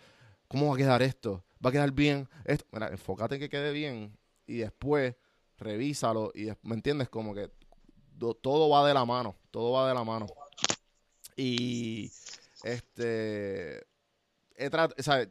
¿Cómo 0.47 0.69
va 0.69 0.75
a 0.75 0.77
quedar 0.77 1.01
esto? 1.01 1.43
¿Va 1.65 1.69
a 1.69 1.71
quedar 1.71 1.91
bien? 1.91 2.29
Esto? 2.43 2.65
Mira, 2.71 2.89
enfócate 2.89 3.35
en 3.35 3.41
que 3.41 3.49
quede 3.49 3.71
bien 3.71 4.15
y 4.45 4.57
después 4.57 5.15
revísalo 5.57 6.31
y 6.35 6.51
¿me 6.61 6.75
entiendes? 6.75 7.09
Como 7.09 7.33
que 7.33 7.49
do- 8.13 8.35
todo 8.35 8.69
va 8.69 8.87
de 8.87 8.93
la 8.93 9.03
mano, 9.03 9.35
todo 9.49 9.71
va 9.71 9.87
de 9.87 9.95
la 9.95 10.03
mano. 10.03 10.27
Y 11.35 12.11
este 12.63 13.85
he 14.57 14.69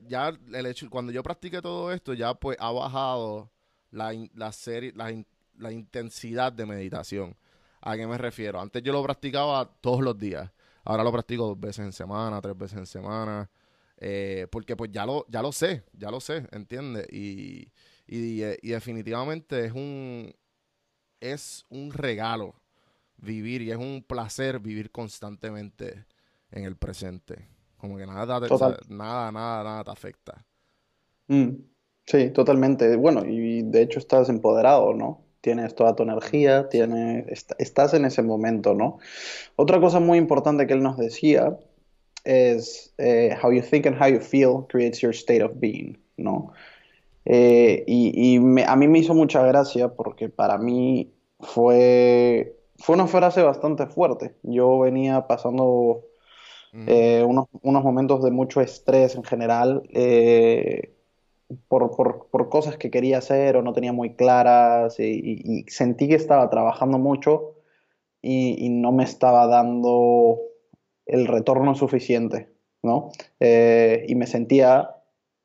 ya 0.06 0.28
el 0.52 0.66
hecho 0.66 0.90
cuando 0.90 1.12
yo 1.12 1.22
practiqué 1.22 1.62
todo 1.62 1.92
esto 1.92 2.12
ya 2.12 2.34
pues 2.34 2.56
ha 2.60 2.70
bajado 2.72 3.50
la 3.90 4.12
in- 4.12 4.30
la 4.34 4.50
serie 4.52 4.92
la, 4.94 5.14
la 5.56 5.70
intensidad 5.72 6.52
de 6.52 6.66
meditación. 6.66 7.36
¿A 7.80 7.96
qué 7.96 8.06
me 8.08 8.18
refiero? 8.18 8.60
Antes 8.60 8.82
yo 8.82 8.92
lo 8.92 9.02
practicaba 9.04 9.66
todos 9.80 10.00
los 10.00 10.18
días. 10.18 10.50
Ahora 10.84 11.04
lo 11.04 11.12
practico 11.12 11.46
dos 11.46 11.60
veces 11.60 11.84
en 11.84 11.92
semana, 11.92 12.40
tres 12.40 12.56
veces 12.58 12.78
en 12.78 12.86
semana. 12.86 13.48
Eh, 13.98 14.46
porque 14.50 14.76
pues 14.76 14.90
ya 14.92 15.06
lo, 15.06 15.26
ya 15.28 15.42
lo 15.42 15.52
sé, 15.52 15.84
ya 15.92 16.10
lo 16.10 16.20
sé, 16.20 16.46
¿entiendes? 16.52 17.06
Y, 17.12 17.72
y, 18.06 18.42
eh, 18.42 18.58
y 18.62 18.70
definitivamente 18.70 19.64
es 19.66 19.72
un, 19.72 20.34
es 21.20 21.64
un 21.70 21.92
regalo 21.92 22.54
vivir 23.18 23.62
y 23.62 23.70
es 23.72 23.78
un 23.78 24.04
placer 24.06 24.60
vivir 24.60 24.90
constantemente 24.92 26.06
en 26.52 26.64
el 26.64 26.76
presente. 26.76 27.48
Como 27.78 27.98
que 27.98 28.06
nada, 28.06 28.40
te- 28.40 28.76
nada, 28.94 29.32
nada, 29.32 29.64
nada 29.64 29.84
te 29.84 29.90
afecta. 29.92 30.46
Mm, 31.28 31.50
Sí, 32.06 32.30
totalmente. 32.32 32.96
Bueno, 32.96 33.24
y 33.24 33.62
de 33.62 33.80
hecho 33.82 33.98
estás 33.98 34.28
empoderado, 34.28 34.92
¿no? 34.92 35.24
Tienes 35.40 35.74
toda 35.74 35.96
tu 35.96 36.02
energía, 36.02 36.68
tienes, 36.68 37.26
est- 37.28 37.52
estás 37.58 37.94
en 37.94 38.04
ese 38.04 38.22
momento, 38.22 38.74
¿no? 38.74 38.98
Otra 39.56 39.80
cosa 39.80 40.00
muy 40.00 40.18
importante 40.18 40.66
que 40.66 40.74
él 40.74 40.82
nos 40.82 40.98
decía 40.98 41.58
es 42.24 42.94
eh, 42.98 43.36
how 43.42 43.52
you 43.52 43.62
think 43.62 43.86
and 43.86 43.96
how 44.00 44.08
you 44.08 44.20
feel 44.20 44.66
creates 44.68 45.00
your 45.02 45.12
state 45.14 45.42
of 45.42 45.52
being, 45.60 45.98
¿no? 46.16 46.52
Eh, 47.26 47.84
y 47.86 48.34
y 48.36 48.40
me- 48.40 48.64
a 48.64 48.76
mí 48.76 48.88
me 48.88 48.98
hizo 49.00 49.14
mucha 49.14 49.42
gracia 49.46 49.88
porque 49.94 50.28
para 50.28 50.58
mí 50.58 51.12
fue, 51.40 52.56
fue 52.78 52.96
una 52.96 53.06
frase 53.06 53.42
bastante 53.42 53.86
fuerte. 53.86 54.34
Yo 54.42 54.78
venía 54.80 55.26
pasando 55.26 56.04
Ujú. 56.72 56.84
eh, 56.86 57.24
unos, 57.24 57.46
unos 57.62 57.84
momentos 57.84 58.22
de 58.22 58.30
mucho 58.30 58.60
estrés 58.60 59.14
en 59.16 59.24
general. 59.24 59.82
eh, 59.92 60.90
por, 61.68 61.90
por- 61.96 62.28
por 62.30 62.48
cosas 62.48 62.76
que 62.78 62.90
quería 62.90 63.18
hacer 63.18 63.56
o 63.56 63.62
no 63.62 63.72
tenía 63.72 63.92
muy 63.92 64.14
claras 64.16 64.98
y, 65.00 65.04
y- 65.04 65.42
y 65.60 65.64
sentí 65.70 66.08
que 66.08 66.14
estaba 66.16 66.48
trabajando 66.50 66.98
mucho 66.98 67.56
y, 68.22 68.56
y 68.64 68.70
no 68.70 68.92
me 68.92 69.04
estaba 69.04 69.46
dando 69.46 70.40
el 71.06 71.26
retorno 71.26 71.74
suficiente, 71.74 72.50
¿no? 72.82 73.10
Eh, 73.40 74.04
y 74.08 74.14
me 74.14 74.26
sentía 74.26 74.90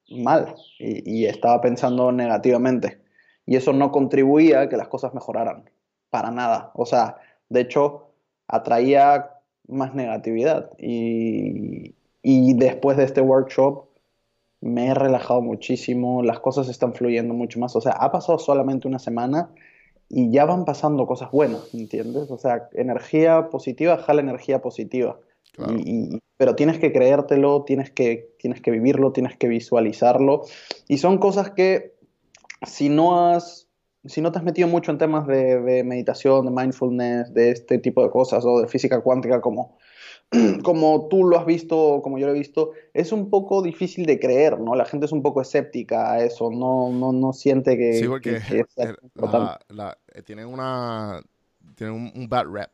mal 0.10 0.56
y, 0.80 1.26
estaba 1.26 1.62
pensando 1.62 2.12
negativamente. 2.12 3.02
Y 3.46 3.56
eso 3.56 3.74
no 3.74 3.92
contribuía 3.92 4.62
a 4.62 4.70
que 4.70 4.78
las 4.78 4.88
cosas 4.88 5.14
mejoraran, 5.14 5.70
para 6.10 6.32
nada. 6.32 6.72
O 6.76 6.86
sea, 6.86 7.18
de 7.50 7.62
hecho, 7.62 8.12
atraía 8.48 9.32
más 9.68 9.94
negatividad. 9.96 10.72
Y, 10.78 11.96
y 12.22 12.54
después 12.56 12.98
de 12.98 13.06
este 13.06 13.22
workshop 13.22 13.86
me 14.62 14.88
he 14.88 14.94
relajado 14.94 15.42
muchísimo, 15.42 16.22
las 16.22 16.40
cosas 16.40 16.70
están 16.70 16.94
fluyendo 16.94 17.34
mucho 17.34 17.60
más. 17.60 17.76
O 17.76 17.82
sea, 17.82 17.94
ha 17.94 18.12
pasado 18.12 18.40
solamente 18.40 18.88
una 18.88 19.00
semana 19.00 19.50
y 20.10 20.32
ya 20.32 20.46
van 20.46 20.66
pasando 20.66 21.06
cosas 21.06 21.32
buenas, 21.32 21.74
¿entiendes? 21.74 22.30
O 22.32 22.38
sea, 22.38 22.68
energía 22.74 23.50
positiva 23.50 23.98
jala 23.98 24.22
energía 24.22 24.62
positiva. 24.62 25.20
Claro. 25.54 25.74
Y- 25.78 26.16
y- 26.16 26.20
pero 26.38 26.56
tienes 26.56 26.80
que 26.80 26.92
creértelo, 26.94 27.64
tienes 27.66 27.92
que, 27.92 28.34
tienes 28.40 28.62
que 28.62 28.72
vivirlo, 28.72 29.12
tienes 29.12 29.36
que 29.38 29.48
visualizarlo. 29.50 30.44
Y 30.88 30.98
son 31.00 31.18
cosas 31.18 31.52
que 31.52 31.96
si 32.66 32.88
no 32.90 33.28
has, 33.28 33.68
si 34.06 34.22
no 34.22 34.32
te 34.32 34.40
has 34.40 34.46
metido 34.46 34.68
mucho 34.70 34.92
en 34.92 34.98
temas 34.98 35.28
de, 35.28 35.60
de 35.62 35.84
meditación, 35.84 36.46
de 36.46 36.52
mindfulness, 36.52 37.34
de 37.34 37.52
este 37.52 37.78
tipo 37.80 38.02
de 38.04 38.10
cosas, 38.10 38.46
o 38.46 38.62
de 38.62 38.68
física 38.68 39.02
cuántica, 39.02 39.42
como, 39.42 39.78
como 40.64 41.08
tú 41.10 41.26
lo 41.26 41.38
has 41.38 41.46
visto, 41.46 42.02
como 42.02 42.18
yo 42.18 42.28
lo 42.28 42.34
he 42.34 42.38
visto, 42.40 42.72
es 42.94 43.12
un 43.12 43.30
poco 43.30 43.62
difícil 43.62 44.06
de 44.06 44.20
creer, 44.20 44.60
¿no? 44.62 44.76
La 44.76 44.86
gente 44.86 45.08
es 45.08 45.12
un 45.12 45.22
poco 45.22 45.42
escéptica 45.42 46.14
a 46.14 46.24
eso, 46.24 46.50
no, 46.52 46.90
no, 46.92 47.12
no 47.12 47.34
siente 47.34 47.78
que, 47.78 47.94
Sí, 47.96 48.08
porque 48.08 48.40
que- 48.48 48.64
que 48.76 48.90
importante. 49.04 49.66
la, 49.70 49.76
la- 49.88 49.98
eh, 50.14 50.22
tienen 50.22 50.48
una. 50.48 51.22
Tienen 51.76 51.96
un, 51.96 52.12
un 52.16 52.30
bad 52.30 52.46
rap. 52.50 52.70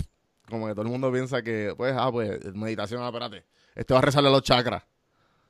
Como 0.50 0.68
que 0.68 0.74
todo 0.74 0.84
el 0.84 0.92
mundo 0.92 1.12
piensa 1.12 1.42
que, 1.42 1.74
pues, 1.76 1.94
ah, 1.98 2.12
pues, 2.12 2.54
meditación, 2.54 3.02
ah, 3.02 3.08
espérate. 3.08 3.46
Este 3.76 3.94
va 3.94 4.00
a 4.00 4.04
rezarle 4.04 4.30
a 4.30 4.32
los 4.32 4.44
chakras. 4.44 4.84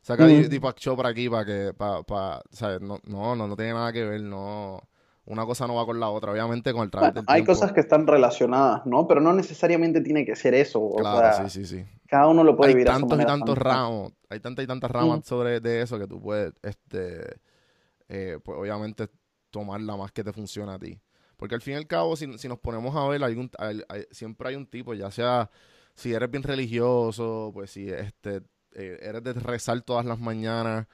Saca 0.01 0.25
Mm. 0.25 0.47
Deepak 0.49 0.75
Chopra 0.77 1.09
aquí 1.09 1.27
para 1.29 1.45
que, 1.45 1.73
para, 1.75 2.41
¿sabes? 2.51 2.79
No, 2.81 2.99
no, 3.05 3.35
no, 3.35 3.47
no 3.47 3.55
tiene 3.55 3.73
nada 3.73 3.91
que 3.91 4.03
ver, 4.05 4.21
no. 4.21 4.81
Una 5.27 5.43
cosa 5.45 5.65
no 5.65 5.73
va 5.75 5.85
con 5.87 5.99
la 5.99 6.09
otra, 6.09 6.31
obviamente 6.31 6.71
con 6.71 6.83
el 6.83 6.91
través 6.91 7.13
Bueno, 7.13 7.25
hay 7.27 7.41
tiempo. 7.41 7.53
cosas 7.53 7.73
que 7.73 7.79
están 7.79 8.05
relacionadas, 8.05 8.85
¿no? 8.85 9.07
Pero 9.07 9.21
no 9.21 9.33
necesariamente 9.33 10.01
tiene 10.01 10.23
que 10.23 10.35
ser 10.35 10.53
eso. 10.53 10.79
O 10.79 10.97
Claro, 10.97 11.35
sea, 11.35 11.49
sí, 11.49 11.65
sí, 11.65 11.77
sí. 11.79 11.85
cada 12.07 12.27
uno 12.27 12.43
lo 12.43 12.55
puede 12.55 12.69
hay 12.69 12.75
vivir 12.75 12.89
a 12.91 12.93
su 12.93 12.99
tantos 13.01 13.19
y 13.19 13.25
tantos 13.25 13.55
también. 13.55 13.75
ramos, 13.75 14.13
hay 14.29 14.39
tantas 14.39 14.63
y 14.63 14.67
tantas 14.67 14.91
ramas 14.91 15.19
Mm. 15.19 15.23
sobre 15.23 15.59
de 15.61 15.81
eso 15.81 15.97
que 15.97 16.05
tú 16.07 16.21
puedes, 16.21 16.53
este, 16.61 17.37
eh, 18.07 18.37
pues 18.43 18.55
obviamente 18.59 19.07
tomar 19.49 19.81
la 19.81 19.97
más 19.97 20.11
que 20.11 20.23
te 20.23 20.31
funciona 20.31 20.75
a 20.75 20.79
ti. 20.79 21.01
Porque 21.37 21.55
al 21.55 21.61
fin 21.61 21.73
y 21.73 21.77
al 21.77 21.87
cabo, 21.87 22.15
si, 22.15 22.37
si 22.37 22.47
nos 22.47 22.59
ponemos 22.59 22.95
a 22.95 23.07
ver, 23.07 23.23
hay 23.23 23.35
un- 23.35 23.51
hay- 23.57 23.81
hay- 23.89 24.05
siempre 24.11 24.49
hay 24.49 24.55
un 24.55 24.65
tipo, 24.65 24.93
ya 24.93 25.11
sea 25.11 25.49
si 25.95 26.13
eres 26.13 26.29
bien 26.31 26.43
religioso, 26.43 27.51
pues 27.53 27.71
si 27.71 27.89
este, 27.89 28.41
eh, 28.73 28.99
eres 29.01 29.23
de 29.23 29.33
rezar 29.33 29.81
todas 29.81 30.05
las 30.05 30.19
mañanas 30.19 30.87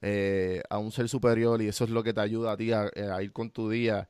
eh, 0.00 0.62
a 0.70 0.78
un 0.78 0.92
ser 0.92 1.08
superior 1.08 1.60
y 1.62 1.68
eso 1.68 1.84
es 1.84 1.90
lo 1.90 2.02
que 2.04 2.12
te 2.14 2.20
ayuda 2.20 2.52
a 2.52 2.56
ti 2.56 2.72
a, 2.72 2.88
eh, 2.94 3.08
a 3.12 3.22
ir 3.22 3.32
con 3.32 3.50
tu 3.50 3.68
día, 3.68 4.08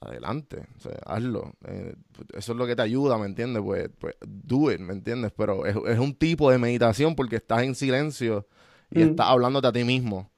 adelante, 0.00 0.66
o 0.76 0.80
sea, 0.80 0.98
hazlo. 1.06 1.52
Eh, 1.66 1.94
eso 2.34 2.52
es 2.52 2.58
lo 2.58 2.66
que 2.66 2.76
te 2.76 2.82
ayuda, 2.82 3.18
¿me 3.18 3.26
entiendes? 3.26 3.62
Pues, 3.62 3.90
pues 3.98 4.14
do 4.26 4.70
it, 4.70 4.80
¿me 4.80 4.92
entiendes? 4.92 5.32
Pero 5.36 5.66
es, 5.66 5.76
es 5.86 5.98
un 5.98 6.14
tipo 6.14 6.50
de 6.50 6.58
meditación 6.58 7.14
porque 7.14 7.36
estás 7.36 7.62
en 7.62 7.74
silencio 7.74 8.46
y 8.90 9.00
Mm. 9.00 9.02
estás 9.10 9.26
hablándote 9.28 9.68
a 9.68 9.72
ti 9.72 9.84
mismo. 9.84 10.30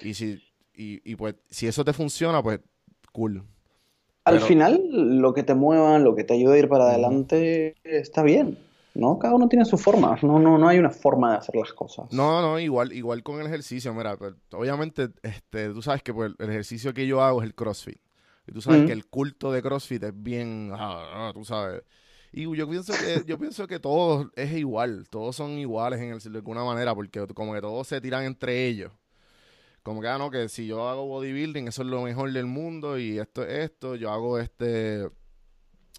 Y 0.00 0.14
si, 0.14 0.42
y, 0.74 1.00
y 1.10 1.16
pues, 1.16 1.34
si 1.50 1.66
eso 1.66 1.84
te 1.84 1.92
funciona, 1.92 2.42
pues, 2.42 2.60
cool. 3.12 3.44
Al 4.28 4.34
Pero- 4.36 4.46
final, 4.46 5.20
lo 5.20 5.34
que 5.34 5.42
te 5.42 5.54
mueva, 5.54 5.98
lo 5.98 6.14
que 6.14 6.24
te 6.24 6.34
ayude 6.34 6.56
a 6.56 6.58
ir 6.58 6.68
para 6.68 6.84
adelante, 6.90 7.74
está 7.84 8.22
bien, 8.22 8.58
¿no? 8.94 9.18
Cada 9.18 9.34
uno 9.34 9.48
tiene 9.48 9.64
su 9.64 9.78
forma, 9.78 10.16
no, 10.22 10.38
no, 10.38 10.58
no 10.58 10.68
hay 10.68 10.78
una 10.78 10.90
forma 10.90 11.32
de 11.32 11.38
hacer 11.38 11.54
las 11.56 11.72
cosas. 11.72 12.12
No, 12.12 12.40
no, 12.42 12.58
igual, 12.58 12.92
igual 12.92 13.22
con 13.22 13.40
el 13.40 13.46
ejercicio, 13.46 13.92
mira, 13.94 14.16
pues, 14.16 14.34
obviamente, 14.52 15.08
este, 15.22 15.70
tú 15.70 15.82
sabes 15.82 16.02
que 16.02 16.12
pues, 16.12 16.32
el 16.38 16.50
ejercicio 16.50 16.92
que 16.94 17.06
yo 17.06 17.22
hago 17.22 17.42
es 17.42 17.46
el 17.46 17.54
CrossFit. 17.54 17.98
Y 18.46 18.52
tú 18.52 18.62
sabes 18.62 18.86
que 18.86 18.92
el 18.92 19.06
culto 19.06 19.52
de 19.52 19.60
CrossFit 19.60 20.02
es 20.04 20.12
bien, 20.14 20.70
ah, 20.72 21.28
ah, 21.28 21.30
tú 21.34 21.44
sabes. 21.44 21.82
Y 22.32 22.44
yo 22.56 22.68
pienso 22.68 22.92
que, 22.94 23.22
yo 23.26 23.38
pienso 23.38 23.66
que 23.66 23.78
todos 23.78 24.28
es 24.36 24.52
igual, 24.52 25.06
todos 25.10 25.36
son 25.36 25.52
iguales 25.58 26.00
en 26.00 26.12
el, 26.12 26.18
de 26.18 26.38
alguna 26.38 26.64
manera, 26.64 26.94
porque 26.94 27.26
como 27.34 27.52
que 27.54 27.60
todos 27.60 27.86
se 27.86 28.00
tiran 28.00 28.24
entre 28.24 28.66
ellos. 28.66 28.92
Como 29.82 30.00
que, 30.00 30.08
ah, 30.08 30.18
no, 30.18 30.30
que 30.30 30.48
si 30.48 30.66
yo 30.66 30.88
hago 30.88 31.06
bodybuilding, 31.06 31.68
eso 31.68 31.82
es 31.82 31.88
lo 31.88 32.02
mejor 32.02 32.32
del 32.32 32.46
mundo, 32.46 32.98
y 32.98 33.18
esto 33.18 33.42
es 33.42 33.70
esto, 33.70 33.94
yo 33.96 34.10
hago 34.10 34.38
este, 34.38 35.08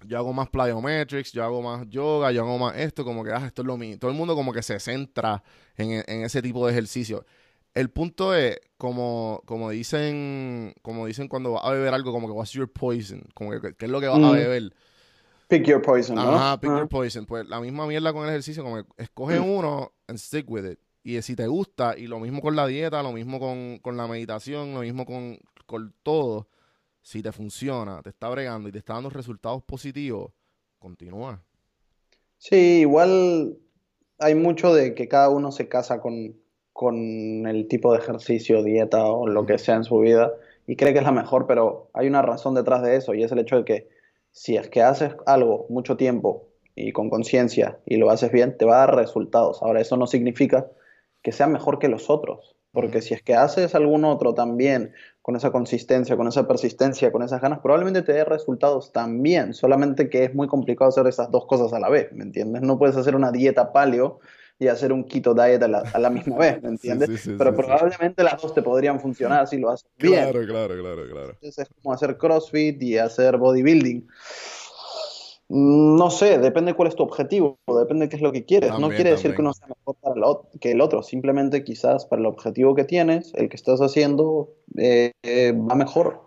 yo 0.05 0.17
hago 0.17 0.31
más 0.31 0.49
plyometrics, 0.49 1.31
yo 1.31 1.43
hago 1.43 1.61
más 1.61 1.87
yoga, 1.89 2.31
yo 2.31 2.41
hago 2.43 2.57
más 2.57 2.77
esto, 2.77 3.03
como 3.03 3.23
que, 3.23 3.31
ah, 3.31 3.43
esto 3.47 3.63
es 3.63 3.65
lo 3.65 3.77
mío. 3.77 3.97
Todo 3.99 4.11
el 4.11 4.17
mundo 4.17 4.35
como 4.35 4.53
que 4.53 4.61
se 4.61 4.79
centra 4.79 5.43
en, 5.75 6.03
en 6.07 6.23
ese 6.23 6.41
tipo 6.41 6.65
de 6.65 6.71
ejercicio. 6.73 7.25
El 7.73 7.89
punto 7.89 8.33
es, 8.35 8.59
como, 8.77 9.41
como 9.45 9.69
dicen, 9.69 10.73
como 10.81 11.05
dicen 11.05 11.27
cuando 11.27 11.51
vas 11.53 11.65
a 11.65 11.71
beber 11.71 11.93
algo, 11.93 12.11
como 12.11 12.27
que 12.27 12.33
what's 12.33 12.51
your 12.51 12.71
poison, 12.71 13.23
como 13.33 13.51
que 13.51 13.73
qué 13.75 13.85
es 13.85 13.91
lo 13.91 13.99
que 14.01 14.07
vas 14.07 14.17
a 14.17 14.21
Mm. 14.21 14.33
beber. 14.33 14.73
Pick 15.47 15.65
your 15.65 15.81
poison, 15.81 16.15
¿no? 16.15 16.35
Ajá, 16.35 16.59
pick 16.59 16.69
Ah. 16.69 16.77
your 16.79 16.87
poison. 16.87 17.25
Pues 17.25 17.47
la 17.47 17.59
misma 17.59 17.87
mierda 17.87 18.13
con 18.13 18.23
el 18.23 18.29
ejercicio, 18.29 18.63
como 18.63 18.83
que 18.83 19.03
escoge 19.03 19.39
uno 19.39 19.91
and 20.07 20.17
stick 20.19 20.49
with 20.49 20.65
it. 20.65 20.79
Y 21.03 21.21
si 21.21 21.35
te 21.35 21.47
gusta, 21.47 21.97
y 21.97 22.07
lo 22.07 22.19
mismo 22.19 22.41
con 22.41 22.55
la 22.55 22.67
dieta, 22.67 23.01
lo 23.03 23.11
mismo 23.11 23.39
con, 23.39 23.79
con 23.79 23.97
la 23.97 24.07
meditación, 24.07 24.73
lo 24.73 24.81
mismo 24.81 25.05
con, 25.05 25.39
con 25.65 25.93
todo, 26.03 26.49
si 27.01 27.23
te 27.23 27.31
funciona, 27.31 28.01
te 28.01 28.09
está 28.09 28.29
bregando 28.29 28.69
y 28.69 28.71
te 28.71 28.79
está 28.79 28.93
dando 28.93 29.09
resultados 29.09 29.63
positivos, 29.63 30.31
continúa. 30.77 31.41
Sí, 32.37 32.81
igual 32.81 33.57
hay 34.17 34.35
mucho 34.35 34.73
de 34.73 34.93
que 34.93 35.07
cada 35.07 35.29
uno 35.29 35.51
se 35.51 35.67
casa 35.67 36.01
con, 36.01 36.35
con 36.73 37.47
el 37.47 37.67
tipo 37.67 37.93
de 37.93 37.99
ejercicio, 37.99 38.63
dieta 38.63 39.05
o 39.05 39.27
lo 39.27 39.45
que 39.45 39.57
sea 39.57 39.75
en 39.75 39.83
su 39.83 39.99
vida 39.99 40.33
y 40.67 40.75
cree 40.75 40.93
que 40.93 40.99
es 40.99 41.05
la 41.05 41.11
mejor, 41.11 41.47
pero 41.47 41.89
hay 41.93 42.07
una 42.07 42.21
razón 42.21 42.53
detrás 42.53 42.83
de 42.83 42.95
eso 42.95 43.13
y 43.13 43.23
es 43.23 43.31
el 43.31 43.39
hecho 43.39 43.57
de 43.57 43.65
que 43.65 43.89
si 44.31 44.55
es 44.55 44.69
que 44.69 44.81
haces 44.81 45.15
algo 45.25 45.65
mucho 45.69 45.97
tiempo 45.97 46.47
y 46.75 46.91
con 46.91 47.09
conciencia 47.09 47.79
y 47.85 47.97
lo 47.97 48.09
haces 48.09 48.31
bien, 48.31 48.57
te 48.57 48.65
va 48.65 48.75
a 48.75 48.85
dar 48.85 48.95
resultados. 48.95 49.61
Ahora, 49.61 49.81
eso 49.81 49.97
no 49.97 50.07
significa 50.07 50.69
que 51.21 51.31
sea 51.31 51.47
mejor 51.47 51.79
que 51.79 51.87
los 51.87 52.09
otros, 52.09 52.55
porque 52.71 53.01
si 53.01 53.13
es 53.13 53.21
que 53.23 53.35
haces 53.35 53.75
algún 53.75 54.05
otro 54.05 54.33
también 54.33 54.93
con 55.21 55.35
esa 55.35 55.51
consistencia, 55.51 56.15
con 56.17 56.27
esa 56.27 56.47
persistencia, 56.47 57.11
con 57.11 57.21
esas 57.23 57.41
ganas, 57.41 57.59
probablemente 57.59 58.01
te 58.01 58.13
dé 58.13 58.25
resultados 58.25 58.91
también, 58.91 59.53
solamente 59.53 60.09
que 60.09 60.23
es 60.25 60.33
muy 60.35 60.47
complicado 60.47 60.89
hacer 60.89 61.05
esas 61.07 61.29
dos 61.31 61.45
cosas 61.45 61.73
a 61.73 61.79
la 61.79 61.89
vez, 61.89 62.11
¿me 62.13 62.23
entiendes? 62.23 62.61
No 62.61 62.77
puedes 62.79 62.95
hacer 62.95 63.15
una 63.15 63.31
dieta 63.31 63.71
paleo 63.73 64.19
y 64.61 64.67
hacer 64.67 64.91
un 64.91 65.05
keto 65.05 65.33
diet 65.33 65.61
a 65.63 65.67
la, 65.67 65.79
a 65.93 65.99
la 65.99 66.09
misma 66.09 66.37
vez, 66.37 66.61
¿me 66.61 66.69
entiendes? 66.69 67.09
sí, 67.09 67.17
sí, 67.17 67.35
Pero 67.37 67.51
sí, 67.51 67.55
sí. 67.57 67.63
probablemente 67.63 68.23
las 68.23 68.41
dos 68.41 68.53
te 68.53 68.61
podrían 68.61 68.99
funcionar 68.99 69.47
si 69.47 69.57
lo 69.57 69.69
haces 69.69 69.89
bien. 69.97 70.13
claro, 70.31 70.45
claro, 70.45 70.75
claro. 70.81 71.29
Entonces 71.31 71.59
es 71.59 71.69
como 71.81 71.93
hacer 71.93 72.17
CrossFit 72.17 72.81
y 72.81 72.97
hacer 72.97 73.37
bodybuilding. 73.37 74.07
No 75.51 76.11
sé, 76.11 76.37
depende 76.37 76.75
cuál 76.75 76.89
es 76.89 76.95
tu 76.95 77.01
objetivo, 77.01 77.57
depende 77.67 78.07
qué 78.07 78.17
es 78.17 78.21
lo 78.21 78.31
que 78.31 78.45
quieres. 78.45 78.69
no 78.77 78.89
quiere 78.89 79.11
decir 79.11 79.31
también. 79.31 79.35
que 79.35 79.41
uno 79.41 79.53
sea 79.53 79.67
mejor 79.67 79.95
para 79.95 80.59
que 80.59 80.71
el 80.71 80.81
otro, 80.81 81.01
simplemente 81.01 81.63
quizás 81.63 82.05
para 82.05 82.19
el 82.19 82.27
objetivo 82.27 82.75
que 82.75 82.83
tienes, 82.83 83.33
el 83.33 83.49
que 83.49 83.55
estás 83.55 83.79
haciendo, 83.81 84.53
eh, 84.77 85.11
eh, 85.23 85.51
va 85.53 85.73
mejor. 85.73 86.21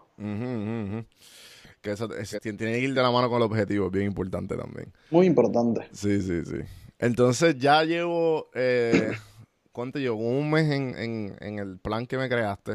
Que 1.81 1.93
eso 1.93 2.13
es- 2.17 2.37
tiene 2.41 2.57
que 2.59 2.79
ir 2.81 2.95
de 2.95 3.03
la 3.03 3.13
mano 3.13 3.29
con 3.29 3.37
el 3.39 3.43
objetivo, 3.45 3.87
es 3.87 3.93
bien 3.93 4.07
importante 4.07 4.57
también. 4.57 4.93
Muy 5.11 5.27
importante. 5.27 5.83
Sí, 5.93 6.21
sí, 6.21 6.45
sí. 6.45 6.59
Entonces 6.99 7.57
ya 7.59 7.85
llevo, 7.85 8.51
eh, 8.55 9.13
¿cuánto 9.73 10.01
llevo? 10.01 10.17
Un 10.17 10.51
mes 10.51 10.69
en, 10.71 10.97
en, 10.99 11.37
en 11.41 11.59
el 11.61 11.79
plan 11.79 12.07
que 12.07 12.19
me 12.19 12.29
creaste. 12.29 12.75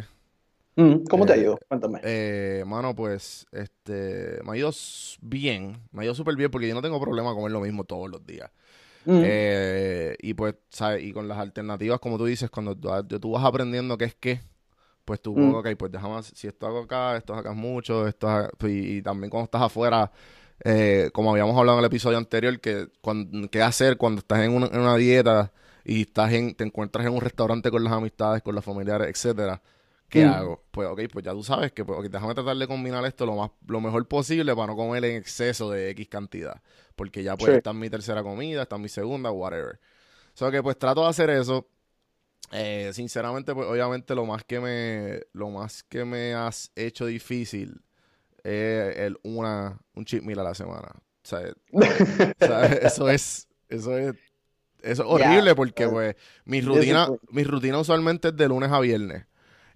Mm, 0.78 1.04
¿Cómo 1.10 1.26
te 1.26 1.34
ha 1.34 1.38
Eh, 1.38 1.42
ido? 1.42 1.60
Cuéntame. 1.68 2.02
Eh, 2.02 2.64
mano, 2.68 2.96
pues, 2.96 3.48
este, 3.52 4.40
me 4.46 4.52
ha 4.54 4.58
ido 4.58 4.72
bien, 5.22 5.82
me 5.92 6.02
ha 6.04 6.06
ido 6.06 6.16
súper 6.16 6.36
bien 6.36 6.52
porque 6.52 6.68
yo 6.68 6.76
no 6.76 6.82
tengo 6.84 7.00
problema 7.02 7.34
comer 7.34 7.52
lo 7.52 7.62
mismo 7.62 7.84
todos 7.86 8.10
los 8.10 8.26
días. 8.26 8.52
Mm, 9.08 9.24
Eh, 9.24 10.16
y 10.22 10.34
pues, 10.36 10.56
¿sabes? 10.70 11.04
Y 11.04 11.14
con 11.14 11.28
las 11.28 11.38
alternativas, 11.40 12.00
como 12.00 12.18
tú 12.18 12.26
dices, 12.26 12.50
cuando 12.52 12.76
tú, 12.78 12.90
tú 13.20 13.32
vas 13.32 13.46
aprendiendo 13.46 13.98
qué 13.98 14.06
es 14.06 14.16
qué, 14.16 14.42
pues 15.06 15.22
tú, 15.22 15.34
Mm. 15.40 15.54
ok, 15.58 15.70
pues 15.78 15.92
déjame, 15.92 16.24
si 16.24 16.48
esto 16.48 16.68
hago 16.68 16.80
acá, 16.84 17.18
esto 17.18 17.34
acá 17.36 17.52
es 17.52 17.58
mucho, 17.58 18.08
esto 18.08 18.42
es- 18.42 18.50
pues, 18.58 18.74
y, 18.74 18.98
y 18.98 19.02
también 19.02 19.30
cuando 19.32 19.46
estás 19.46 19.62
afuera, 19.64 20.12
eh, 20.64 21.10
como 21.14 21.32
habíamos 21.32 21.58
hablado 21.58 21.78
en 21.80 21.84
el 21.86 21.88
episodio 21.88 22.18
anterior, 22.18 22.60
que 22.60 22.88
cuando, 23.02 23.50
qué 23.50 23.62
hacer 23.62 23.98
cuando 23.98 24.20
estás 24.20 24.40
en 24.42 24.54
una, 24.54 24.68
en 24.68 24.80
una 24.80 24.96
dieta 24.98 25.54
y 25.86 26.02
estás 26.02 26.34
en, 26.34 26.56
te 26.56 26.64
encuentras 26.66 27.06
en 27.06 27.14
un 27.14 27.22
restaurante 27.22 27.72
con 27.72 27.84
las 27.84 27.94
amistades, 27.94 28.42
con 28.44 28.56
los 28.56 28.66
familiares, 28.66 29.08
etcétera. 29.10 29.62
¿Qué 30.10 30.26
Mm. 30.26 30.30
hago? 30.30 30.64
Pues, 30.72 30.88
ok, 30.88 31.02
pues 31.12 31.26
ya 31.26 31.32
tú 31.34 31.44
sabes 31.44 31.72
que, 31.74 31.84
pues, 31.84 32.00
ok, 32.00 32.06
déjame 32.06 32.34
tratar 32.34 32.56
de 32.56 32.68
combinar 32.68 33.04
esto 33.06 33.26
lo 33.26 33.36
más, 33.36 33.52
lo 33.68 33.82
mejor 33.82 34.08
posible 34.08 34.56
para 34.56 34.68
no 34.68 34.76
comer 34.76 35.04
en 35.06 35.18
exceso 35.18 35.70
de 35.70 35.90
X 35.92 36.08
cantidad. 36.08 36.62
Porque 36.96 37.24
ya, 37.24 37.36
pues, 37.36 37.52
Sí. 37.52 37.58
esta 37.58 37.72
es 37.72 37.76
mi 37.76 37.90
tercera 37.90 38.24
comida, 38.24 38.62
esta 38.64 38.76
es 38.78 38.82
mi 38.82 38.90
segunda, 38.90 39.32
whatever. 39.32 39.80
O 40.34 40.38
sea 40.38 40.50
que, 40.52 40.64
pues, 40.64 40.78
trato 40.78 41.02
de 41.04 41.10
hacer 41.10 41.30
eso. 41.30 41.68
Eh, 42.54 42.92
sinceramente, 42.94 43.54
pues 43.54 43.68
obviamente 43.68 44.16
lo 44.16 44.26
más 44.26 44.46
que 44.46 44.62
me, 44.62 45.20
lo 45.34 45.50
más 45.50 45.84
que 45.84 46.06
me 46.06 46.34
has 46.34 46.72
hecho 46.78 47.06
difícil 47.06 47.82
es 48.42 48.96
el 48.98 49.18
una, 49.24 49.78
un 49.96 50.06
cheat 50.06 50.24
meal 50.24 50.40
a 50.40 50.44
la 50.44 50.56
semana. 50.56 50.88
O 50.96 51.28
sea, 51.28 51.42
o 51.74 52.46
sea, 52.46 52.66
eso 52.94 53.10
es, 53.10 53.50
eso 53.68 53.98
es, 53.98 54.16
eso 54.82 55.04
es 55.04 55.10
horrible 55.10 55.56
porque 55.56 55.90
pues 55.90 56.16
mi 56.46 56.62
rutina, 56.62 57.10
mi 57.32 57.44
rutina 57.44 57.80
usualmente 57.80 58.30
es 58.30 58.38
de 58.38 58.48
lunes 58.48 58.72
a 58.72 58.80
viernes. 58.80 59.26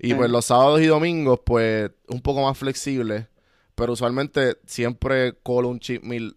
Y 0.03 0.13
pues 0.15 0.29
los 0.31 0.45
sábados 0.45 0.81
y 0.81 0.87
domingos, 0.87 1.39
pues, 1.45 1.91
un 2.07 2.21
poco 2.21 2.41
más 2.43 2.57
flexible. 2.57 3.27
Pero 3.75 3.93
usualmente 3.93 4.57
siempre 4.65 5.33
colo 5.43 5.69
un 5.69 5.79
cheat 5.79 6.01
meal 6.03 6.35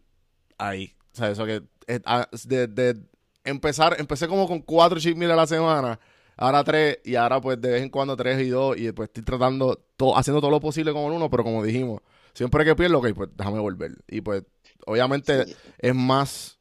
ahí. 0.58 0.94
O 1.12 1.16
sea, 1.16 1.30
eso 1.30 1.44
que 1.46 1.62
eh, 1.86 2.00
ah, 2.04 2.28
de, 2.44 2.66
de 2.66 2.96
empezar, 3.44 3.96
empecé 3.98 4.28
como 4.28 4.46
con 4.46 4.60
cuatro 4.60 4.98
cheat 5.00 5.16
meal 5.16 5.30
a 5.32 5.36
la 5.36 5.46
semana, 5.46 5.98
ahora 6.36 6.64
tres, 6.64 6.98
y 7.04 7.14
ahora 7.16 7.40
pues 7.40 7.60
de 7.60 7.70
vez 7.70 7.82
en 7.82 7.90
cuando 7.90 8.16
tres 8.16 8.40
y 8.40 8.48
dos, 8.48 8.76
y 8.76 8.84
después 8.84 9.08
estoy 9.08 9.22
tratando, 9.22 9.84
todo, 9.96 10.16
haciendo 10.16 10.40
todo 10.40 10.50
lo 10.50 10.60
posible 10.60 10.92
con 10.92 11.02
el 11.04 11.12
uno, 11.12 11.28
pero 11.30 11.44
como 11.44 11.62
dijimos, 11.62 12.00
siempre 12.32 12.64
que 12.64 12.74
pierdo, 12.74 12.98
ok, 12.98 13.08
pues 13.14 13.30
déjame 13.36 13.58
volver. 13.58 13.92
Y 14.08 14.20
pues, 14.22 14.44
obviamente, 14.86 15.46
Sí. 15.46 15.54
es 15.78 15.94
más 15.94 16.58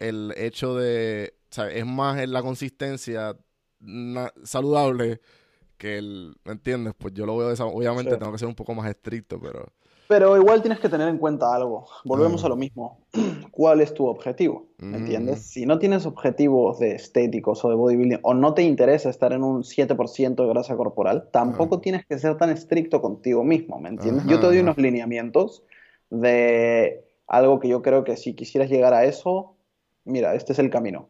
el 0.00 0.32
hecho 0.36 0.74
de, 0.76 1.34
o 1.50 1.54
sea, 1.54 1.68
es 1.68 1.86
más 1.86 2.20
en 2.20 2.32
la 2.32 2.42
consistencia 2.42 3.36
na- 3.80 4.32
saludable 4.44 5.20
que 5.76 5.98
el, 5.98 6.36
¿me 6.44 6.52
entiendes? 6.52 6.94
Pues 6.96 7.14
yo 7.14 7.26
lo 7.26 7.36
veo 7.36 7.48
de 7.48 7.54
esa, 7.54 7.66
obviamente 7.66 8.12
Sí. 8.12 8.18
tengo 8.18 8.32
que 8.32 8.38
ser 8.38 8.48
un 8.48 8.54
poco 8.54 8.74
más 8.74 8.88
estricto, 8.88 9.38
pero... 9.40 9.68
Pero 10.06 10.36
igual 10.36 10.60
tienes 10.60 10.80
que 10.80 10.90
tener 10.90 11.08
en 11.08 11.16
cuenta 11.16 11.54
algo. 11.54 11.86
Volvemos 12.04 12.42
Ah. 12.44 12.46
a 12.46 12.50
lo 12.50 12.56
mismo. 12.56 12.98
¿Cuál 13.50 13.80
es 13.80 13.94
tu 13.94 14.06
objetivo? 14.06 14.66
¿Me 14.76 14.98
entiendes? 14.98 15.38
Mm. 15.38 15.42
Si 15.42 15.66
no 15.66 15.78
tienes 15.78 16.04
objetivos 16.04 16.78
de 16.78 16.94
estéticos 16.94 17.64
o 17.64 17.70
de 17.70 17.74
bodybuilding, 17.74 18.18
o 18.22 18.34
no 18.34 18.52
te 18.52 18.62
interesa 18.62 19.08
estar 19.08 19.32
en 19.32 19.42
un 19.42 19.62
7% 19.64 20.42
de 20.42 20.48
grasa 20.50 20.76
corporal, 20.76 21.28
tampoco 21.32 21.76
Ajá. 21.76 21.82
tienes 21.82 22.04
que 22.06 22.18
ser 22.18 22.36
tan 22.36 22.50
estricto 22.50 23.00
contigo 23.00 23.44
mismo, 23.44 23.80
¿me 23.80 23.88
entiendes? 23.88 24.26
Yo 24.26 24.38
te 24.40 24.46
doy 24.46 24.56
Ajá. 24.56 24.64
unos 24.64 24.76
lineamientos 24.76 25.62
de 26.10 27.02
algo 27.26 27.58
que 27.58 27.68
yo 27.68 27.80
creo 27.82 28.04
que 28.04 28.16
si 28.18 28.34
quisieras 28.34 28.68
llegar 28.70 28.92
a 28.92 29.04
eso, 29.04 29.54
mira, 30.04 30.34
este 30.34 30.52
es 30.52 30.58
el 30.58 30.68
camino. 30.70 31.08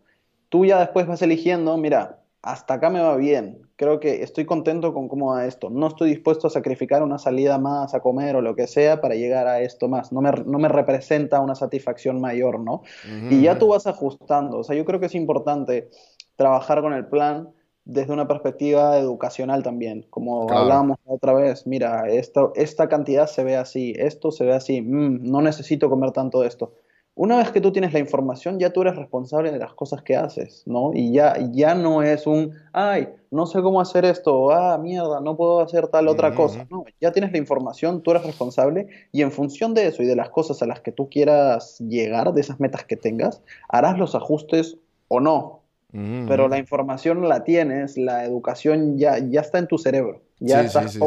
Tú 0.48 0.64
ya 0.64 0.78
después 0.78 1.06
vas 1.08 1.20
eligiendo, 1.22 1.76
mira, 1.76 2.20
hasta 2.44 2.74
acá 2.74 2.90
me 2.90 3.00
va 3.00 3.16
bien, 3.16 3.62
creo 3.76 4.00
que 4.00 4.22
estoy 4.22 4.44
contento 4.44 4.92
con 4.92 5.08
cómo 5.08 5.32
va 5.32 5.46
esto, 5.46 5.70
no 5.70 5.86
estoy 5.86 6.10
dispuesto 6.10 6.46
a 6.46 6.50
sacrificar 6.50 7.02
una 7.02 7.16
salida 7.16 7.58
más 7.58 7.94
a 7.94 8.00
comer 8.00 8.36
o 8.36 8.42
lo 8.42 8.54
que 8.54 8.66
sea 8.66 9.00
para 9.00 9.14
llegar 9.14 9.46
a 9.46 9.62
esto 9.62 9.88
más, 9.88 10.12
no 10.12 10.20
me, 10.20 10.30
no 10.30 10.58
me 10.58 10.68
representa 10.68 11.40
una 11.40 11.54
satisfacción 11.54 12.20
mayor, 12.20 12.60
¿no? 12.60 12.82
Y 13.30 13.40
ya 13.42 13.56
tú 13.56 13.68
vas 13.68 13.86
ajustando, 13.86 14.58
o 14.58 14.64
sea, 14.64 14.76
yo 14.76 14.84
creo 14.84 15.00
que 15.00 15.06
es 15.06 15.14
importante 15.14 15.88
trabajar 16.36 16.82
con 16.82 16.92
el 16.92 17.06
plan 17.06 17.48
desde 17.86 18.12
una 18.12 18.28
perspectiva 18.28 18.98
educacional 18.98 19.62
también, 19.62 20.04
como 20.10 20.46
Claro. 20.46 20.64
hablábamos 20.64 20.98
otra 21.06 21.32
vez, 21.32 21.66
mira, 21.66 22.08
esta, 22.08 22.50
esta 22.56 22.90
cantidad 22.90 23.26
se 23.26 23.42
ve 23.42 23.56
así, 23.56 23.94
esto 23.96 24.30
se 24.30 24.44
ve 24.44 24.52
así, 24.52 24.82
mm, 24.82 25.30
no 25.30 25.40
necesito 25.40 25.88
comer 25.88 26.10
tanto 26.12 26.42
de 26.42 26.48
esto. 26.48 26.74
Una 27.16 27.36
vez 27.36 27.52
que 27.52 27.60
tú 27.60 27.70
tienes 27.70 27.92
la 27.92 28.00
información, 28.00 28.58
ya 28.58 28.70
tú 28.70 28.82
eres 28.82 28.96
responsable 28.96 29.52
de 29.52 29.58
las 29.60 29.72
cosas 29.72 30.02
que 30.02 30.16
haces, 30.16 30.64
¿no? 30.66 30.90
Y 30.92 31.12
ya, 31.12 31.36
ya 31.52 31.76
no 31.76 32.02
es 32.02 32.26
un, 32.26 32.54
ay, 32.72 33.08
no 33.30 33.46
sé 33.46 33.62
cómo 33.62 33.80
hacer 33.80 34.04
esto, 34.04 34.50
ah, 34.50 34.78
mierda, 34.78 35.20
no 35.20 35.36
puedo 35.36 35.60
hacer 35.60 35.86
tal 35.86 36.08
otra 36.08 36.34
cosa. 36.34 36.66
No, 36.70 36.84
ya 37.00 37.12
tienes 37.12 37.30
la 37.30 37.38
información, 37.38 38.02
tú 38.02 38.10
eres 38.10 38.24
responsable 38.24 38.88
y 39.12 39.22
en 39.22 39.30
función 39.30 39.74
de 39.74 39.86
eso 39.86 40.02
y 40.02 40.06
de 40.06 40.16
las 40.16 40.30
cosas 40.30 40.60
a 40.62 40.66
las 40.66 40.80
que 40.80 40.90
tú 40.90 41.08
quieras 41.08 41.78
llegar, 41.78 42.32
de 42.32 42.40
esas 42.40 42.58
metas 42.58 42.84
que 42.84 42.96
tengas, 42.96 43.42
harás 43.68 43.96
los 43.96 44.16
ajustes 44.16 44.76
o 45.06 45.20
no. 45.20 45.60
Pero 45.92 46.48
la 46.48 46.58
información 46.58 47.28
la 47.28 47.44
tienes, 47.44 47.96
la 47.96 48.24
educación 48.24 48.98
ya, 48.98 49.18
ya 49.18 49.40
está 49.42 49.58
en 49.58 49.68
tu 49.68 49.78
cerebro, 49.78 50.22
ya 50.40 50.58
Sí, 50.58 50.66
estás 50.66 50.92
sí. 50.92 50.98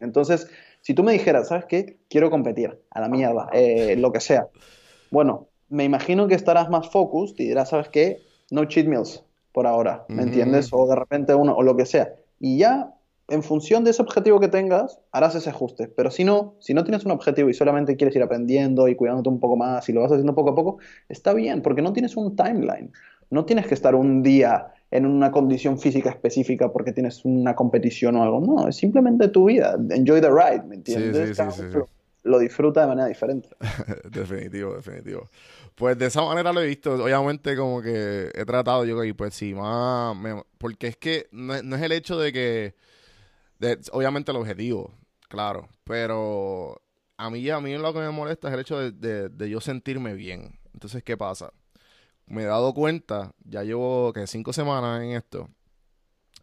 Entonces, 0.00 0.50
si 0.80 0.94
tú 0.94 1.04
me 1.04 1.12
dijeras, 1.12 1.46
¿sabes 1.46 1.66
qué? 1.66 1.98
Quiero 2.10 2.28
competir, 2.28 2.76
a 2.90 3.00
la 3.00 3.08
mierda, 3.08 3.48
eh, 3.52 3.94
lo 3.96 4.10
que 4.10 4.18
sea. 4.18 4.48
Bueno, 5.10 5.48
me 5.68 5.84
imagino 5.84 6.28
que 6.28 6.34
estarás 6.34 6.70
más 6.70 6.90
focused 6.90 7.36
y 7.38 7.48
dirás, 7.48 7.70
¿sabes 7.70 7.88
qué? 7.88 8.20
No 8.50 8.64
cheat 8.64 8.86
meals 8.86 9.22
por 9.52 9.66
ahora, 9.66 10.04
¿me 10.08 10.22
entiendes? 10.22 10.68
O 10.72 10.86
de 10.86 10.94
repente 10.94 11.34
uno, 11.34 11.54
o 11.54 11.62
lo 11.62 11.76
que 11.76 11.86
sea. 11.86 12.14
Y 12.38 12.58
ya, 12.58 12.94
en 13.28 13.42
función 13.42 13.84
de 13.84 13.90
ese 13.90 14.02
objetivo 14.02 14.38
que 14.38 14.48
tengas, 14.48 15.00
harás 15.12 15.34
ese 15.34 15.50
ajuste. 15.50 15.88
Pero 15.88 16.10
si 16.10 16.24
no, 16.24 16.54
si 16.60 16.74
no 16.74 16.84
tienes 16.84 17.04
un 17.04 17.10
objetivo 17.12 17.48
y 17.48 17.54
solamente 17.54 17.96
quieres 17.96 18.14
ir 18.16 18.22
aprendiendo 18.22 18.86
y 18.86 18.94
cuidándote 18.94 19.30
un 19.30 19.40
poco 19.40 19.56
más 19.56 19.88
y 19.88 19.92
lo 19.92 20.02
vas 20.02 20.12
haciendo 20.12 20.34
poco 20.34 20.50
a 20.50 20.54
poco, 20.54 20.78
está 21.08 21.32
bien, 21.32 21.62
porque 21.62 21.82
no 21.82 21.92
tienes 21.92 22.16
un 22.16 22.36
timeline. 22.36 22.92
No 23.30 23.44
tienes 23.44 23.66
que 23.66 23.74
estar 23.74 23.94
un 23.94 24.22
día 24.22 24.74
en 24.90 25.06
una 25.06 25.32
condición 25.32 25.78
física 25.78 26.10
específica 26.10 26.72
porque 26.72 26.92
tienes 26.92 27.24
una 27.24 27.56
competición 27.56 28.16
o 28.16 28.22
algo. 28.22 28.40
No, 28.40 28.68
es 28.68 28.76
simplemente 28.76 29.28
tu 29.28 29.46
vida. 29.46 29.76
Enjoy 29.90 30.20
the 30.20 30.28
ride, 30.28 30.62
¿me 30.68 30.76
entiendes? 30.76 31.36
sí, 31.36 31.44
sí, 31.50 31.62
sí. 31.72 31.78
Lo, 32.26 32.38
disfruta 32.38 32.82
de 32.82 32.86
manera 32.88 33.08
diferente. 33.08 33.48
definitivo, 34.10 34.74
definitivo. 34.74 35.28
Pues 35.74 35.98
de 35.98 36.06
esa 36.06 36.22
manera 36.22 36.52
lo 36.52 36.60
he 36.60 36.66
visto. 36.66 36.94
Obviamente, 36.94 37.56
como 37.56 37.82
que 37.82 38.30
he 38.34 38.44
tratado 38.44 38.84
yo 38.84 39.02
y 39.04 39.12
pues 39.12 39.34
sí, 39.34 39.54
más. 39.54 40.16
me- 40.16 40.42
porque 40.58 40.88
es 40.88 40.96
que 40.96 41.28
no, 41.32 41.54
es- 41.54 41.62
el 41.62 41.92
hecho 41.92 42.18
de 42.18 42.32
que. 42.32 42.74
obviamente 43.92 44.30
el 44.30 44.36
objetivo, 44.38 44.92
claro. 45.28 45.68
Pero 45.84 46.80
a 47.16 47.30
mí, 47.30 47.48
a 47.50 47.60
mí 47.60 47.76
lo 47.78 47.92
que 47.92 48.00
me 48.00 48.10
molesta 48.10 48.48
es 48.48 48.54
el 48.54 48.60
hecho 48.60 48.78
de, 48.78 48.92
de- 48.92 49.28
de 49.28 49.50
yo 49.50 49.60
sentirme 49.60 50.14
bien. 50.14 50.58
Entonces, 50.74 51.02
¿qué 51.02 51.16
pasa? 51.16 51.52
Me 52.26 52.42
he 52.44 52.46
dado 52.46 52.74
cuenta, 52.74 53.34
ya 53.44 53.62
llevo 53.64 54.12
que 54.14 54.26
cinco 54.26 54.52
semanas 54.52 55.02
en 55.02 55.12
esto. 55.12 55.48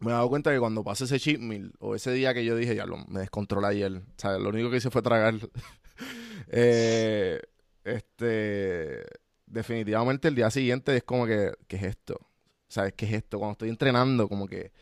Me 0.00 0.10
he 0.10 0.12
dado 0.14 0.28
cuenta 0.28 0.52
que 0.52 0.58
cuando 0.58 0.82
pase 0.84 1.04
ese 1.04 1.18
cheat 1.20 1.40
meal 1.40 1.72
o 1.78 1.94
ese 1.94 2.12
día 2.12 2.34
que 2.34 2.44
yo 2.44 2.56
dije, 2.56 2.74
ya 2.74 2.84
lo, 2.86 2.98
me 3.06 3.20
descontrolé 3.20 3.68
ayer. 3.68 3.92
O 3.92 4.02
sea, 4.16 4.38
lo 4.38 4.48
único 4.50 4.70
que 4.70 4.78
hice 4.78 4.90
fue 4.90 5.02
tragar. 5.02 5.34
eh, 6.48 7.40
este, 7.84 9.04
definitivamente 9.46 10.28
el 10.28 10.34
día 10.34 10.50
siguiente 10.50 10.96
es 10.96 11.04
como 11.04 11.26
que, 11.26 11.52
¿qué 11.68 11.76
es 11.76 11.82
esto? 11.84 12.18
¿Sabes 12.68 12.94
qué 12.94 13.06
es 13.06 13.12
esto? 13.12 13.38
Cuando 13.38 13.52
estoy 13.52 13.68
entrenando, 13.68 14.28
como 14.28 14.46
que, 14.46 14.72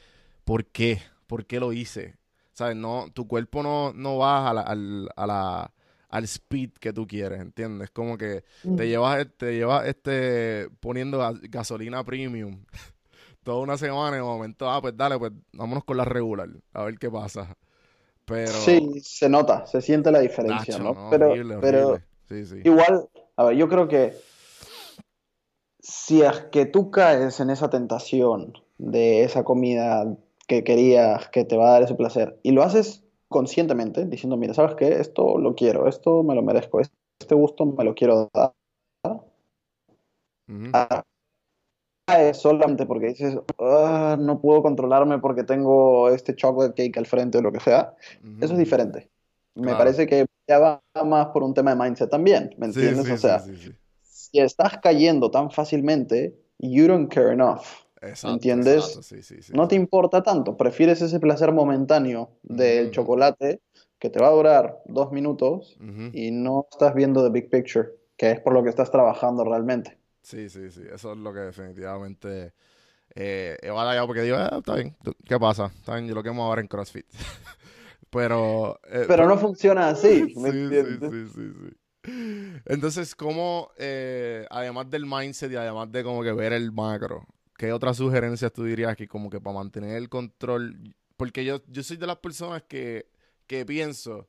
¿por 0.45 0.65
qué? 0.67 1.01
¿Por 1.27 1.47
qué 1.47 1.61
lo 1.61 1.73
hice? 1.73 2.17
¿Sabes? 2.53 2.77
No, 2.77 3.07
tu 3.13 3.27
cuerpo 3.27 3.63
no, 3.63 3.93
no 3.95 4.19
va 4.19 4.51
a 4.51 4.55
la- 4.55 4.61
al, 4.63 5.09
a 5.17 5.27
la, 5.27 5.75
al 6.09 6.25
speed 6.25 6.71
que 6.81 6.93
tú 6.93 7.07
quieres, 7.07 7.41
¿entiendes? 7.41 7.91
Como 7.91 8.17
que 8.19 8.45
te 8.77 8.89
llevas, 8.89 9.27
te 9.37 9.55
llevas 9.57 9.87
este, 9.89 10.69
poniendo 10.81 11.19
gas- 11.19 11.41
gasolina 11.43 12.05
premium 12.05 12.65
toda 13.45 13.59
una 13.61 13.77
semana 13.77 14.17
y 14.17 14.21
de 14.21 14.25
momento, 14.25 14.71
ah, 14.71 14.81
pues 14.81 14.97
dale, 14.97 15.19
pues 15.19 15.33
vámonos 15.53 15.85
con 15.85 15.97
la 15.97 16.05
regular, 16.05 16.49
a 16.73 16.85
ver 16.85 16.99
qué 16.99 17.11
pasa. 17.11 17.55
Pero, 18.25 18.53
Sí, 18.53 19.01
se 19.01 19.29
nota, 19.29 19.67
se 19.67 19.81
siente 19.81 20.11
la 20.11 20.21
diferencia, 20.21 20.77
Nacho, 20.77 20.85
¿no? 20.85 20.95
no, 20.95 21.11
Pero, 21.11 21.31
horrible, 21.31 21.57
pero 21.61 21.79
horrible. 21.79 22.05
Sí, 22.29 22.47
sí. 22.47 22.63
igual, 22.65 23.09
a 23.37 23.45
ver, 23.45 23.57
yo 23.57 23.69
creo 23.69 23.89
que 23.89 24.15
si 25.81 26.23
es 26.23 26.41
que 26.53 26.67
tú 26.67 26.91
caes 26.91 27.41
en 27.41 27.51
esa 27.51 27.71
tentación 27.71 28.55
de 28.79 29.25
esa 29.25 29.45
comida 29.45 30.17
que 30.47 30.65
querías, 30.65 31.29
que 31.29 31.45
te 31.45 31.57
va 31.57 31.69
a 31.69 31.73
dar 31.73 31.83
ese 31.83 31.95
placer, 31.95 32.39
y 32.43 32.53
lo 32.53 32.63
haces 32.63 33.05
conscientemente, 33.29 34.05
diciendo, 34.07 34.37
mira, 34.37 34.55
¿sabes 34.55 34.75
qué? 34.77 35.01
Esto 35.01 35.39
lo 35.39 35.55
quiero, 35.55 35.89
esto 35.89 36.23
me 36.23 36.35
lo 36.35 36.43
merezco, 36.43 36.81
este 36.81 37.35
gusto 37.35 37.65
me 37.67 37.85
lo 37.85 37.95
quiero 37.95 38.31
dar. 38.35 38.53
Ujú. 40.49 40.71
Ah, 40.73 41.03
caes 42.07 42.37
solamente 42.39 42.87
porque 42.87 43.09
dices, 43.09 43.39
"Ah, 43.59 44.17
no 44.19 44.41
puedo 44.41 44.63
controlarme 44.63 45.19
porque 45.19 45.45
tengo 45.45 46.09
este 46.09 46.35
chocolate 46.35 46.75
cake 46.75 46.99
al 46.99 47.07
frente 47.07 47.39
o 47.39 47.43
lo 47.43 47.53
que 47.53 47.61
sea, 47.61 47.95
eso 48.41 48.53
es 48.55 48.59
diferente. 48.59 49.11
Me 49.55 49.75
parece 49.77 50.07
que 50.07 50.27
ya 50.49 50.59
va 50.59 50.83
más 51.05 51.27
por 51.29 51.43
un 51.43 51.55
tema 51.55 51.75
de 51.75 51.81
mindset 51.83 52.11
también, 52.11 52.55
¿me 52.59 52.67
entiendes? 52.67 53.07
sí, 53.07 53.13
o 53.13 53.17
sea, 53.17 53.39
sí, 53.41 53.57
sí, 53.57 53.71
sí. 53.71 53.73
si 54.03 54.41
estás 54.41 54.79
cayendo 54.79 55.31
tan 55.31 55.51
fácilmente, 55.51 56.35
you 56.59 56.87
don't 56.87 57.13
care 57.13 57.33
enough. 57.33 57.63
Exacto, 58.01 58.35
¿entiendes? 58.35 58.97
exacto, 58.97 59.57
No 59.57 59.69
te 59.69 59.77
importa 59.77 60.23
tanto, 60.25 60.57
prefieres 60.57 61.01
ese 61.03 61.21
placer 61.21 61.53
momentáneo 61.53 62.31
del 62.43 62.91
chocolate 62.91 63.61
que 64.01 64.11
te 64.11 64.19
va 64.19 64.27
a 64.29 64.33
durar 64.33 64.81
dos 64.87 65.13
minutos 65.13 65.79
y 66.13 66.33
no 66.33 66.67
estás 66.69 66.95
viendo 66.95 67.23
the 67.23 67.31
big 67.31 67.49
picture, 67.49 67.91
que 68.17 68.33
es 68.33 68.41
por 68.41 68.55
lo 68.55 68.65
que 68.65 68.71
estás 68.71 68.91
trabajando 68.91 69.45
realmente. 69.45 69.99
Sí, 70.23 70.49
sí, 70.49 70.71
sí. 70.71 70.83
Eso 70.93 71.13
es 71.13 71.19
lo 71.19 71.33
que 71.33 71.41
definitivamente 71.41 72.55
eh, 73.15 73.59
he 73.63 73.71
batallado 73.71 74.07
porque 74.09 74.23
digo, 74.23 74.37
ah, 74.39 74.57
está 74.59 74.77
bien, 74.77 74.97
¿qué 75.27 75.39
pasa? 75.39 75.67
Está 75.67 75.97
bien, 75.97 76.09
yo 76.09 76.15
lo 76.15 76.23
quemo 76.23 76.45
ahora 76.45 76.61
en 76.63 76.69
CrossFit. 76.69 77.07
Pero... 78.11 78.81
eh, 78.89 79.07
Pero 79.07 79.27
no 79.27 79.39
funciona 79.39 79.89
así, 79.89 80.31
Sí, 80.35 80.35
¿me 80.37 80.51
sí, 80.51 80.57
entiendes? 80.65 81.11
sí, 81.11 81.29
sí, 81.35 81.53
sí. 81.61 81.77
Entonces, 82.67 83.15
¿cómo, 83.15 83.71
eh, 83.79 84.47
además 84.51 84.91
del 84.91 85.07
mindset 85.07 85.53
y 85.53 85.57
además 85.57 85.91
de 85.93 86.05
como 86.05 86.23
que 86.23 86.33
ver 86.33 86.53
el 86.53 86.73
macro, 86.73 87.27
qué 87.57 87.73
otras 87.73 87.97
sugerencias 87.97 88.53
tú 88.53 88.65
dirías 88.65 88.97
que 88.97 89.09
como 89.09 89.31
que 89.31 89.41
para 89.41 89.55
mantener 89.57 89.97
el 89.97 90.09
control? 90.09 90.95
Porque 91.17 91.45
yo, 91.45 91.63
yo 91.69 91.83
soy 91.83 91.97
de 91.97 92.07
las 92.07 92.19
personas 92.19 92.63
que, 92.65 93.07
que 93.47 93.65
pienso 93.67 94.29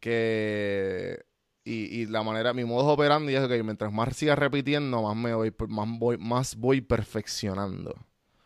que... 0.00 1.24
Y, 1.68 2.02
y 2.02 2.06
la 2.06 2.22
manera, 2.22 2.54
mi 2.54 2.64
modo 2.64 2.92
operando 2.94 3.30
y 3.30 3.34
es 3.34 3.46
que 3.48 3.62
mientras 3.62 3.92
más 3.92 4.16
siga 4.16 4.34
repitiendo, 4.36 5.02
más 5.02 5.16
me 5.16 5.34
voy, 5.34 5.52
más 5.68 5.88
voy, 5.98 6.16
más 6.18 6.56
voy 6.56 6.80
perfeccionando. 6.80 7.94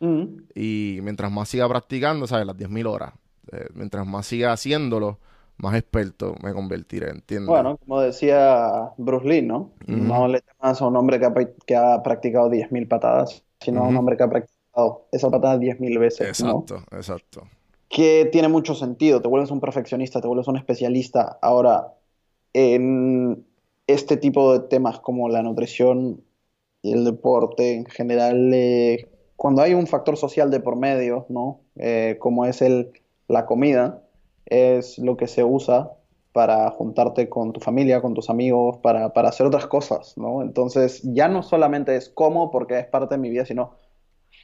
Mm. 0.00 0.24
Y 0.54 0.98
mientras 1.02 1.30
más 1.30 1.48
siga 1.48 1.68
practicando, 1.68 2.26
¿sabes? 2.26 2.46
Las 2.46 2.56
10.000 2.56 2.86
horas. 2.86 3.14
eh, 3.52 3.68
mientras 3.74 4.06
más 4.06 4.26
siga 4.26 4.52
haciéndolo, 4.52 5.18
más 5.56 5.74
experto 5.76 6.34
me 6.42 6.52
convertiré, 6.52 7.10
¿entiendes? 7.10 7.48
Bueno, 7.48 7.76
como 7.78 8.00
decía 8.00 8.92
Bruce 8.96 9.26
Lee, 9.26 9.42
¿no? 9.42 9.76
No 9.86 10.28
le 10.28 10.40
temas 10.40 10.80
a 10.80 10.86
un 10.86 10.96
hombre 10.96 11.18
que 11.18 11.26
ha, 11.26 11.34
que 11.66 11.76
ha 11.76 12.02
practicado 12.02 12.48
10.000 12.50 12.88
patadas, 12.88 13.44
sino 13.60 13.84
a 13.84 13.88
un 13.88 13.96
hombre 13.96 14.16
que 14.16 14.22
ha 14.24 14.30
practicado 14.30 15.08
esa 15.12 15.30
patada 15.30 15.58
10.000 15.58 15.98
veces, 15.98 16.38
¿no? 16.40 16.68
Exacto, 16.68 16.84
exacto. 16.92 17.48
que 17.88 18.28
tiene 18.32 18.48
mucho 18.48 18.74
sentido. 18.74 19.20
Te 19.20 19.28
vuelves 19.28 19.50
un 19.50 19.60
perfeccionista, 19.60 20.20
te 20.20 20.26
vuelves 20.28 20.48
un 20.48 20.56
especialista. 20.56 21.38
Ahora, 21.42 21.94
en 22.54 23.46
este 23.86 24.16
tipo 24.16 24.52
de 24.52 24.68
temas 24.68 25.00
como 25.00 25.28
la 25.28 25.42
nutrición 25.42 26.22
y 26.82 26.92
el 26.92 27.04
deporte 27.04 27.74
en 27.74 27.86
general, 27.86 28.52
eh, 28.54 29.08
cuando 29.36 29.62
hay 29.62 29.74
un 29.74 29.86
factor 29.86 30.16
social 30.16 30.50
de 30.50 30.60
por 30.60 30.76
medio, 30.76 31.26
¿no? 31.28 31.60
Eh, 31.76 32.16
como 32.18 32.44
es 32.44 32.62
el, 32.62 32.92
la 33.28 33.46
comida, 33.46 34.02
es 34.46 34.98
lo 34.98 35.16
que 35.16 35.28
se 35.28 35.44
usa 35.44 35.92
para 36.32 36.70
juntarte 36.70 37.28
con 37.28 37.52
tu 37.52 37.60
familia, 37.60 38.00
con 38.00 38.14
tus 38.14 38.30
amigos, 38.30 38.78
para, 38.78 39.12
para 39.12 39.28
hacer 39.28 39.46
otras 39.46 39.66
cosas, 39.66 40.16
¿no? 40.16 40.42
Entonces, 40.42 41.02
ya 41.04 41.28
no 41.28 41.42
solamente 41.42 41.96
es 41.96 42.08
cómo 42.08 42.50
porque 42.50 42.78
es 42.78 42.86
parte 42.86 43.14
de 43.16 43.20
mi 43.20 43.30
vida, 43.30 43.44
sino 43.44 43.76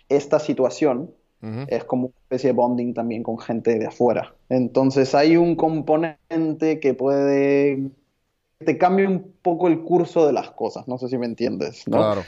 esta 0.09 0.39
situación 0.39 1.15
Es 1.41 1.84
como 1.84 2.07
una 2.07 2.16
especie 2.22 2.49
de 2.49 2.55
bonding 2.55 2.95
también 2.95 3.22
con 3.22 3.39
gente 3.39 3.78
de 3.78 3.86
afuera. 3.86 4.34
Entonces 4.49 5.14
hay 5.14 5.36
un 5.36 5.55
componente 5.55 6.80
que 6.80 6.95
puede, 6.95 7.91
te 8.59 8.76
cambia 8.76 9.09
un 9.09 9.32
poco 9.41 9.68
el 9.68 9.82
curso 9.82 10.26
de 10.26 10.32
las 10.32 10.51
cosas, 10.51 10.89
no 10.89 10.99
sé 10.99 11.09
si 11.09 11.16
me 11.16 11.26
entiendes, 11.26 11.86
¿no? 11.86 11.99
Claro. 11.99 12.22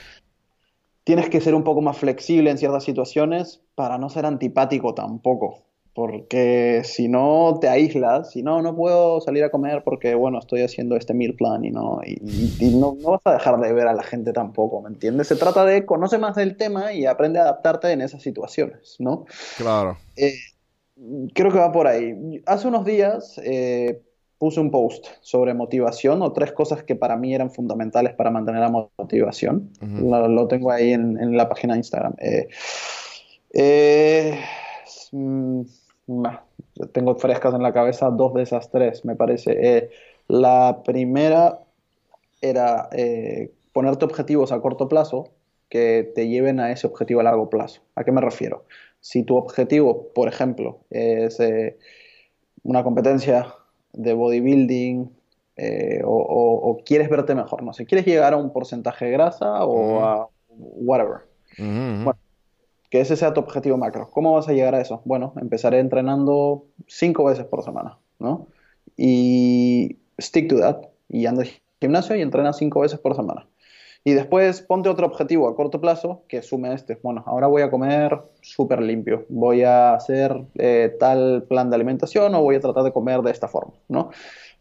Tienes 1.03 1.29
que 1.29 1.41
ser 1.41 1.55
un 1.55 1.63
poco 1.63 1.81
más 1.81 1.97
flexible 1.97 2.51
en 2.51 2.57
ciertas 2.57 2.83
situaciones 2.83 3.61
para 3.75 3.97
no 3.97 4.09
ser 4.09 4.25
antipático 4.25 4.93
tampoco, 4.93 5.63
porque 5.93 6.81
si 6.85 7.09
no 7.09 7.57
te 7.59 7.67
aíslas, 7.67 8.31
si 8.31 8.43
no, 8.43 8.61
no 8.61 8.75
puedo 8.75 9.19
salir 9.21 9.43
a 9.43 9.51
comer 9.51 9.83
porque, 9.83 10.15
bueno, 10.15 10.39
estoy 10.39 10.61
haciendo 10.61 10.95
este 10.95 11.13
meal 11.13 11.33
plan 11.35 11.65
y 11.65 11.71
no, 11.71 11.99
y, 12.05 12.13
y- 12.23 12.55
y 12.59 12.75
no, 12.75 12.95
no 13.01 13.11
vas 13.11 13.21
a 13.25 13.33
dejar 13.33 13.59
de 13.59 13.73
ver 13.73 13.87
a 13.87 13.93
la 13.93 14.03
gente 14.03 14.31
tampoco, 14.31 14.81
¿me 14.81 14.89
entiendes? 14.89 15.27
Se 15.27 15.35
trata 15.35 15.65
de 15.65 15.85
conoce 15.85 16.17
más 16.17 16.35
del 16.35 16.55
tema 16.55 16.93
y 16.93 17.05
aprende 17.05 17.39
a 17.39 17.43
adaptarte 17.43 17.91
en 17.91 18.01
esas 18.01 18.21
situaciones, 18.21 18.95
¿no? 18.99 19.25
Claro. 19.57 19.97
Eh, 20.15 20.33
creo 21.33 21.51
que 21.51 21.57
va 21.59 21.71
por 21.71 21.87
ahí. 21.87 22.41
Hace 22.45 22.67
unos 22.69 22.85
días 22.85 23.39
eh, 23.43 24.01
puse 24.37 24.59
un 24.61 24.71
post 24.71 25.07
sobre 25.19 25.53
motivación 25.53 26.21
o 26.21 26.31
tres 26.31 26.51
cosas 26.53 26.83
que 26.83 26.95
para 26.95 27.17
mí 27.17 27.35
eran 27.35 27.51
fundamentales 27.51 28.13
para 28.13 28.31
mantener 28.31 28.61
la 28.61 28.69
motivación. 28.97 29.71
Lo, 29.81 30.27
lo 30.27 30.47
tengo 30.47 30.71
ahí 30.71 30.93
en, 30.93 31.19
en 31.19 31.35
la 31.35 31.49
página 31.49 31.73
de 31.73 31.79
Instagram. 31.79 32.13
Eh, 32.19 32.47
eh, 33.53 34.39
mm, 35.11 35.61
bah, 36.07 36.45
tengo 36.93 37.15
frescas 37.15 37.53
en 37.53 37.63
la 37.63 37.73
cabeza 37.73 38.09
dos 38.09 38.33
de 38.33 38.43
esas 38.43 38.69
tres, 38.71 39.05
me 39.05 39.15
parece. 39.15 39.77
Eh, 39.77 39.89
la 40.27 40.81
primera 40.83 41.59
era 42.41 42.89
eh, 42.91 43.51
ponerte 43.73 44.05
objetivos 44.05 44.51
a 44.51 44.61
corto 44.61 44.87
plazo 44.87 45.29
que 45.69 46.11
te 46.15 46.27
lleven 46.27 46.59
a 46.59 46.71
ese 46.71 46.87
objetivo 46.87 47.21
a 47.21 47.23
largo 47.23 47.49
plazo. 47.49 47.81
¿A 47.95 48.03
qué 48.03 48.11
me 48.11 48.21
refiero? 48.21 48.65
Si 48.99 49.23
tu 49.23 49.35
objetivo, 49.37 50.07
por 50.13 50.27
ejemplo, 50.27 50.79
es 50.89 51.39
eh, 51.39 51.77
una 52.63 52.83
competencia 52.83 53.53
de 53.93 54.13
bodybuilding 54.13 55.09
eh, 55.57 56.01
o, 56.03 56.09
o- 56.15 56.69
o 56.71 56.77
quieres 56.83 57.09
verte 57.09 57.35
mejor, 57.35 57.63
no 57.63 57.73
sé, 57.73 57.85
quieres 57.85 58.05
llegar 58.05 58.33
a 58.33 58.37
un 58.37 58.51
porcentaje 58.51 59.05
de 59.05 59.11
grasa 59.11 59.65
o 59.65 60.03
a 60.03 60.27
whatever. 60.49 61.19
Bueno. 62.03 62.19
Que 62.91 62.99
ese 62.99 63.15
sea 63.15 63.33
tu 63.33 63.39
objetivo 63.39 63.77
macro. 63.77 64.09
¿Cómo 64.11 64.33
vas 64.33 64.49
a 64.49 64.53
llegar 64.53 64.75
a 64.75 64.81
eso? 64.81 65.01
Bueno, 65.05 65.33
empezaré 65.41 65.79
entrenando 65.79 66.65
cinco 66.87 67.23
veces 67.23 67.45
por 67.45 67.63
semana, 67.63 67.97
¿no? 68.19 68.47
Y 68.97 69.97
stick 70.19 70.49
to 70.49 70.59
that. 70.59 70.89
Y 71.07 71.25
anda 71.25 71.43
al 71.43 71.49
gimnasio 71.79 72.15
y 72.17 72.21
entrena 72.21 72.51
cinco 72.53 72.81
veces 72.81 72.99
por 72.99 73.15
semana. 73.15 73.47
Y 74.03 74.11
después 74.11 74.61
ponte 74.61 74.89
otro 74.89 75.07
objetivo 75.07 75.47
a 75.47 75.55
corto 75.55 75.79
plazo 75.79 76.23
que 76.27 76.41
sume 76.41 76.73
este. 76.73 76.99
Bueno, 77.01 77.23
ahora 77.27 77.47
voy 77.47 77.61
a 77.61 77.71
comer 77.71 78.19
súper 78.41 78.81
limpio. 78.81 79.25
Voy 79.29 79.63
a 79.63 79.93
hacer 79.93 80.43
eh, 80.55 80.93
tal 80.99 81.45
plan 81.47 81.69
de 81.69 81.77
alimentación 81.77 82.35
o 82.35 82.41
voy 82.41 82.55
a 82.55 82.59
tratar 82.59 82.83
de 82.83 82.91
comer 82.91 83.21
de 83.21 83.31
esta 83.31 83.47
forma, 83.47 83.73
¿no? 83.87 84.09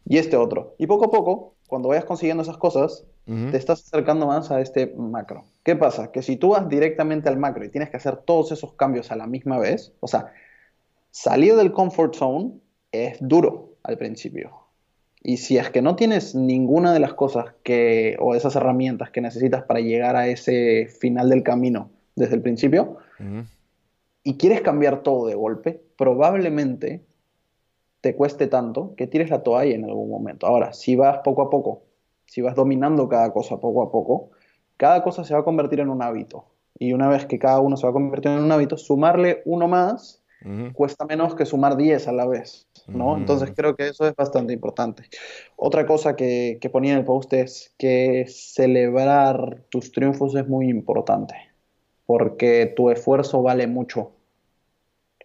Y 0.05 0.19
este 0.19 0.37
otro. 0.37 0.77
Y 0.79 0.87
poco 0.87 1.07
a 1.07 1.11
poco, 1.11 1.55
cuando 1.71 1.89
vayas 1.89 2.05
consiguiendo 2.05 2.43
esas 2.43 2.59
cosas, 2.59 3.07
te 3.25 3.57
estás 3.57 3.85
acercando 3.87 4.27
más 4.27 4.51
a 4.51 4.61
este 4.61 4.93
macro. 4.97 5.45
¿Qué 5.63 5.77
pasa? 5.77 6.11
Que 6.11 6.21
si 6.21 6.35
tú 6.37 6.49
vas 6.49 6.69
directamente 6.69 7.29
al 7.29 7.39
macro 7.39 7.65
y 7.65 7.69
tienes 7.69 7.89
que 7.89 7.97
hacer 7.97 8.17
todos 8.17 8.51
esos 8.51 8.75
cambios 8.75 9.13
a 9.13 9.17
la 9.17 9.29
misma 9.29 9.57
vez, 9.57 9.93
o 10.01 10.09
sea, 10.09 10.33
salir 11.13 11.55
del 11.55 11.71
comfort 11.71 12.17
zone 12.17 12.55
es 12.91 13.19
duro 13.21 13.75
al 13.85 13.97
principio. 13.99 14.51
Y 15.23 15.37
si 15.37 15.59
es 15.59 15.71
que 15.71 15.81
no 15.81 15.95
tienes 15.95 16.35
ninguna 16.35 16.93
de 16.93 16.99
las 16.99 17.15
cosas 17.15 17.55
que, 17.63 18.17
o 18.19 18.35
esas 18.35 18.57
herramientas 18.57 19.11
que 19.11 19.21
necesitas 19.21 19.63
para 19.63 19.79
llegar 19.79 20.17
a 20.17 20.27
ese 20.27 20.89
final 20.99 21.31
del 21.31 21.45
camino 21.45 21.89
desde 22.17 22.35
el 22.35 22.43
principio, 22.43 22.97
y 24.25 24.39
quieres 24.39 24.61
cambiar 24.63 25.05
todo 25.05 25.29
de 25.29 25.37
golpe, 25.37 25.81
probablemente 25.97 27.05
te 28.01 28.15
cueste 28.17 28.47
tanto 28.47 28.95
que 28.97 29.07
tires 29.07 29.31
la 29.31 29.43
toalla 29.43 29.75
en 29.75 29.85
algún 29.85 30.11
momento. 30.11 30.47
Ahora, 30.47 30.73
si 30.73 30.97
vas 30.97 31.19
poco 31.19 31.43
a 31.43 31.51
poco, 31.51 31.83
si 32.27 32.41
vas 32.41 32.55
dominando 32.55 33.09
cada 33.09 33.33
cosa 33.33 33.59
poco 33.59 33.83
a 33.83 33.91
poco, 33.91 34.31
cada 34.77 35.03
cosa 35.03 35.25
se 35.25 35.35
va 35.35 35.41
a 35.41 35.45
convertir 35.45 35.81
en 35.81 35.91
un 35.91 36.03
hábito. 36.03 36.47
Y 36.79 36.93
una 36.93 37.09
vez 37.09 37.27
que 37.27 37.39
cada 37.39 37.61
uno 37.61 37.77
se 37.77 37.87
va 37.87 37.91
a 37.91 37.93
convertir 37.93 38.31
en 38.33 38.43
un 38.43 38.53
hábito, 38.53 38.77
sumarle 38.77 39.43
uno 39.45 39.69
más 39.69 40.21
cuesta 40.73 41.05
menos 41.05 41.35
que 41.35 41.45
sumar 41.45 41.77
10 41.77 42.09
a 42.09 42.13
la 42.13 42.27
vez, 42.27 42.67
¿no? 42.89 43.17
Entonces 43.17 43.53
creo 43.55 43.77
que 43.77 43.89
eso 43.89 44.07
es 44.07 44.15
bastante 44.17 44.55
importante. 44.55 45.05
Otra 45.57 45.87
cosa 45.87 46.17
que, 46.17 46.59
que 46.61 46.71
ponía 46.71 46.93
en 46.93 47.01
el 47.01 47.05
post 47.05 47.33
es 47.35 47.75
que 47.77 48.25
celebrar 48.27 49.65
tus 49.69 49.93
triunfos 49.93 50.35
es 50.35 50.49
muy 50.49 50.71
importante, 50.71 51.35
porque 52.07 52.73
tu 52.75 52.91
esfuerzo 52.91 53.43
vale 53.43 53.67
mucho. 53.67 54.13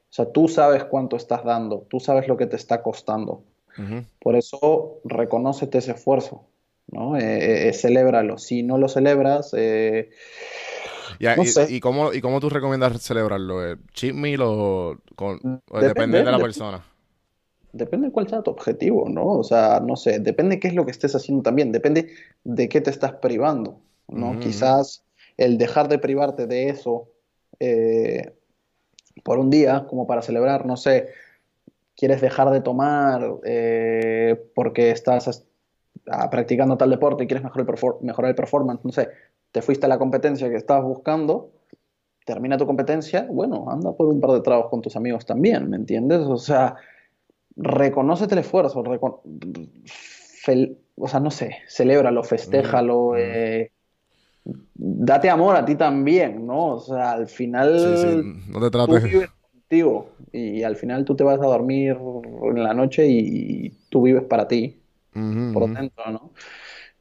O 0.09 0.13
sea, 0.15 0.31
tú 0.31 0.47
sabes 0.47 0.85
cuánto 0.85 1.15
estás 1.17 1.43
dando, 1.43 1.85
tú 1.89 1.99
sabes 1.99 2.27
lo 2.27 2.37
que 2.37 2.47
te 2.47 2.55
está 2.55 2.81
costando. 2.81 3.43
Por 4.21 4.35
eso, 4.35 4.99
reconócete 5.05 5.79
ese 5.79 5.91
esfuerzo, 5.93 6.45
¿no? 6.87 7.17
Eh, 7.17 7.69
eh, 7.69 7.73
celébralo. 7.73 8.37
Si 8.37 8.63
no 8.63 8.77
lo 8.77 8.87
celebras, 8.89 9.53
eh, 9.57 10.09
No 11.35 11.43
y- 11.43 11.45
sé. 11.45 11.75
y 11.75 11.79
cómo, 11.79 12.13
¿Y 12.13 12.21
cómo 12.21 12.39
tú 12.39 12.49
recomiendas 12.49 13.01
celebrarlo? 13.01 13.65
¿Eh, 13.65 13.77
¿Cheat 13.93 14.13
meal 14.15 14.41
o, 14.43 14.97
con, 15.15 15.39
o 15.69 15.79
Depende, 15.79 15.87
depende 15.87 16.17
de 16.23 16.31
la 16.31 16.37
depende. 16.37 16.41
persona? 16.41 16.83
Depende 17.73 18.07
de 18.07 18.13
cuál 18.13 18.29
sea 18.29 18.41
tu 18.41 18.51
objetivo, 18.51 19.09
¿no? 19.09 19.25
O 19.27 19.43
sea, 19.43 19.81
no 19.81 19.97
sé, 19.97 20.19
depende 20.19 20.59
qué 20.61 20.69
es 20.69 20.75
lo 20.75 20.85
que 20.85 20.91
estés 20.91 21.13
haciendo 21.15 21.43
también, 21.43 21.73
depende 21.73 22.09
de 22.45 22.69
qué 22.69 22.79
te 22.79 22.89
estás 22.89 23.13
privando, 23.15 23.81
¿no? 24.07 24.39
Ujú. 24.39 24.39
Quizás 24.39 25.03
el 25.35 25.57
dejar 25.57 25.89
de 25.89 25.99
privarte 25.99 26.47
de 26.47 26.69
eso 26.69 27.09
eh, 27.59 28.33
por 29.23 29.39
un 29.39 29.49
día, 29.49 29.85
como 29.89 30.05
para 30.07 30.21
celebrar, 30.21 30.65
no 30.65 30.77
sé, 30.77 31.09
quieres 31.95 32.21
dejar 32.21 32.49
de 32.51 32.61
tomar 32.61 33.21
eh, 33.45 34.49
porque 34.53 34.91
estás 34.91 35.45
ah, 36.09 36.29
practicando 36.29 36.77
tal 36.77 36.89
deporte 36.89 37.23
y 37.23 37.27
quieres 37.27 37.43
mejorar 37.43 37.67
el, 37.69 38.05
mejorar 38.05 38.29
el 38.29 38.35
performance, 38.35 38.83
no 38.83 38.91
sé, 38.91 39.09
te 39.51 39.61
fuiste 39.61 39.85
a 39.85 39.89
la 39.89 39.97
competencia 39.97 40.49
que 40.49 40.57
estabas 40.57 40.83
buscando, 40.83 41.51
termina 42.25 42.57
tu 42.57 42.65
competencia, 42.65 43.27
bueno, 43.29 43.65
anda 43.69 43.93
por 43.93 44.07
un 44.07 44.19
par 44.19 44.31
de 44.31 44.41
tragos 44.41 44.69
con 44.69 44.81
tus 44.81 44.95
amigos 44.95 45.25
también, 45.25 45.69
¿me 45.69 45.77
entiendes? 45.77 46.21
O 46.21 46.37
sea, 46.37 46.75
reconócete 47.55 48.33
el 48.35 48.39
esfuerzo, 48.39 48.83
recon- 48.83 49.21
o 50.97 51.07
sea, 51.07 51.19
no 51.19 51.31
sé, 51.31 51.57
celébralo, 51.69 52.23
festéjalo, 52.23 53.11
Mm, 53.11 53.15
mm. 53.15 53.17
eh, 53.19 53.71
date 54.75 55.29
amor 55.29 55.55
a 55.55 55.65
ti 55.65 55.75
también, 55.75 56.45
¿no? 56.45 56.75
O 56.75 56.79
sea, 56.79 57.11
al 57.13 57.27
final 57.27 57.67
Sí, 57.73 57.97
sí, 57.97 58.07
no 58.47 58.59
te 58.59 58.69
tú 58.83 58.99
trates. 58.99 59.03
vives 59.03 59.29
contigo 59.51 60.09
y 60.31 60.63
al 60.63 60.75
final 60.75 61.05
tú 61.05 61.15
te 61.15 61.23
vas 61.23 61.39
a 61.39 61.45
dormir 61.45 61.97
en 62.43 62.63
la 62.63 62.73
noche 62.73 63.07
y 63.07 63.69
tú 63.89 64.03
vives 64.03 64.23
para 64.23 64.47
ti, 64.47 64.81
por 65.51 65.71
dentro, 65.73 66.11
¿no? 66.11 66.33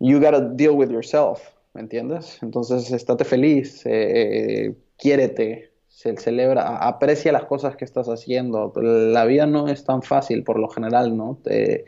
You 0.00 0.20
gotta 0.20 0.40
deal 0.40 0.72
with 0.76 0.90
yourself, 0.90 1.40
¿me 1.74 1.82
entiendes? 1.82 2.42
Entonces, 2.42 2.90
estate 2.92 3.24
feliz, 3.24 3.82
eh, 3.86 4.76
quiérete, 4.98 5.72
se 5.88 6.16
celebra, 6.16 6.78
aprecia 6.78 7.32
las 7.32 7.44
cosas 7.46 7.76
que 7.76 7.84
estás 7.84 8.08
haciendo. 8.08 8.72
La 8.76 9.24
vida 9.24 9.46
no 9.46 9.68
es 9.68 9.84
tan 9.84 10.02
fácil 10.02 10.44
por 10.44 10.58
lo 10.58 10.68
general, 10.68 11.16
¿no? 11.16 11.38
Te- 11.44 11.84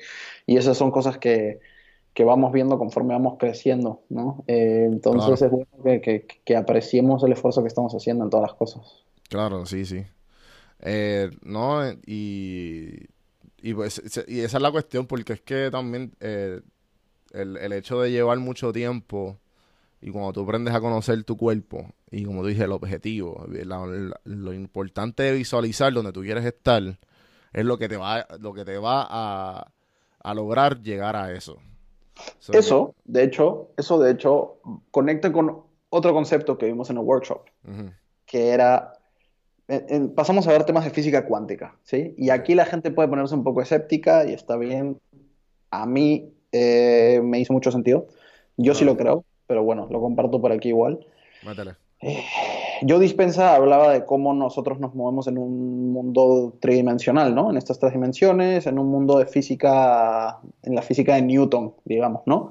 y 0.46 0.56
esas 0.56 0.76
son 0.78 0.90
cosas 0.90 1.18
que, 1.18 1.60
que 2.16 2.24
vamos 2.24 2.52
viendo 2.52 2.78
conforme 2.78 3.14
vamos 3.14 3.36
creciendo, 3.38 4.02
¿no? 4.10 4.44
Eh, 4.48 4.86
entonces 4.90 5.38
Claro. 5.38 5.46
es 5.46 5.52
bueno 5.52 5.84
que, 5.84 6.00
que- 6.02 6.26
que 6.44 6.56
apreciemos 6.56 7.22
el 7.24 7.32
esfuerzo 7.34 7.62
que 7.62 7.68
estamos 7.68 7.94
haciendo 7.94 8.24
en 8.24 8.30
todas 8.30 8.50
las 8.50 8.58
cosas. 8.58 9.06
Claro, 9.28 9.66
sí, 9.66 9.84
sí. 9.84 10.04
Eh, 10.80 11.30
no, 11.44 11.82
y, 12.06 13.06
y, 13.62 13.74
pues, 13.74 14.02
y 14.28 14.40
esa 14.40 14.58
es 14.58 14.62
la 14.62 14.72
cuestión, 14.72 15.06
porque 15.06 15.34
es 15.34 15.42
que 15.42 15.70
también 15.70 16.12
eh, 16.20 16.60
el, 17.32 17.56
el 17.58 17.72
hecho 17.74 18.00
de 18.02 18.10
llevar 18.12 18.38
mucho 18.40 18.72
tiempo 18.72 19.38
Y 20.02 20.10
cuando 20.12 20.32
tú 20.34 20.42
aprendes 20.44 20.74
a 20.74 20.80
conocer 20.82 21.24
tu 21.24 21.36
cuerpo 21.36 21.90
y 22.10 22.24
como 22.24 22.42
tú 22.42 22.48
dices, 22.48 22.64
el 22.64 22.72
objetivo, 22.72 23.46
la- 23.48 23.86
la- 23.86 24.20
lo 24.24 24.52
importante 24.54 25.24
de 25.24 25.32
visualizar 25.34 25.92
donde 25.92 26.12
tú 26.12 26.22
quieres 26.22 26.44
estar, 26.46 26.82
es 27.52 27.64
lo 27.66 27.78
que 27.78 27.88
te 27.88 27.96
va, 27.98 28.26
lo 28.40 28.54
que 28.54 28.64
te 28.64 28.78
va 28.78 29.06
a, 29.08 29.72
a 30.20 30.34
lograr 30.34 30.82
llegar 30.82 31.16
a 31.16 31.32
eso. 31.32 31.58
So, 32.38 32.52
Eso, 32.52 32.94
de 33.04 33.22
hecho, 33.24 33.70
eso 33.76 33.98
de 33.98 34.12
hecho 34.12 34.58
conecta 34.90 35.32
con 35.32 35.62
otro 35.90 36.12
concepto 36.12 36.56
que 36.58 36.66
vimos 36.66 36.90
en 36.90 36.96
el 36.96 37.02
workshop, 37.04 37.42
que 38.24 38.50
era, 38.50 38.92
en- 39.68 39.86
en- 39.88 40.14
pasamos 40.14 40.46
a 40.46 40.52
ver 40.52 40.64
temas 40.64 40.84
de 40.84 40.90
física 40.90 41.26
cuántica, 41.26 41.76
¿sí? 41.82 42.14
Y 42.16 42.30
aquí 42.30 42.54
la 42.54 42.64
gente 42.64 42.90
puede 42.90 43.08
ponerse 43.08 43.34
un 43.34 43.44
poco 43.44 43.62
escéptica 43.62 44.24
y 44.24 44.32
está 44.32 44.56
bien. 44.56 44.98
A 45.70 45.86
mí 45.86 46.32
eh, 46.52 47.20
me 47.22 47.38
hizo 47.40 47.52
mucho 47.52 47.70
sentido. 47.70 48.06
Yo 48.56 48.74
sí 48.74 48.84
lo 48.84 48.96
creo, 48.96 49.24
pero 49.46 49.62
bueno, 49.64 49.86
lo 49.90 50.00
comparto 50.00 50.40
por 50.40 50.52
aquí 50.52 50.68
igual. 50.68 51.06
métele. 51.44 51.74
Joe 52.86 52.98
Dispensa 52.98 53.54
hablaba 53.54 53.92
de 53.92 54.04
cómo 54.04 54.34
nosotros 54.34 54.78
nos 54.80 54.94
movemos 54.94 55.26
en 55.26 55.38
un 55.38 55.92
mundo 55.92 56.54
tridimensional, 56.60 57.34
¿no? 57.34 57.50
En 57.50 57.56
estas 57.56 57.78
tres 57.78 57.92
dimensiones, 57.92 58.66
en 58.66 58.78
un 58.78 58.88
mundo 58.88 59.18
de 59.18 59.26
física, 59.26 60.40
en 60.62 60.74
la 60.74 60.82
física 60.82 61.14
de 61.14 61.22
Newton, 61.22 61.74
digamos, 61.84 62.22
¿no? 62.26 62.50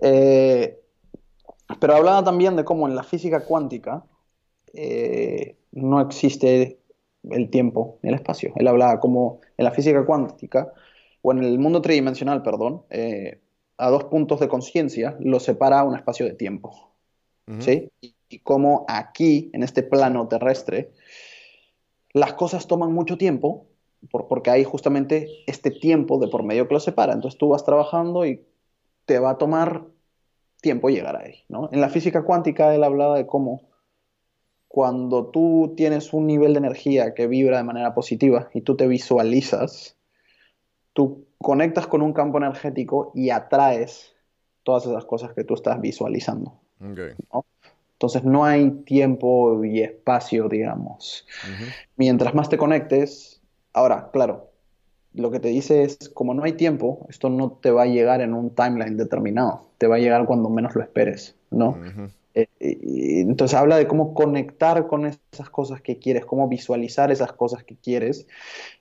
Eh, 0.00 0.78
pero 1.80 1.96
hablaba 1.96 2.24
también 2.24 2.56
de 2.56 2.64
cómo 2.64 2.88
en 2.88 2.94
la 2.94 3.02
física 3.02 3.44
cuántica 3.44 4.04
eh, 4.72 5.56
no 5.72 6.00
existe 6.00 6.80
el 7.30 7.50
tiempo 7.50 7.98
ni 8.02 8.08
el 8.08 8.14
espacio. 8.14 8.52
Él 8.56 8.68
hablaba 8.68 9.00
como 9.00 9.40
en 9.56 9.64
la 9.64 9.70
física 9.72 10.04
cuántica, 10.04 10.72
o 11.22 11.32
en 11.32 11.42
el 11.42 11.58
mundo 11.58 11.82
tridimensional, 11.82 12.42
perdón, 12.42 12.84
eh, 12.90 13.40
a 13.76 13.90
dos 13.90 14.04
puntos 14.04 14.40
de 14.40 14.48
conciencia 14.48 15.16
los 15.20 15.42
separa 15.42 15.84
un 15.84 15.96
espacio 15.96 16.26
de 16.26 16.34
tiempo. 16.34 16.92
¿sí? 17.60 17.90
Y, 18.28 18.40
cómo 18.40 18.84
aquí, 18.88 19.50
en 19.52 19.62
este 19.62 19.82
plano 19.82 20.28
terrestre, 20.28 20.92
las 22.12 22.34
cosas 22.34 22.66
toman 22.66 22.92
mucho 22.92 23.16
tiempo, 23.16 23.66
por- 24.10 24.28
porque 24.28 24.50
hay 24.50 24.64
justamente 24.64 25.28
este 25.46 25.70
tiempo 25.70 26.18
de 26.18 26.28
por 26.28 26.42
medio 26.42 26.68
que 26.68 26.74
los 26.74 26.84
separa. 26.84 27.12
Entonces 27.12 27.38
tú 27.38 27.48
vas 27.48 27.64
trabajando 27.64 28.26
y 28.26 28.44
te 29.04 29.18
va 29.18 29.30
a 29.30 29.38
tomar 29.38 29.86
tiempo 30.60 30.90
llegar 30.90 31.16
ahí, 31.16 31.44
¿no? 31.48 31.68
En 31.72 31.80
la 31.80 31.88
física 31.88 32.24
cuántica 32.24 32.74
él 32.74 32.84
hablaba 32.84 33.16
de 33.16 33.26
cómo 33.26 33.68
cuando 34.68 35.26
tú 35.26 35.74
tienes 35.76 36.12
un 36.12 36.26
nivel 36.26 36.52
de 36.52 36.58
energía 36.58 37.14
que 37.14 37.26
vibra 37.26 37.56
de 37.56 37.64
manera 37.64 37.94
positiva 37.94 38.50
y 38.52 38.60
tú 38.60 38.76
te 38.76 38.86
visualizas, 38.86 39.96
tú 40.92 41.26
conectas 41.38 41.86
con 41.86 42.02
un 42.02 42.12
campo 42.12 42.38
energético 42.38 43.10
y 43.14 43.30
atraes 43.30 44.14
todas 44.62 44.84
esas 44.84 45.04
cosas 45.06 45.32
que 45.32 45.44
tú 45.44 45.54
estás 45.54 45.80
visualizando. 45.80 46.60
Ok, 47.30 47.46
Entonces 47.98 48.22
no 48.22 48.44
hay 48.44 48.70
tiempo 48.84 49.64
y 49.64 49.80
espacio, 49.80 50.48
digamos. 50.48 51.26
Mientras 51.96 52.32
más 52.32 52.48
te 52.48 52.56
conectes, 52.56 53.42
ahora, 53.72 54.10
claro, 54.12 54.52
lo 55.14 55.32
que 55.32 55.40
te 55.40 55.48
dice 55.48 55.82
es, 55.82 56.08
como 56.14 56.32
no 56.32 56.44
hay 56.44 56.52
tiempo, 56.52 57.06
esto 57.08 57.28
no 57.28 57.50
te 57.50 57.72
va 57.72 57.82
a 57.82 57.86
llegar 57.86 58.20
en 58.20 58.34
un 58.34 58.54
timeline 58.54 58.96
determinado, 58.96 59.66
te 59.78 59.88
va 59.88 59.96
a 59.96 59.98
llegar 59.98 60.26
cuando 60.26 60.48
menos 60.48 60.76
lo 60.76 60.82
esperes, 60.82 61.34
¿no? 61.50 61.70
ujú. 61.70 62.08
Eh, 62.34 62.46
y 62.60 63.20
entonces 63.22 63.58
habla 63.58 63.76
de 63.76 63.88
cómo 63.88 64.14
conectar 64.14 64.86
con 64.86 65.04
esas 65.04 65.50
cosas 65.50 65.80
que 65.82 65.98
quieres, 65.98 66.24
cómo 66.24 66.46
visualizar 66.46 67.10
esas 67.10 67.32
cosas 67.32 67.64
que 67.64 67.74
quieres 67.74 68.28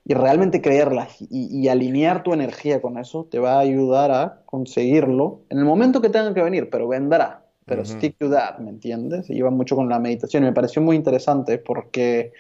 y 0.05 0.13
realmente 0.13 0.61
creerlas 0.61 1.19
y, 1.21 1.47
y 1.59 1.67
alinear 1.69 2.21
tu 2.21 2.33
energía 2.33 2.83
con 2.83 2.99
eso 2.99 3.25
te 3.25 3.39
va 3.39 3.55
a 3.55 3.61
ayudar 3.61 4.11
a 4.11 4.43
conseguirlo 4.45 5.41
en 5.49 5.57
el 5.57 5.65
momento 5.65 6.01
que 6.01 6.09
tenga 6.09 6.35
que 6.35 6.43
venir, 6.43 6.69
pero 6.69 6.87
vendrá. 6.87 7.46
Pero 7.67 7.83
Ujú. 7.83 7.91
stick 7.91 8.17
to 8.17 8.29
that, 8.31 8.59
¿me 8.59 8.69
entiendes? 8.71 9.29
Y 9.29 9.41
va 9.41 9.51
mucho 9.51 9.75
con 9.75 9.89
la 9.89 9.99
meditación. 9.99 10.43
Y 10.43 10.47
me 10.47 10.53
pareció 10.53 10.81
muy 10.81 10.95
interesante 10.95 11.59
porque, 11.59 12.33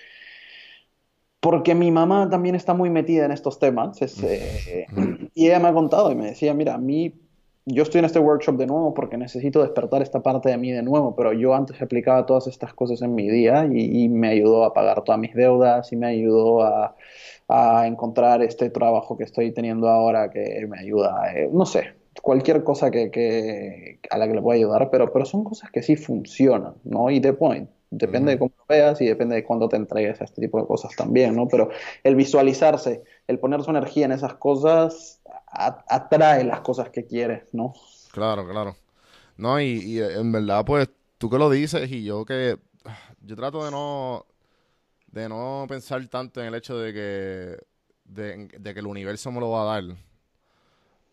porque 1.39 1.75
mi 1.75 1.91
mamá 1.91 2.29
también 2.29 2.55
está 2.55 2.73
muy 2.73 2.89
metida 2.89 3.25
en 3.25 3.31
estos 3.31 3.59
temas. 3.59 4.01
es, 4.01 4.23
eh, 4.23 4.87
y 5.33 5.47
ella 5.47 5.59
me 5.59 5.69
ha 5.69 5.73
contado 5.73 6.11
y 6.11 6.15
me 6.15 6.25
decía, 6.27 6.53
mira, 6.53 6.75
a 6.75 6.77
mí 6.77 7.21
yo 7.65 7.83
estoy 7.83 7.99
en 7.99 8.05
este 8.05 8.19
workshop 8.19 8.57
de 8.57 8.65
nuevo 8.67 8.93
porque 8.93 9.17
necesito 9.17 9.61
despertar 9.61 10.01
esta 10.01 10.21
parte 10.23 10.49
de 10.49 10.57
mí 10.57 10.71
de 10.71 10.83
nuevo, 10.83 11.15
pero 11.15 11.33
yo 11.33 11.53
antes 11.53 11.81
aplicaba 11.81 12.25
todas 12.25 12.47
estas 12.47 12.73
cosas 12.73 13.01
en 13.01 13.13
mi 13.15 13.29
día 13.29 13.67
y, 13.71 14.03
y 14.05 14.09
me 14.09 14.29
ayudó 14.29 14.63
a 14.65 14.73
pagar 14.73 15.03
todas 15.03 15.19
mis 15.19 15.33
deudas 15.35 15.91
y 15.91 15.97
me 15.97 16.07
ayudó 16.07 16.63
a, 16.63 16.95
a 17.49 17.87
encontrar 17.87 18.41
este 18.41 18.69
trabajo 18.69 19.17
que 19.17 19.25
estoy 19.25 19.53
teniendo 19.53 19.89
ahora 19.89 20.29
que 20.29 20.65
me 20.69 20.79
ayuda, 20.79 21.33
eh, 21.33 21.49
no 21.51 21.65
sé, 21.65 21.96
cualquier 22.21 22.63
cosa 22.63 22.91
que, 22.91 23.11
que- 23.11 23.99
a 24.09 24.17
la 24.17 24.27
que 24.27 24.33
le 24.33 24.41
pueda 24.41 24.57
ayudar, 24.57 24.89
pero, 24.91 25.11
pero 25.11 25.25
son 25.25 25.43
cosas 25.43 25.71
que 25.71 25.83
sí 25.83 25.95
funcionan, 25.95 26.75
¿no? 26.83 27.09
Y 27.09 27.19
de 27.19 27.33
point. 27.33 27.69
Depende 27.89 28.31
de 28.33 28.39
cómo 28.39 28.51
lo 28.57 28.65
veas 28.67 28.99
y 29.01 29.05
depende 29.05 29.35
de 29.35 29.43
cuándo 29.45 29.69
te 29.69 29.77
entregues 29.77 30.19
a 30.21 30.25
este 30.25 30.41
tipo 30.41 30.59
de 30.59 30.67
cosas 30.67 30.95
también, 30.95 31.35
¿no? 31.35 31.47
Pero 31.47 31.69
el 32.03 32.15
visualizarse, 32.15 33.03
el 33.27 33.39
poner 33.39 33.63
su 33.63 33.69
energía 33.71 34.05
en 34.05 34.11
esas 34.11 34.33
cosas, 34.35 35.21
a- 35.47 35.85
atrae 35.87 36.43
las 36.43 36.61
cosas 36.61 36.89
que 36.89 37.05
quieres, 37.05 37.43
¿no? 37.53 37.73
Claro, 38.11 38.47
claro. 38.47 38.75
No, 39.37 39.59
y, 39.61 39.65
y 39.83 39.99
en 40.01 40.31
verdad, 40.31 40.65
pues, 40.65 40.89
tú 41.17 41.29
que 41.29 41.37
lo 41.37 41.49
dices 41.49 41.91
y 41.91 42.03
yo 42.05 42.25
que... 42.25 42.59
Yo 43.21 43.35
trato 43.35 43.65
de 43.65 43.71
no... 43.71 44.25
De 45.07 45.29
no 45.29 45.65
pensar 45.69 46.07
tanto 46.09 46.41
en 46.41 46.47
el 46.49 46.55
hecho 46.55 46.77
de 46.79 46.93
que... 46.93 47.59
De, 48.05 48.47
de 48.59 48.73
que 48.73 48.81
el 48.81 48.87
universo 48.87 49.31
me 49.31 49.39
lo 49.41 49.51
va 49.51 49.63
a 49.63 49.81
dar. 49.81 49.97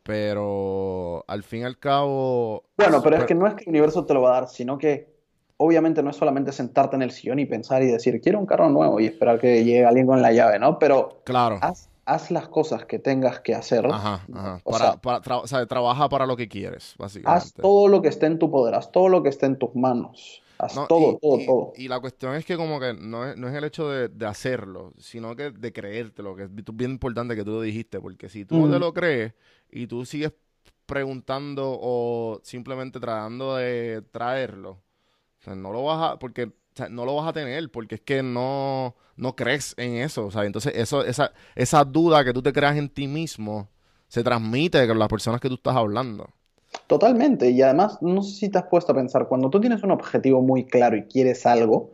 Pero 0.05 1.25
al 1.27 1.43
fin 1.43 1.61
y 1.61 1.65
al 1.65 1.79
cabo... 1.79 2.65
Bueno, 2.77 3.03
pero 3.03 3.17
es 3.17 3.25
que 3.25 3.35
no 3.35 3.47
es 3.47 3.55
que 3.55 3.65
el 3.65 3.71
universo 3.71 4.05
te 4.05 4.13
lo 4.15 4.21
va 4.21 4.37
a 4.37 4.41
dar, 4.41 4.49
sino 4.49 4.77
que 4.77 5.15
obviamente 5.57 6.03
no 6.03 6.11
es 6.11 6.17
solamente 6.17 6.53
sentarte 6.53 6.97
en 6.97 7.03
el 7.03 7.11
sillón 7.11 7.39
y 7.39 7.47
pensar 7.47 7.83
y 7.83 7.87
decir, 7.87 8.21
quiero 8.21 8.39
un 8.39 8.47
carro 8.47 8.69
nuevo 8.69 9.01
y 9.01 9.07
esperar 9.07 9.41
que 9.41 9.65
llegue 9.65 9.85
alguien 9.85 10.07
con 10.07 10.21
la 10.21 10.31
llave, 10.31 10.59
¿no? 10.59 10.79
Pero 10.79 11.23
Claro. 11.25 11.59
Haz 12.07 12.31
las 12.31 12.49
cosas 12.49 12.87
que 12.87 12.99
tengas 12.99 13.41
que 13.41 13.55
hacer. 13.55 13.87
Ajá, 13.87 14.27
ajá. 14.33 14.63
O 14.65 14.73
Para, 14.73 14.93
sea, 14.93 15.01
para 15.01 15.21
tra- 15.23 15.43
o 15.43 15.47
sea, 15.47 15.67
trabaja 15.67 16.09
para 16.09 16.27
lo 16.27 16.37
que 16.37 16.49
quieres, 16.49 16.95
básicamente. 16.99 17.53
haz 17.53 17.55
todo 17.61 17.89
lo 17.89 18.01
que 18.03 18.09
esté 18.09 18.27
en 18.27 18.39
tu 18.39 18.51
poder, 18.51 18.75
haz 18.75 18.91
todo 18.93 19.09
lo 19.09 19.23
que 19.23 19.29
esté 19.31 19.47
en 19.47 19.59
tus 19.59 19.75
manos. 19.75 20.43
Haz 20.59 20.75
No, 20.75 20.87
todo, 20.87 21.19
y, 21.19 21.19
todo, 21.21 21.43
y- 21.43 21.45
todo. 21.45 21.73
y 21.77 21.89
la 21.89 22.01
cuestión 22.01 22.35
es 22.35 22.45
que 22.45 22.57
como 22.57 22.81
que 22.81 22.95
no 22.95 23.27
es, 23.29 23.37
no 23.37 23.49
es 23.49 23.55
el 23.55 23.65
hecho 23.65 23.89
de, 23.89 24.09
de 24.09 24.27
hacerlo, 24.27 24.93
sino 24.99 25.37
que 25.37 25.51
de 25.51 25.73
creértelo, 25.73 26.35
que 26.37 26.45
es 26.45 26.49
bien 26.53 26.93
importante 26.93 27.37
que 27.37 27.45
tú 27.45 27.53
lo 27.53 27.61
dijiste, 27.61 28.01
porque 28.01 28.29
si 28.29 28.45
tú 28.45 28.59
no 28.59 28.69
te 28.69 28.79
lo 28.79 28.93
crees 28.93 29.35
y 29.71 29.87
tú 29.87 30.05
sigues 30.05 30.33
preguntando 30.87 31.79
o 31.81 32.41
simplemente 32.43 33.01
tratando 33.01 33.57
de 33.57 34.03
traerlo, 34.11 34.71
o 35.41 35.43
sea, 35.45 35.55
no 35.57 35.73
lo 35.73 35.85
vas 35.85 36.13
a, 36.15 36.19
porque 36.19 36.53
o 36.75 36.77
sea, 36.77 36.89
no 36.89 37.05
lo 37.05 37.15
vas 37.15 37.29
a 37.29 37.33
tener, 37.33 37.71
porque 37.71 37.97
es 37.97 38.01
que 38.01 38.23
no, 38.23 38.97
no 39.17 39.37
crees 39.37 39.75
en 39.77 39.95
eso, 39.97 40.31
sea, 40.33 40.45
entonces 40.45 40.73
eso, 40.75 41.05
esa, 41.05 41.33
esa 41.55 41.85
duda 41.85 42.25
que 42.25 42.33
tú 42.33 42.43
te 42.43 42.53
creas 42.53 42.77
en 42.77 42.89
ti 42.89 43.07
mismo 43.07 43.69
se 44.09 44.25
transmite 44.25 44.87
con 44.89 44.99
las 44.99 45.09
personas 45.09 45.41
que 45.41 45.49
tú 45.49 45.55
estás 45.55 45.77
hablando. 45.77 46.29
Totalmente. 46.89 47.51
Y 47.51 47.63
además, 47.63 47.99
no 48.03 48.23
sé 48.23 48.35
si 48.35 48.49
te 48.49 48.59
has 48.59 48.67
puesto 48.67 48.93
a 48.93 48.95
pensar, 48.95 49.29
cuando 49.29 49.51
tú 49.51 49.61
tienes 49.61 49.83
un 49.83 49.93
objetivo 49.93 50.43
muy 50.43 50.67
claro 50.67 50.97
y 50.97 51.05
quieres 51.05 51.47
algo, 51.47 51.93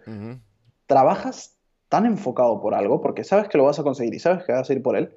trabajas 0.87 1.57
tan 1.89 2.07
enfocado 2.07 2.61
por 2.61 2.75
algo, 2.75 3.01
porque 3.01 3.25
sabes 3.25 3.49
que 3.49 3.59
lo 3.59 3.65
vas 3.65 3.79
a 3.79 3.83
conseguir 3.83 4.15
y 4.15 4.19
sabes 4.19 4.45
que 4.45 4.53
vas 4.53 4.69
a 4.69 4.73
ir 4.73 4.83
por 4.83 4.97
él, 4.97 5.15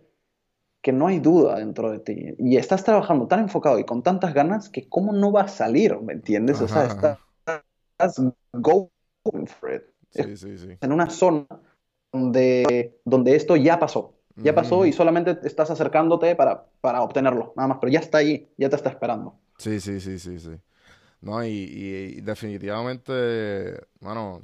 que 0.82 0.92
no 0.92 1.08
hay 1.08 1.20
duda 1.20 1.58
dentro 1.60 1.92
de 1.92 2.00
ti. 2.00 2.36
Y 2.40 2.58
estás 2.58 2.84
trabajando 2.84 3.28
tan 3.28 3.40
enfocado 3.40 3.80
y 3.80 3.86
con 3.86 4.04
tantas 4.04 4.34
ganas 4.34 4.70
que 4.70 4.90
cómo 4.90 5.14
no 5.14 5.32
va 5.32 5.44
a 5.44 5.48
salir, 5.48 5.98
¿me 6.02 6.14
entiendes? 6.14 6.62
O 6.62 6.68
sea, 6.68 6.84
Ajá, 6.84 7.20
ajá. 7.48 7.64
estás 7.98 8.22
going 8.54 8.93
for 9.48 9.74
it. 9.74 9.84
Sí, 10.12 10.38
sí, 10.38 10.58
sí. 10.58 10.78
En 10.82 10.92
una 10.92 11.10
zona 11.10 11.46
donde, 12.12 13.00
donde 13.06 13.36
esto 13.36 13.56
ya 13.56 13.80
pasó. 13.80 14.14
Ya 14.44 14.54
pasó 14.54 14.86
y 14.86 14.92
solamente 14.92 15.38
estás 15.44 15.72
acercándote 15.72 16.36
para, 16.36 16.66
para 16.82 17.02
obtenerlo, 17.02 17.54
nada 17.56 17.70
más, 17.70 17.78
pero 17.80 17.92
ya 17.94 18.00
está 18.00 18.18
ahí, 18.18 18.50
ya 18.58 18.70
te 18.70 18.76
está 18.76 18.90
esperando. 18.90 19.40
Sí, 19.58 19.80
sí, 19.80 20.00
sí, 20.02 20.20
sí, 20.20 20.40
sí. 20.40 20.50
No, 21.22 21.44
y, 21.46 21.50
y- 21.50 22.18
y 22.20 22.22
definitivamente, 22.22 23.82
bueno, 24.02 24.42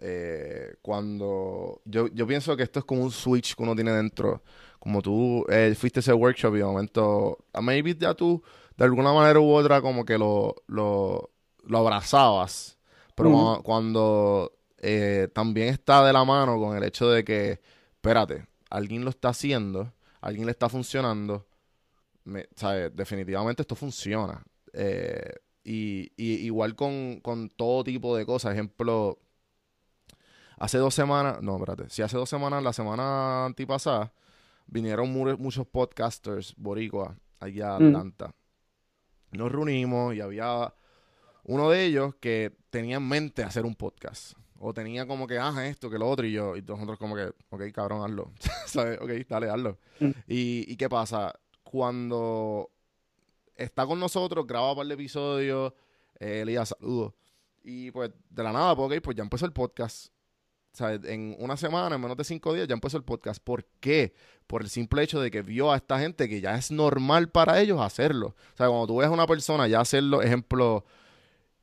eh, 0.00 0.76
cuando 0.82 1.82
yo, 1.86 2.08
yo 2.08 2.26
pienso 2.26 2.56
que 2.56 2.64
esto 2.64 2.80
es 2.80 2.86
como 2.86 3.02
un 3.04 3.12
switch 3.12 3.56
que 3.56 3.64
uno 3.64 3.76
tiene 3.76 3.92
dentro. 3.92 4.42
Como 4.80 5.02
tú 5.02 5.46
eh, 5.50 5.74
fuiste 5.78 6.00
a 6.00 6.02
ese 6.02 6.14
workshop 6.14 6.56
y 6.56 6.58
de 6.60 6.64
momento, 6.66 7.38
a 7.54 7.62
maybe 7.62 7.96
ya 7.96 8.14
tú, 8.14 8.42
de 8.78 8.84
alguna 8.86 9.12
manera 9.14 9.40
u 9.40 9.50
otra, 9.52 9.82
como 9.82 10.04
que 10.06 10.18
lo, 10.18 10.56
lo, 10.68 11.30
lo 11.64 11.78
abrazabas. 11.78 12.77
Pero 13.18 13.30
cuando, 13.30 13.62
cuando, 13.62 14.52
eh, 14.78 15.28
también 15.34 15.68
está 15.68 16.04
de 16.06 16.12
la 16.12 16.24
mano 16.24 16.58
con 16.58 16.76
el 16.76 16.82
hecho 16.84 17.10
de 17.10 17.24
que, 17.24 17.60
espérate, 17.92 18.46
alguien 18.70 19.04
lo 19.04 19.10
está 19.10 19.28
haciendo, 19.30 19.92
alguien 20.20 20.46
le 20.46 20.52
está 20.52 20.68
funcionando, 20.68 21.46
me, 22.24 22.48
¿sabes? 22.56 22.94
Definitivamente 22.94 23.62
esto 23.62 23.74
funciona. 23.74 24.42
Eh, 24.72 25.32
y, 25.64 26.10
y 26.16 26.46
igual 26.46 26.74
con, 26.74 27.20
con 27.20 27.48
todo 27.50 27.84
tipo 27.84 28.16
de 28.16 28.24
cosas. 28.24 28.52
Ejemplo, 28.52 29.18
hace 30.58 30.78
dos 30.78 30.94
semanas, 30.94 31.42
no, 31.42 31.56
espérate, 31.56 31.90
si 31.90 32.02
hace 32.02 32.16
dos 32.16 32.28
semanas, 32.28 32.62
la 32.62 32.72
semana 32.72 33.44
antipasada, 33.46 34.12
vinieron 34.66 35.12
mu- 35.12 35.36
muchos 35.38 35.66
podcasters 35.66 36.54
boricuas 36.56 37.16
allá 37.40 37.76
a 37.76 37.80
Mm. 37.80 37.86
Atlanta. 37.86 38.34
Nos 39.32 39.52
reunimos 39.52 40.14
y 40.14 40.20
había 40.20 40.72
uno 41.48 41.70
de 41.70 41.82
ellos 41.84 42.14
que 42.20 42.54
tenía 42.68 42.98
en 42.98 43.08
mente 43.08 43.42
hacer 43.42 43.64
un 43.64 43.74
podcast. 43.74 44.34
O 44.60 44.74
tenía 44.74 45.06
como 45.06 45.26
que, 45.26 45.38
ah, 45.38 45.66
esto, 45.66 45.88
que 45.88 45.98
lo 45.98 46.08
otro, 46.08 46.26
y 46.26 46.32
yo, 46.32 46.56
y 46.56 46.62
nosotros 46.62 46.98
como 46.98 47.16
que, 47.16 47.32
ok, 47.48 47.62
cabrón, 47.72 48.04
hazlo. 48.04 48.32
¿Sabes? 48.66 48.98
Ok, 49.00 49.26
dale, 49.28 49.48
hazlo. 49.48 49.78
Mm. 49.98 50.10
Y, 50.26 50.70
¿Y 50.70 50.76
qué 50.76 50.88
pasa? 50.90 51.32
Cuando 51.62 52.70
está 53.54 53.86
con 53.86 53.98
nosotros, 53.98 54.46
graba 54.46 54.72
un 54.72 54.76
par 54.76 54.86
de 54.86 54.94
episodios, 54.94 55.72
eh, 56.20 56.44
saludos. 56.66 57.14
Y 57.64 57.90
pues, 57.92 58.10
de 58.28 58.42
la 58.42 58.52
nada, 58.52 58.76
pues, 58.76 58.98
ok, 58.98 59.02
pues 59.02 59.16
ya 59.16 59.22
empezó 59.22 59.46
el 59.46 59.52
podcast. 59.52 60.08
Sea, 60.72 60.92
en 60.92 61.34
una 61.38 61.56
semana, 61.56 61.96
en 61.96 62.02
menos 62.02 62.16
de 62.16 62.24
cinco 62.24 62.52
días, 62.52 62.68
ya 62.68 62.74
empezó 62.74 62.98
el 62.98 63.04
podcast. 63.04 63.42
¿Por 63.42 63.64
qué? 63.80 64.12
Por 64.46 64.60
el 64.60 64.68
simple 64.68 65.02
hecho 65.02 65.18
de 65.18 65.30
que 65.30 65.40
vio 65.40 65.72
a 65.72 65.76
esta 65.76 65.98
gente 65.98 66.28
que 66.28 66.42
ya 66.42 66.56
es 66.56 66.70
normal 66.70 67.30
para 67.30 67.58
ellos 67.58 67.80
hacerlo. 67.80 68.28
O 68.28 68.56
sea, 68.56 68.68
cuando 68.68 68.86
tú 68.86 68.96
ves 68.98 69.08
a 69.08 69.12
una 69.12 69.26
persona 69.26 69.66
ya 69.66 69.80
hacerlo, 69.80 70.20
ejemplo, 70.20 70.84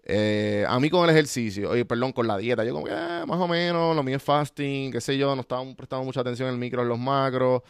eh, 0.07 0.63
a 0.67 0.79
mí 0.79 0.87
con 0.91 1.03
el 1.03 1.09
ejercicio, 1.09 1.71
oye, 1.71 1.83
perdón, 1.83 2.11
con 2.11 2.27
la 2.27 2.37
dieta, 2.37 2.63
yo 2.63 2.73
como 2.73 2.85
que 2.85 2.93
eh, 2.93 3.25
más 3.25 3.39
o 3.39 3.47
menos, 3.47 3.95
lo 3.95 4.03
mío 4.03 4.17
es 4.17 4.23
fasting, 4.23 4.91
qué 4.91 5.01
sé 5.01 5.17
yo, 5.17 5.33
no 5.35 5.41
estaba 5.41 5.63
prestando 5.75 6.05
mucha 6.05 6.21
atención 6.21 6.47
en 6.47 6.53
el 6.53 6.59
micro, 6.59 6.83
en 6.83 6.89
los 6.89 6.99
macros. 6.99 7.63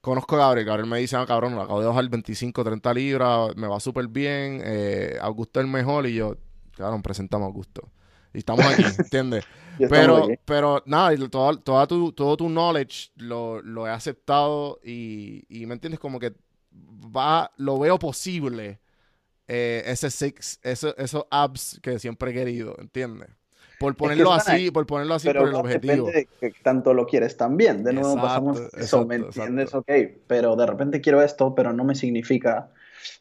Conozco 0.00 0.34
a 0.34 0.38
Gabriel, 0.40 0.66
Gabriel 0.66 0.90
me 0.90 0.98
dice, 0.98 1.16
ah, 1.16 1.24
cabrón, 1.26 1.54
lo 1.54 1.62
acabo 1.62 1.80
de 1.80 1.86
bajar 1.86 2.08
25, 2.08 2.64
30 2.64 2.94
libras, 2.94 3.56
me 3.56 3.68
va 3.68 3.78
súper 3.78 4.08
bien, 4.08 4.60
eh, 4.64 5.16
Augusto 5.20 5.60
es 5.60 5.66
el 5.66 5.70
mejor, 5.70 6.06
y 6.08 6.14
yo, 6.14 6.36
cabrón, 6.76 7.02
presentamos 7.02 7.44
a 7.44 7.48
Augusto. 7.48 7.88
Y 8.34 8.38
estamos 8.38 8.64
aquí, 8.66 8.82
¿entiendes? 8.98 9.44
Pero, 9.88 10.24
aquí. 10.24 10.34
pero 10.44 10.82
nada, 10.86 11.16
toda 11.28 11.86
tu, 11.86 12.10
todo 12.12 12.36
tu 12.36 12.48
knowledge 12.48 13.10
lo, 13.16 13.62
lo 13.62 13.86
he 13.86 13.90
aceptado 13.90 14.80
y, 14.84 15.44
y 15.48 15.66
me 15.66 15.74
entiendes 15.74 16.00
como 16.00 16.18
que 16.18 16.34
va, 17.14 17.52
lo 17.58 17.78
veo 17.78 17.96
posible 17.98 18.80
eh, 19.48 19.82
ese 19.86 20.10
six, 20.10 20.60
eso- 20.62 20.96
esos 20.98 21.26
abs 21.30 21.80
que 21.82 21.98
siempre 21.98 22.30
he 22.32 22.34
querido, 22.34 22.76
¿entiendes? 22.78 23.30
Por 23.78 23.96
ponerlo 23.96 24.32
están 24.32 24.48
así, 24.48 24.54
ahí, 24.54 24.70
por 24.70 24.86
ponerlo 24.86 25.14
así 25.14 25.30
Pero 25.30 25.46
por 25.46 25.48
el 25.48 25.56
objetivo. 25.56 26.08
depende 26.08 26.30
de 26.40 26.52
que 26.52 26.60
tanto 26.62 26.94
lo 26.94 27.06
quieres 27.06 27.36
también. 27.36 27.84
De 27.84 27.92
nuevo 27.92 28.20
Exacto, 28.20 28.20
pasamos 28.20 28.68
eso, 28.76 29.04
exacto, 29.04 29.06
¿me 29.06 29.16
entiendes? 29.16 29.74
exacto. 29.74 29.76
Ok, 29.76 29.90
pero 30.28 30.56
de 30.56 30.66
repente 30.66 31.00
quiero 31.00 31.22
esto, 31.22 31.54
pero 31.54 31.72
no 31.72 31.84
me 31.84 31.94
significa 31.96 32.72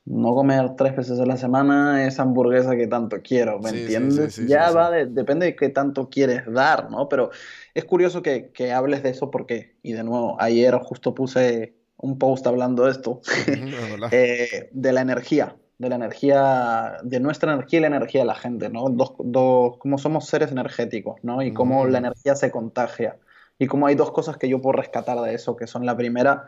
no 0.05 0.35
comer 0.35 0.75
tres 0.77 0.95
veces 0.97 1.19
a 1.19 1.25
la 1.27 1.37
semana 1.37 2.07
esa 2.07 2.23
hamburguesa 2.23 2.75
que 2.77 2.87
tanto 2.87 3.21
quiero, 3.23 3.59
¿me 3.59 3.69
Sí, 3.69 4.09
entiendes? 4.09 4.31
sí, 4.31 4.31
sí, 4.31 4.47
ya 4.47 4.71
va, 4.71 4.91
de- 4.91 5.07
depende 5.07 5.47
de 5.47 5.55
qué 5.55 5.69
tanto 5.69 6.09
quieres 6.09 6.45
dar, 6.51 6.91
¿no? 6.91 7.09
Pero 7.09 7.31
es 7.73 7.85
curioso 7.85 8.21
que, 8.23 8.51
que 8.53 8.71
hables 8.73 9.03
de 9.03 9.09
eso 9.11 9.31
porque, 9.31 9.77
y 9.83 9.93
de 9.93 10.03
nuevo, 10.03 10.37
ayer 10.41 10.75
justo 10.79 11.15
puse 11.15 11.75
un 11.97 12.17
post 12.19 12.47
hablando 12.47 12.85
de 12.85 12.91
esto, 12.91 13.21
es 13.47 13.65
eh, 14.11 14.69
de 14.73 14.93
la 14.93 15.01
energía, 15.01 15.57
de 15.77 15.89
la 15.89 15.95
energía, 15.95 16.97
de 17.03 17.19
nuestra 17.19 17.53
energía 17.53 17.79
y 17.79 17.81
la 17.81 17.87
energía 17.87 18.21
de 18.21 18.27
la 18.27 18.35
gente, 18.35 18.69
¿no? 18.69 18.89
Dos, 18.89 19.13
dos, 19.19 19.77
cómo 19.77 19.97
somos 19.97 20.25
seres 20.25 20.51
energéticos, 20.51 21.17
¿no? 21.23 21.41
Y 21.41 21.53
cómo 21.53 21.85
Mm. 21.85 21.91
la 21.91 21.97
energía 21.97 22.35
se 22.35 22.51
contagia. 22.51 23.17
Y 23.59 23.67
cómo 23.67 23.87
hay 23.87 23.95
dos 23.95 24.11
cosas 24.11 24.37
que 24.37 24.49
yo 24.49 24.61
puedo 24.61 24.73
rescatar 24.73 25.19
de 25.21 25.33
eso, 25.33 25.55
que 25.55 25.67
son 25.67 25.85
la 25.85 25.95
primera, 25.95 26.45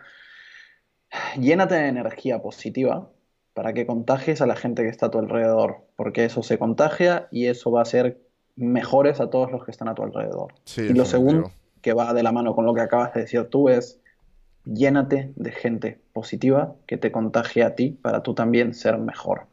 llénate 1.40 1.76
de 1.76 1.88
energía 1.88 2.42
positiva 2.42 3.10
para 3.54 3.74
que 3.74 3.86
contagies 3.86 4.42
a 4.42 4.46
la 4.46 4.56
gente 4.56 4.84
que 4.84 4.90
está 4.90 5.08
a 5.08 5.12
tu 5.12 5.18
alrededor, 5.20 5.78
porque 5.96 6.26
eso 6.26 6.44
se 6.44 6.58
contagia 6.60 7.28
y 7.32 7.48
eso 7.48 7.72
va 7.72 7.80
a 7.80 7.84
hacer 7.84 8.20
mejores 8.56 9.20
a 9.20 9.30
todos 9.30 9.52
los 9.52 9.64
que 9.66 9.72
están 9.72 9.88
a 9.88 9.96
tu 9.96 10.04
alrededor. 10.04 10.54
Sí, 10.66 10.82
y 10.82 10.94
lo 10.94 11.06
segundo, 11.06 11.52
que 11.82 11.94
va 11.94 12.14
de 12.14 12.24
la 12.24 12.32
mano 12.32 12.56
con 12.56 12.66
lo 12.66 12.74
que 12.74 12.82
acabas 12.82 13.14
de 13.14 13.22
decir 13.22 13.46
tú, 13.46 13.70
es 13.70 14.00
llénate 14.74 15.32
de 15.36 15.52
gente 15.52 16.00
positiva 16.14 16.76
que 16.86 16.98
te 16.98 17.12
contagie 17.12 17.64
a 17.64 17.76
ti 17.76 17.92
para 18.02 18.24
tú 18.24 18.34
también 18.34 18.74
ser 18.74 18.98
mejor. 18.98 19.48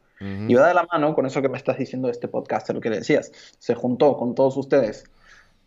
Y 0.47 0.55
va 0.55 0.67
de 0.69 0.73
la 0.73 0.87
mano 0.91 1.13
con 1.13 1.25
eso 1.25 1.41
que 1.41 1.49
me 1.49 1.57
estás 1.57 1.77
diciendo 1.77 2.07
de 2.07 2.13
este 2.13 2.27
podcast, 2.27 2.69
lo 2.71 2.79
que 2.79 2.89
le 2.89 2.97
decías. 2.99 3.31
Se 3.59 3.75
juntó 3.75 4.17
con 4.17 4.33
todos 4.33 4.55
ustedes, 4.57 5.03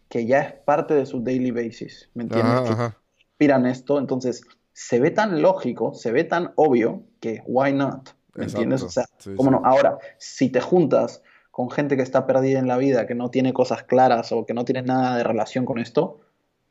que 0.09 0.27
ya 0.27 0.41
es 0.41 0.53
parte 0.55 0.95
de 0.95 1.07
su 1.07 1.21
daily 1.23 1.51
basis, 1.51 2.09
¿me 2.15 2.25
entiendes? 2.25 2.55
Ajá, 2.55 2.65
Que 2.65 2.73
ajá. 2.73 2.97
inspiran 3.19 3.67
esto, 3.67 3.99
entonces 3.99 4.43
se 4.73 5.01
ve 5.01 5.11
tan 5.11 5.43
lógico, 5.43 5.93
se 5.95 6.13
ve 6.13 6.25
tan 6.25 6.53
obvio 6.57 7.03
que 7.21 7.43
why 7.47 7.73
not, 7.73 8.09
¿me 8.35 8.45
Exacto. 8.45 8.63
entiendes? 8.63 8.83
O 8.83 8.91
sea, 8.91 9.05
Sí, 9.19 9.35
¿cómo 9.37 9.51
sí. 9.51 9.57
no? 9.57 9.63
Ahora, 9.65 9.99
si 10.17 10.49
te 10.49 10.61
juntas 10.61 11.23
con 11.51 11.71
gente 11.71 11.97
que 11.97 12.03
está 12.03 12.27
perdida 12.27 12.59
en 12.59 12.69
la 12.69 12.79
vida, 12.79 13.07
que 13.07 13.15
no 13.15 13.31
tiene 13.31 13.53
cosas 13.53 13.83
claras 13.83 14.33
o 14.33 14.47
que 14.47 14.55
no 14.55 14.65
tiene 14.65 14.83
nada 14.83 15.17
de 15.19 15.25
relación 15.25 15.67
con 15.67 15.79
esto, 15.79 16.21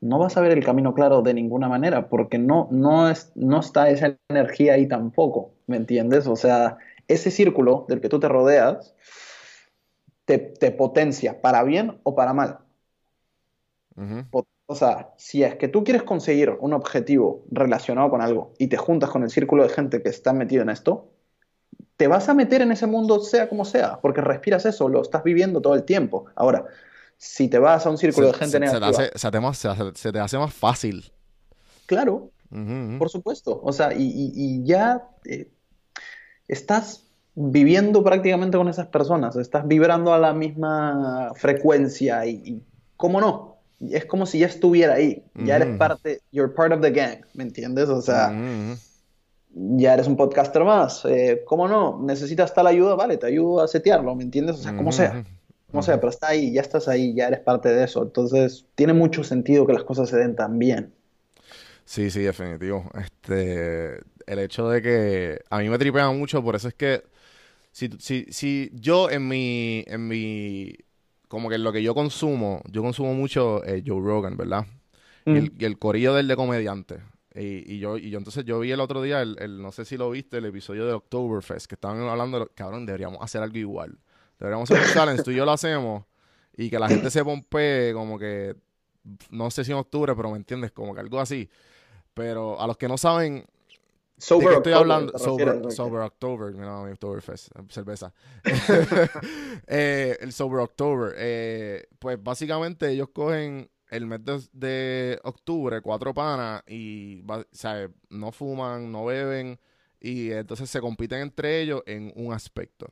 no 0.02 0.20
vas 0.20 0.38
a 0.38 0.42
ver 0.42 0.52
el 0.52 0.64
camino 0.64 0.94
claro 0.94 1.22
de 1.22 1.34
ninguna 1.34 1.68
manera, 1.68 2.10
porque 2.10 2.38
no, 2.38 2.68
no, 2.72 3.10
es, 3.10 3.32
no 3.36 3.60
está 3.60 3.90
esa 3.90 4.18
energía 4.30 4.74
ahí 4.74 4.88
tampoco, 4.88 5.54
¿me 5.66 5.78
entiendes? 5.78 6.28
O 6.28 6.36
sea, 6.36 6.78
ese 7.08 7.32
círculo 7.32 7.86
del 7.88 8.02
que 8.02 8.10
tú 8.10 8.20
te 8.20 8.28
rodeas 8.28 8.96
te, 10.26 10.38
te 10.38 10.72
potencia 10.72 11.42
para 11.42 11.64
bien 11.64 12.00
o 12.04 12.16
para 12.16 12.34
mal. 12.34 12.60
O 14.70 14.76
sea, 14.76 15.14
si 15.18 15.44
es 15.44 15.56
que 15.56 15.70
tú 15.70 15.84
quieres 15.84 16.04
conseguir 16.04 16.58
un 16.60 16.74
objetivo 16.74 17.46
relacionado 17.50 18.10
con 18.10 18.22
algo 18.22 18.54
y 18.60 18.68
te 18.68 18.78
juntas 18.78 19.10
con 19.10 19.24
el 19.24 19.30
círculo 19.30 19.64
de 19.64 19.70
gente 19.70 20.04
que 20.04 20.10
está 20.10 20.34
metido 20.34 20.62
en 20.62 20.70
esto, 20.70 21.10
te 21.96 22.08
vas 22.08 22.30
a 22.30 22.34
meter 22.34 22.62
en 22.62 22.72
ese 22.72 22.86
mundo 22.86 23.20
sea 23.22 23.50
como 23.50 23.66
sea, 23.66 24.00
porque 24.02 24.22
respiras 24.22 24.66
eso, 24.66 24.90
lo 24.90 25.02
estás 25.02 25.24
viviendo 25.24 25.62
todo 25.62 25.74
el 25.74 25.84
tiempo. 25.84 26.26
Ahora, 26.36 26.66
si 27.18 27.48
te 27.48 27.58
vas 27.60 27.86
a 27.86 27.90
un 27.90 27.98
círculo 27.98 28.28
Se- 28.28 28.34
de 28.34 28.38
gente 28.40 28.52
se- 28.52 28.52
se 28.52 28.60
te 28.60 28.80
negativa, 28.80 29.04
hace- 29.04 29.18
se 29.20 29.32
te 29.32 29.40
más- 29.40 29.58
se 29.58 29.68
hace- 29.68 29.92
se 29.96 30.12
te 30.12 30.20
hace 30.20 30.38
más 30.38 30.54
fácil. 30.54 31.12
claro, 31.86 32.32
por 33.00 33.10
supuesto. 33.10 33.60
O 33.64 33.74
sea, 33.74 33.94
y, 33.94 34.04
y- 34.04 34.32
y 34.36 34.64
ya 34.64 35.04
eh, 35.26 35.50
estás 36.48 37.04
viviendo 37.36 38.04
prácticamente 38.04 38.58
con 38.58 38.68
esas 38.70 38.88
personas, 38.88 39.36
estás 39.36 39.68
vibrando 39.68 40.14
a 40.14 40.18
la 40.18 40.34
misma 40.34 41.32
frecuencia 41.36 42.26
y, 42.26 42.42
y 42.46 42.64
¿cómo 42.96 43.20
no? 43.22 43.58
Es 43.92 44.06
como 44.06 44.26
si 44.26 44.40
ya 44.40 44.48
estuviera 44.48 44.96
ahí, 44.96 45.24
ya 45.36 45.58
eres 45.58 45.78
parte, 45.78 46.22
you're 46.32 46.52
part 46.54 46.74
of 46.74 46.82
the 46.82 46.90
gang, 46.92 47.20
¿me 47.36 47.44
entiendes? 47.44 47.90
O 47.90 48.02
sea, 48.02 48.32
ya 49.54 49.94
eres 49.94 50.08
un 50.08 50.18
podcaster 50.18 50.64
más, 50.64 51.04
eh, 51.06 51.44
¿cómo 51.46 51.68
no? 51.68 52.00
¿Necesitas 52.04 52.54
tal 52.54 52.66
ayuda? 52.68 52.96
Vale, 52.96 53.18
te 53.18 53.28
ayudo 53.28 53.62
a 53.62 53.68
setearlo, 53.68 54.16
¿me 54.16 54.24
entiendes? 54.24 54.56
O 54.56 54.60
sea, 54.64 54.76
como 54.76 54.92
sea, 54.92 55.24
como 55.78 55.84
sea, 55.84 55.98
pero 56.00 56.10
está 56.10 56.30
ahí, 56.30 56.54
ya 56.54 56.62
estás 56.62 56.88
ahí, 56.88 57.14
ya 57.16 57.28
eres 57.28 57.40
parte 57.42 57.70
de 57.70 57.84
eso, 57.86 58.04
entonces 58.04 58.66
tiene 58.76 58.94
mucho 58.94 59.24
sentido 59.24 59.66
que 59.68 59.74
las 59.74 59.84
cosas 59.84 60.10
se 60.10 60.18
den 60.18 60.36
tan 60.36 60.60
bien. 60.60 60.94
Sí, 61.86 62.10
sí, 62.12 62.22
definitivo. 62.22 62.90
Este, 62.96 63.98
el 64.26 64.40
hecho 64.40 64.70
de 64.70 64.82
que 64.82 65.40
a 65.50 65.60
mí 65.60 65.70
me 65.70 65.78
tripea 65.78 66.10
mucho, 66.12 66.44
por 66.44 66.56
eso 66.56 66.68
es 66.68 66.74
que 66.74 67.04
si, 67.72 67.90
si, 68.00 68.26
si 68.32 68.72
yo 68.74 69.10
en 69.12 69.28
mi, 69.28 69.84
en 69.88 70.08
mi, 70.08 70.74
como 71.28 71.50
que 71.50 71.56
en 71.56 71.64
lo 71.66 71.74
que 71.74 71.84
yo 71.84 71.96
consumo, 71.96 72.62
yo 72.72 72.84
consumo 72.84 73.14
mucho 73.16 73.64
eh, 73.66 73.84
Joe 73.86 74.02
Rogan, 74.02 74.38
¿verdad? 74.38 74.66
Y, 75.32 75.38
el, 75.38 75.54
y 75.60 75.66
el 75.66 75.80
corillo 75.80 76.14
del 76.16 76.28
de 76.28 76.36
comediante. 76.38 77.02
Y, 77.36 77.74
y 77.76 77.80
yo, 77.80 77.98
y 77.98 78.10
yo 78.12 78.20
entonces 78.20 78.46
yo 78.46 78.60
vi 78.62 78.72
el 78.72 78.82
otro 78.82 79.02
día, 79.04 79.22
el, 79.22 79.38
el- 79.40 79.62
no 79.62 79.72
sé 79.72 79.86
si 79.86 79.98
lo 79.98 80.12
viste, 80.12 80.38
el 80.40 80.46
episodio 80.46 80.86
de 80.88 80.94
Oktoberfest, 80.94 81.68
que 81.68 81.76
estaban 81.76 82.02
hablando, 82.02 82.40
de 82.40 82.46
lo- 82.46 82.52
cabrón, 82.56 82.86
deberíamos 82.86 83.20
hacer 83.22 83.44
algo 83.44 83.58
igual. 83.58 84.00
Deberíamos 84.40 84.70
hacer 84.70 84.84
un 84.84 84.94
challenge, 84.94 85.24
tú 85.24 85.32
y 85.32 85.36
yo 85.36 85.46
lo 85.46 85.52
hacemos, 85.52 86.06
y 86.56 86.70
que 86.70 86.80
la 86.80 86.90
gente 86.90 87.10
se 87.12 87.24
pompee 87.24 87.94
como 87.94 88.18
que, 88.20 88.56
no 89.32 89.50
sé 89.52 89.64
si 89.64 89.72
en 89.72 89.78
octubre, 89.78 90.16
pero 90.16 90.32
me 90.32 90.38
entiendes, 90.38 90.72
como 90.72 90.94
que 90.94 91.02
algo 91.02 91.20
así. 91.20 91.50
Pero 92.14 92.60
a 92.60 92.68
los 92.68 92.78
que 92.78 92.88
no 92.88 92.98
saben, 92.98 93.46
Sober 94.18 94.44
¿De 94.44 94.50
qué 94.50 94.56
estoy 94.56 94.74
October, 94.74 94.78
hablando? 94.92 95.14
¿te 95.14 95.20
Sober? 95.20 95.72
Sober 95.72 96.02
October, 96.02 96.54
mira, 96.54 96.82
mi 96.84 96.92
Oktoberfest, 96.92 97.50
cerveza. 97.70 98.14
Eh, 99.68 100.18
el 100.22 100.34
Sober 100.34 100.62
October. 100.62 101.14
eh, 101.18 101.88
pues 102.00 102.22
básicamente 102.22 102.90
ellos 102.90 103.10
cogen 103.14 103.70
el 103.90 104.06
mes 104.06 104.24
de, 104.26 104.42
de 104.54 105.20
octubre, 105.24 105.82
cuatro 105.82 106.14
panas, 106.14 106.64
y 106.68 107.24
sea, 107.52 107.90
no 108.10 108.32
fuman, 108.32 108.92
no 108.92 109.06
beben, 109.06 109.60
y 110.00 110.32
entonces 110.32 110.70
se 110.70 110.82
compiten 110.82 111.20
entre 111.22 111.62
ellos 111.62 111.84
en 111.86 112.12
un 112.16 112.34
aspecto. 112.34 112.88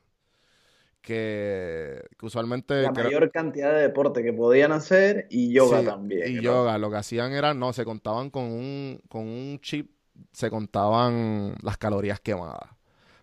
Que, 1.06 2.02
que 2.18 2.26
usualmente... 2.26 2.82
La 2.82 2.90
creo- 2.92 3.04
mayor 3.04 3.30
cantidad 3.30 3.72
de 3.72 3.82
deporte 3.82 4.24
que 4.24 4.32
podían 4.32 4.72
hacer 4.72 5.28
y 5.30 5.52
yoga 5.52 5.78
Sí, 5.80 5.86
también. 5.86 6.32
Y 6.32 6.34
¿no? 6.34 6.42
yoga, 6.42 6.78
lo 6.78 6.90
que 6.90 6.96
hacían 6.96 7.32
era, 7.32 7.54
no, 7.54 7.72
se 7.72 7.84
contaban 7.84 8.28
con 8.28 8.42
un, 8.42 9.00
con 9.08 9.22
un 9.22 9.60
chip, 9.60 9.88
se 10.32 10.50
contaban 10.50 11.54
las 11.62 11.78
calorías 11.78 12.18
quemadas. 12.18 12.70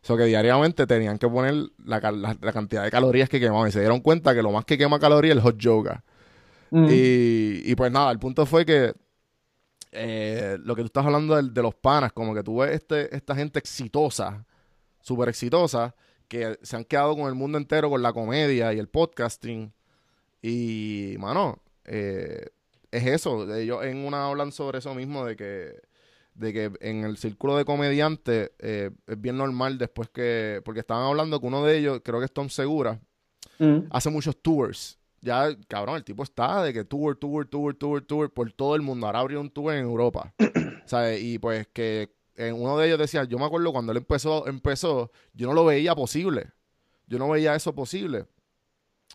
O 0.01 0.05
sea 0.05 0.15
que 0.15 0.23
diariamente 0.23 0.87
tenían 0.87 1.17
que 1.17 1.27
poner 1.27 1.55
la, 1.83 1.99
la- 1.99 2.37
la 2.41 2.53
cantidad 2.53 2.83
de 2.85 2.89
calorías 2.91 3.27
que 3.27 3.41
quemaban. 3.41 3.67
Y 3.67 3.73
se 3.73 3.81
dieron 3.81 3.99
cuenta 3.99 4.33
que 4.33 4.41
lo 4.41 4.51
más 4.53 4.63
que 4.63 4.77
quema 4.77 4.97
calorías 4.97 5.33
es 5.33 5.37
el 5.39 5.43
hot 5.43 5.57
yoga. 5.57 6.05
Mm. 6.71 6.87
Y, 6.89 7.61
y 7.69 7.75
pues 7.75 7.91
nada, 7.91 8.11
el 8.11 8.19
punto 8.19 8.45
fue 8.45 8.65
que 8.65 8.93
eh, 9.91 10.57
lo 10.63 10.73
que 10.73 10.83
tú 10.83 10.85
estás 10.87 11.05
hablando 11.05 11.35
del- 11.35 11.53
de, 11.53 11.61
los 11.61 11.75
panas, 11.75 12.13
como 12.13 12.33
que 12.33 12.43
tú 12.43 12.59
ves 12.59 12.71
este, 12.71 13.13
esta 13.15 13.35
gente 13.35 13.59
exitosa, 13.59 14.45
súper 15.01 15.27
exitosa, 15.29 15.93
que 16.27 16.57
se 16.61 16.75
han 16.75 16.83
quedado 16.85 17.15
con 17.15 17.27
el 17.27 17.35
mundo 17.35 17.57
entero 17.57 17.89
con 17.89 18.01
la 18.01 18.13
comedia 18.13 18.73
y 18.73 18.79
el 18.79 18.87
podcasting. 18.87 19.73
Y, 20.41 21.15
mano, 21.19 21.59
eh, 21.85 22.47
es 22.91 23.05
eso. 23.07 23.53
Ellos 23.55 23.83
en 23.85 23.97
una 24.05 24.27
hablan 24.27 24.51
sobre 24.51 24.79
eso 24.79 24.93
mismo, 24.93 25.25
de 25.25 25.35
que, 25.35 25.81
de 26.35 26.53
que 26.53 26.71
en 26.81 27.03
el 27.03 27.17
círculo 27.17 27.55
de 27.57 27.65
comediantes 27.65 28.51
eh, 28.59 28.91
es 29.07 29.21
bien 29.21 29.37
normal 29.37 29.77
después 29.77 30.09
que. 30.09 30.61
Porque 30.65 30.81
estaban 30.81 31.05
hablando 31.05 31.39
que 31.39 31.47
uno 31.47 31.63
de 31.63 31.77
ellos, 31.77 32.01
creo 32.03 32.19
que 32.19 32.25
es 32.25 32.33
Tom 32.33 32.49
Segura, 32.49 32.99
Mm. 33.59 33.87
hace 33.91 34.09
muchos 34.09 34.41
tours. 34.41 34.97
Ya, 35.21 35.55
cabrón, 35.67 35.95
el 35.95 36.03
tipo 36.03 36.23
está 36.23 36.63
de 36.63 36.73
que 36.73 36.83
tour, 36.83 37.15
tour, 37.15 37.45
tour, 37.47 37.73
tour, 37.75 38.01
tour 38.01 38.33
por 38.33 38.51
todo 38.51 38.75
el 38.75 38.81
mundo. 38.81 39.05
Ahora 39.05 39.19
abrió 39.19 39.39
un 39.39 39.49
tour 39.49 39.73
en 39.73 39.81
Europa. 39.83 40.33
¿Sabes? 40.85 41.21
Y 41.21 41.39
pues 41.39 41.67
que 41.71 42.09
en 42.35 42.55
uno 42.55 42.77
de 42.77 42.87
ellos 42.87 42.99
decía, 42.99 43.23
yo 43.25 43.37
me 43.37 43.45
acuerdo 43.45 43.71
cuando 43.71 43.91
él 43.91 43.99
empezó, 43.99 44.47
empezó, 44.47 45.11
yo 45.33 45.47
no 45.47 45.53
lo 45.53 45.65
veía 45.65 45.95
posible. 45.95 46.51
Yo 47.07 47.19
no 47.19 47.29
veía 47.29 47.55
eso 47.55 47.75
posible. 47.75 48.25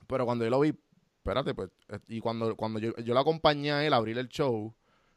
Pero 0.07 0.25
cuando 0.25 0.45
yo 0.45 0.51
lo 0.51 0.61
vi, 0.61 0.75
espérate, 1.17 1.55
pues, 1.55 1.71
eh, 1.89 1.99
y 2.09 2.21
cuando, 2.21 2.57
cuando 2.57 2.79
yo, 2.79 2.95
yo 2.97 3.15
lo 3.15 3.21
acompañé 3.21 3.73
a 3.73 3.85
él 3.85 3.93
a 3.93 3.97
abrir 3.97 4.19
el 4.19 4.29
show, 4.29 4.75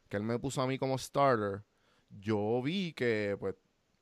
que 0.08 0.16
él 0.16 0.22
me 0.22 0.38
puso 0.38 0.60
a 0.62 0.66
mí 0.66 0.78
como 0.78 0.98
starter, 0.98 1.62
yo 2.10 2.60
vi 2.62 2.92
que, 2.92 3.36
pues, 3.38 3.54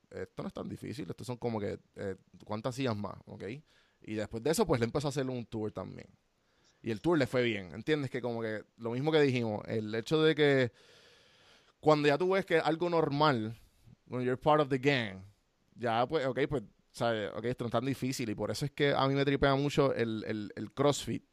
esto 0.09 0.41
no 0.43 0.47
es 0.47 0.53
tan 0.53 0.67
difícil, 0.67 1.09
estos 1.09 1.27
son 1.27 1.37
como 1.37 1.59
que, 1.59 1.79
eh, 1.95 2.15
¿cuántas 2.43 2.75
sillas 2.75 2.97
más? 2.97 3.15
¿Ok? 3.25 3.43
Y 4.01 4.15
después 4.15 4.43
de 4.43 4.49
eso, 4.49 4.65
pues, 4.65 4.79
le 4.79 4.85
empezó 4.85 5.07
a 5.07 5.09
hacer 5.09 5.29
un 5.29 5.45
tour 5.45 5.71
también. 5.71 6.07
Y 6.81 6.91
el 6.91 6.99
tour 6.99 7.17
le 7.17 7.27
fue 7.27 7.43
bien, 7.43 7.73
¿entiendes? 7.73 8.09
Que 8.09 8.21
como 8.21 8.41
que, 8.41 8.63
lo 8.77 8.91
mismo 8.91 9.11
que 9.11 9.21
dijimos, 9.21 9.61
el 9.67 9.93
hecho 9.93 10.21
de 10.23 10.33
que 10.33 10.71
cuando 11.79 12.07
ya 12.07 12.17
tú 12.17 12.31
ves 12.31 12.45
que 12.45 12.57
es 12.57 12.63
algo 12.63 12.89
normal, 12.89 13.55
when 14.11 14.23
you're 14.25 14.37
part 14.37 14.61
of 14.61 14.69
the 14.69 14.77
gang, 14.79 15.23
ya 15.75 16.05
pues, 16.07 16.25
ok, 16.25 16.39
pues, 16.49 16.63
¿sabes? 16.91 17.31
Ok, 17.35 17.45
esto 17.45 17.63
no 17.63 17.67
es 17.67 17.71
tan 17.71 17.85
difícil 17.85 18.29
y 18.29 18.35
por 18.35 18.51
eso 18.51 18.65
es 18.65 18.71
que 18.71 18.93
a 18.93 19.07
mí 19.07 19.15
me 19.15 19.25
tripea 19.25 19.55
mucho 19.55 19.93
el, 19.93 20.23
el, 20.27 20.51
el 20.55 20.71
CrossFit. 20.73 21.23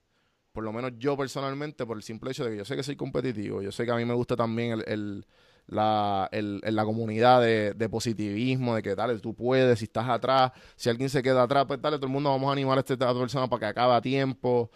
Por 0.53 0.65
lo 0.65 0.73
menos 0.73 0.93
yo 0.99 1.17
personalmente, 1.17 1.87
por 1.87 1.97
el 1.97 2.03
simple 2.03 2.31
hecho 2.33 2.45
de 2.45 2.53
que 2.53 2.57
yo 2.59 2.65
sé 2.65 2.77
que 2.77 2.83
soy 2.83 2.97
competitivo, 2.97 3.63
yo 3.63 3.71
sé 3.73 3.85
que 3.85 3.93
a 3.93 3.97
mí 3.97 4.05
me 4.05 4.15
gusta 4.15 4.37
también 4.37 4.73
el, 4.73 4.85
el- 4.89 5.27
la, 5.69 6.29
el- 6.33 6.61
la 6.65 6.85
comunidad 6.85 7.43
de, 7.43 7.75
de 7.75 7.89
positivismo, 7.91 8.75
de 8.75 8.83
que 8.83 8.95
dale, 8.95 9.19
tú 9.21 9.35
puedes, 9.35 9.79
si 9.79 9.85
estás 9.85 10.09
atrás, 10.09 10.53
si 10.77 10.89
alguien 10.91 11.11
se 11.11 11.23
queda 11.23 11.43
atrás, 11.45 11.67
pues 11.69 11.81
dale, 11.83 11.99
todo 11.99 12.07
el 12.07 12.13
mundo 12.13 12.31
vamos 12.31 12.49
a 12.49 12.53
animar 12.53 12.79
a 12.79 12.81
esta 12.81 12.95
a 12.95 12.97
esta 12.97 13.15
persona 13.21 13.49
para 13.49 13.61
que 13.61 13.67
acabe 13.67 13.95
a 13.95 14.01
tiempo. 14.01 14.71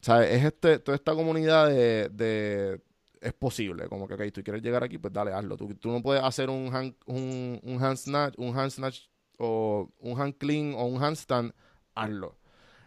¿Sabes? 0.00 0.30
Es 0.32 0.44
este, 0.44 0.78
toda 0.78 0.96
esta 0.96 1.14
comunidad 1.14 1.68
de, 1.68 2.08
de- 2.10 2.80
es 3.20 3.32
posible. 3.34 3.88
Como 3.88 4.06
que, 4.08 4.14
ok, 4.14 4.32
tú 4.32 4.42
quieres 4.42 4.62
llegar 4.62 4.82
aquí, 4.84 4.98
pues 4.98 5.12
dale, 5.12 5.32
hazlo. 5.32 5.56
Tú, 5.56 5.74
tú 5.74 5.90
no 5.90 6.02
puedes 6.02 6.22
hacer 6.22 6.50
un 6.50 6.74
hand, 6.74 6.94
un, 7.06 7.60
un 7.62 7.82
hand 7.82 7.96
snatch, 7.96 8.34
un 8.38 8.56
hand 8.56 8.70
snatch 8.70 9.08
o 9.38 9.90
un 10.00 10.20
hand 10.20 10.34
clean 10.36 10.74
o 10.74 10.84
un 10.86 11.02
handstand, 11.02 11.52
hazlo. 11.94 12.36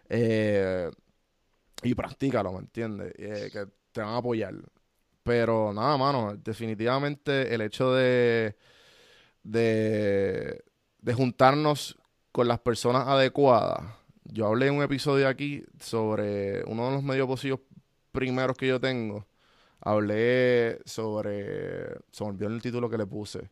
Eh, 0.09 0.89
y 1.84 1.95
practícalo, 1.95 2.51
¿me 2.51 2.59
entiendes? 2.59 3.13
Eh, 3.17 3.49
que 3.51 3.65
te 3.91 4.01
van 4.01 4.11
a 4.11 4.17
apoyar. 4.17 4.53
Pero 5.23 5.73
nada, 5.73 5.97
mano, 5.97 6.36
definitivamente 6.36 7.53
el 7.53 7.61
hecho 7.61 7.93
de, 7.93 8.55
de, 9.43 10.63
de 10.99 11.13
juntarnos 11.13 11.97
con 12.32 12.47
las 12.47 12.59
personas 12.59 13.07
adecuadas. 13.07 13.84
Yo 14.23 14.47
hablé 14.47 14.67
en 14.67 14.75
un 14.75 14.84
episodio 14.84 15.27
aquí 15.27 15.63
sobre 15.79 16.63
uno 16.65 16.88
de 16.88 16.91
los 16.95 17.03
medios 17.03 17.27
posibles 17.27 17.59
primeros 18.11 18.57
que 18.57 18.67
yo 18.67 18.79
tengo. 18.79 19.25
Hablé 19.82 20.79
sobre... 20.86 21.95
Se 22.11 22.23
me 22.23 22.29
olvidó 22.32 22.49
el 22.49 22.61
título 22.61 22.89
que 22.89 22.97
le 22.97 23.05
puse. 23.07 23.49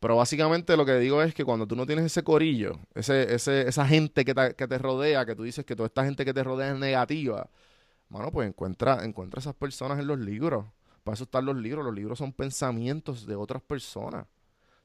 Pero 0.00 0.16
básicamente 0.16 0.76
lo 0.76 0.84
que 0.86 0.98
digo 0.98 1.22
es 1.22 1.34
que 1.34 1.44
cuando 1.44 1.66
tú 1.66 1.76
no 1.76 1.86
tienes 1.86 2.06
ese 2.06 2.24
corillo, 2.24 2.78
ese, 2.94 3.34
ese, 3.34 3.68
esa 3.68 3.86
gente 3.86 4.24
que 4.24 4.34
te, 4.34 4.54
que 4.54 4.68
te 4.68 4.78
rodea, 4.78 5.24
que 5.26 5.36
tú 5.36 5.44
dices 5.44 5.64
que 5.64 5.76
toda 5.76 5.86
esta 5.88 6.04
gente 6.04 6.24
que 6.24 6.34
te 6.34 6.44
rodea 6.44 6.72
es 6.72 6.78
negativa, 6.78 7.48
mano, 8.08 8.32
pues 8.32 8.48
encuentra, 8.48 9.04
encuentra 9.04 9.40
esas 9.40 9.54
personas 9.54 9.98
en 10.00 10.08
los 10.08 10.18
libros. 10.18 10.66
Para 11.04 11.14
eso 11.14 11.24
están 11.24 11.46
los 11.46 11.56
libros. 11.56 11.84
Los 11.84 11.94
libros 11.94 12.18
son 12.18 12.32
pensamientos 12.32 13.26
de 13.26 13.36
otras 13.36 13.62
personas. 13.62 14.26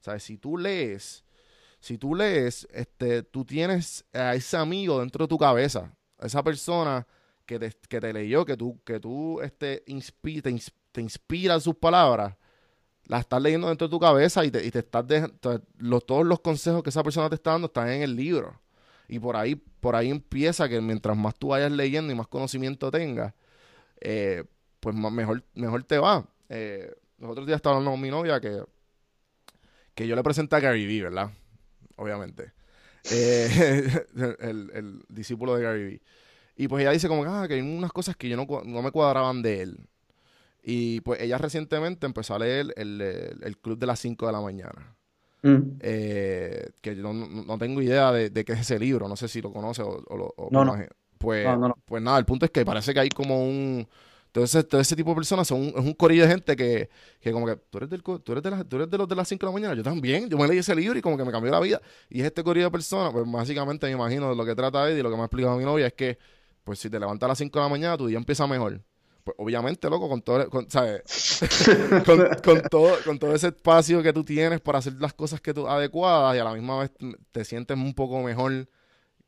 ¿Sabes? 0.00 0.22
Si 0.22 0.38
tú 0.38 0.56
lees, 0.58 1.24
si 1.80 1.98
tú 1.98 2.14
lees, 2.14 2.68
este, 2.72 3.22
tú 3.22 3.44
tienes 3.44 4.04
a 4.12 4.34
ese 4.34 4.56
amigo 4.56 5.00
dentro 5.00 5.24
de 5.24 5.28
tu 5.28 5.38
cabeza, 5.38 5.92
a 6.18 6.26
esa 6.26 6.42
persona 6.42 7.06
que 7.46 7.58
te, 7.58 7.72
que 7.88 8.00
te 8.00 8.12
leyó, 8.12 8.44
que 8.44 8.56
tú, 8.56 8.80
que 8.84 9.00
tú 9.00 9.40
este, 9.40 9.84
inspi- 9.86 10.42
te 10.92 11.00
inspira 11.00 11.60
sus 11.60 11.76
palabras, 11.76 12.36
las 13.06 13.20
estás 13.20 13.42
leyendo 13.42 13.68
dentro 13.68 13.88
de 13.88 13.92
tu 13.92 14.00
cabeza 14.00 14.44
y 14.44 14.50
te, 14.50 14.64
y 14.66 14.70
te 14.70 14.80
estás 14.80 15.06
dejando, 15.06 15.38
todos 16.00 16.26
los 16.26 16.40
consejos 16.40 16.82
que 16.82 16.90
esa 16.90 17.02
persona 17.02 17.28
te 17.28 17.36
está 17.36 17.52
dando 17.52 17.66
están 17.68 17.88
en 17.90 18.02
el 18.02 18.16
libro. 18.16 18.60
Y 19.08 19.18
por 19.18 19.36
ahí, 19.36 19.56
por 19.56 19.96
ahí 19.96 20.10
empieza 20.10 20.68
que 20.68 20.80
mientras 20.80 21.16
más 21.16 21.34
tú 21.36 21.48
vayas 21.48 21.72
leyendo 21.72 22.12
y 22.12 22.16
más 22.16 22.28
conocimiento 22.28 22.90
tengas, 22.90 23.34
eh, 24.00 24.44
pues 24.80 24.96
más- 24.96 25.12
mejor, 25.12 25.44
mejor 25.54 25.84
te 25.84 25.98
va. 25.98 26.26
Eh, 26.50 26.94
los 27.18 27.30
otros 27.32 27.46
días 27.46 27.56
estaba 27.58 27.76
hablando 27.76 27.92
con 27.92 28.00
mi 28.00 28.10
novia 28.10 28.40
que, 28.40 28.62
que 29.94 30.06
yo 30.06 30.14
le 30.16 30.22
presenté 30.22 30.56
a 30.56 30.60
Gary 30.60 30.86
Vee, 30.86 31.02
¿verdad? 31.02 31.30
Obviamente. 31.96 32.52
Eh, 33.10 34.06
el, 34.40 34.70
el 34.74 35.02
discípulo 35.08 35.56
de 35.56 35.62
Gary 35.62 35.84
Vee. 35.84 36.02
Y 36.56 36.68
pues 36.68 36.82
ella 36.82 36.92
dice 36.92 37.08
como 37.08 37.22
que, 37.22 37.28
ah, 37.30 37.46
hay 37.48 37.60
unas 37.60 37.92
cosas 37.92 38.16
que 38.16 38.28
yo 38.28 38.36
no, 38.36 38.46
no 38.64 38.82
me 38.82 38.90
cuadraban 38.92 39.42
de 39.42 39.62
él. 39.62 39.80
Y 40.62 41.00
pues 41.02 41.20
ella 41.20 41.38
recientemente 41.38 42.06
empezó 42.06 42.34
a 42.34 42.38
leer 42.40 42.72
el, 42.76 43.00
el- 43.00 43.38
el 43.42 43.58
Club 43.58 43.78
de 43.78 43.86
las 43.86 43.98
5 44.00 44.26
de 44.26 44.32
la 44.32 44.40
mañana. 44.40 44.96
Mm. 45.42 45.78
Eh, 45.80 46.70
que 46.82 46.96
yo 46.96 47.02
no, 47.02 47.12
no- 47.14 47.58
tengo 47.58 47.80
idea 47.80 48.10
de, 48.12 48.30
de 48.30 48.44
qué 48.44 48.52
es 48.54 48.60
ese 48.60 48.78
libro. 48.78 49.08
No 49.08 49.16
sé 49.16 49.28
si 49.28 49.40
lo 49.40 49.52
conoce 49.52 49.82
o, 49.82 50.02
o 50.06 50.16
lo... 50.16 50.34
o 50.36 50.48
No, 50.50 50.64
no. 50.64 50.74
imagi- 50.76 50.88
Pues, 51.16 51.44
pues 51.84 52.02
nada, 52.02 52.18
el 52.18 52.24
punto 52.24 52.44
es 52.44 52.50
que 52.50 52.64
parece 52.64 52.92
que 52.92 53.00
hay 53.00 53.08
como 53.08 53.42
un... 53.44 53.86
Entonces, 54.26 54.68
todo 54.68 54.80
ese 54.80 54.94
tipo 54.94 55.10
de 55.10 55.16
personas 55.16 55.48
son 55.48 55.60
un, 55.60 55.68
es 55.68 55.76
un 55.76 55.94
corillo 55.94 56.22
de 56.24 56.28
gente 56.28 56.54
que, 56.54 56.90
que 57.18 57.32
como 57.32 57.46
que 57.46 57.56
tú 57.56 57.78
eres, 57.78 57.88
del, 57.90 58.02
tú, 58.02 58.20
eres 58.32 58.42
de 58.42 58.50
las- 58.50 58.68
tú 58.68 58.76
eres 58.76 58.90
de 58.90 58.98
los 58.98 59.08
de 59.08 59.14
las 59.16 59.26
5 59.26 59.46
de 59.46 59.50
la 59.50 59.52
mañana, 59.54 59.74
yo 59.74 59.82
también, 59.82 60.28
yo 60.28 60.36
me 60.36 60.46
leí 60.46 60.58
ese 60.58 60.74
libro 60.76 60.98
y 60.98 61.02
como 61.02 61.16
que 61.16 61.24
me 61.24 61.32
cambió 61.32 61.50
la 61.50 61.60
vida. 61.60 61.80
Y 62.10 62.20
es 62.20 62.26
este 62.26 62.44
corillo 62.44 62.66
de 62.66 62.70
personas, 62.70 63.10
pues 63.12 63.24
básicamente 63.30 63.86
me 63.86 63.92
imagino 63.92 64.28
de 64.28 64.36
lo 64.36 64.44
que 64.44 64.54
trata 64.54 64.90
y 64.90 65.00
lo 65.02 65.08
que 65.10 65.16
me 65.16 65.22
ha 65.22 65.24
explicado 65.24 65.56
mi 65.56 65.64
novia 65.64 65.86
es 65.86 65.94
que, 65.94 66.18
pues 66.62 66.78
si 66.78 66.90
te 66.90 67.00
levantas 67.00 67.26
a 67.26 67.28
las 67.28 67.38
5 67.38 67.58
de 67.58 67.64
la 67.64 67.68
mañana, 67.70 67.96
tu 67.96 68.06
día 68.06 68.18
empieza 68.18 68.46
mejor. 68.46 68.82
Pues 69.28 69.36
obviamente, 69.40 69.90
loco, 69.90 70.08
con 70.08 70.22
todo, 70.22 70.48
con, 70.48 70.70
¿sabes? 70.70 71.02
con, 72.06 72.28
con 72.42 72.62
todo, 72.62 72.96
con 73.04 73.18
todo 73.18 73.34
ese 73.34 73.48
espacio 73.48 74.02
que 74.02 74.10
tú 74.10 74.24
tienes 74.24 74.58
para 74.62 74.78
hacer 74.78 74.94
las 74.94 75.12
cosas 75.12 75.38
que 75.42 75.52
tú 75.52 75.68
adecuadas 75.68 76.34
y 76.34 76.38
a 76.38 76.44
la 76.44 76.54
misma 76.54 76.78
vez 76.78 76.92
te 77.30 77.44
sientes 77.44 77.76
un 77.76 77.92
poco 77.92 78.22
mejor 78.22 78.66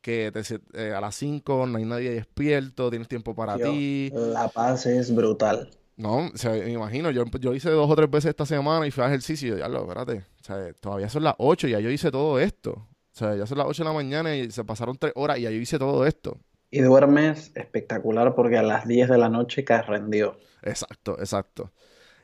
que 0.01 0.33
te, 0.33 0.41
eh, 0.73 0.95
a 0.95 1.03
las 1.03 1.15
5 1.17 1.67
no 1.67 1.77
hay 1.77 1.85
nadie 1.85 2.13
despierto, 2.13 2.89
tienes 2.89 3.09
tiempo 3.09 3.35
para 3.35 3.59
ti. 3.59 4.11
La 4.15 4.49
paz 4.49 4.87
es 4.87 5.15
brutal. 5.15 5.69
No, 5.99 6.31
o 6.33 6.37
sea, 6.37 6.53
me 6.53 6.73
imagino, 6.73 7.11
yo, 7.11 7.27
yo 7.39 7.53
hice 7.53 7.69
dos 7.69 7.91
o 7.91 7.95
tres 7.95 8.11
veces 8.11 8.31
esta 8.31 8.47
semana 8.47 8.87
y 8.87 8.91
fui 8.91 9.05
a 9.05 9.09
ejercicio 9.09 9.55
y 9.55 9.59
ya 9.59 9.69
lo, 9.69 9.83
espérate, 9.83 10.25
o 10.41 10.45
sea, 10.45 10.73
todavía 10.81 11.11
son 11.11 11.25
las 11.25 11.35
8 11.37 11.69
y 11.69 11.73
ya 11.73 11.81
yo 11.81 11.91
hice 11.91 12.11
todo 12.11 12.41
esto. 12.41 12.71
O 12.71 12.89
sea, 13.13 13.37
ya 13.37 13.45
son 13.45 13.59
las 13.59 13.67
8 13.67 13.83
de 13.83 13.89
la 13.91 13.95
mañana 13.95 14.35
y 14.35 14.51
se 14.51 14.65
pasaron 14.65 14.97
3 14.97 15.13
horas 15.17 15.39
y 15.39 15.43
ya 15.43 15.51
yo 15.51 15.59
hice 15.59 15.79
todo 15.79 16.07
esto. 16.07 16.39
Y 16.71 16.81
duermes 16.81 17.53
espectacular 17.55 18.35
porque 18.35 18.59
a 18.59 18.63
las 18.63 18.87
10 18.87 19.09
de 19.09 19.19
la 19.19 19.29
noche 19.29 19.65
caes 19.65 19.87
rendido. 19.87 20.37
Exacto, 20.63 21.17
exacto. 21.19 21.73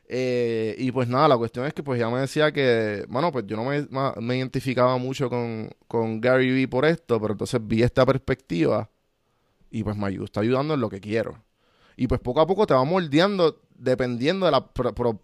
Eh, 0.08 0.76
y 0.78 0.92
pues 0.92 1.08
nada, 1.08 1.28
la 1.28 1.38
cuestión 1.38 1.66
es 1.66 1.74
que 1.74 1.82
pues 1.82 2.00
ya 2.00 2.10
me 2.10 2.20
decía 2.20 2.52
que, 2.52 3.06
bueno, 3.08 3.32
pues 3.32 3.46
yo 3.46 3.56
no 3.56 3.64
me, 3.64 3.86
me 4.20 4.38
identificaba 4.38 4.98
mucho 4.98 5.30
con, 5.30 5.70
con 5.88 6.20
Gary 6.20 6.52
Vee 6.52 6.68
por 6.68 6.84
esto, 6.86 7.20
pero 7.20 7.34
entonces 7.34 7.60
vi 7.66 7.82
esta 7.82 8.06
perspectiva 8.06 8.90
y 9.70 9.84
pues 9.84 9.96
me 9.96 10.06
ayudó, 10.08 10.24
está 10.26 10.40
ayudando 10.40 10.74
en 10.74 10.80
lo 10.80 10.90
que 10.90 11.00
quiero. 11.00 11.44
Y 11.96 12.06
pues 12.08 12.20
poco 12.20 12.40
a 12.40 12.46
poco 12.46 12.66
te 12.66 12.74
va 12.74 12.84
moldeando 12.84 13.62
dependiendo 13.76 14.46
de 14.46 14.52
la... 14.52 14.72
pro- 14.72 14.94
pro- 14.94 15.22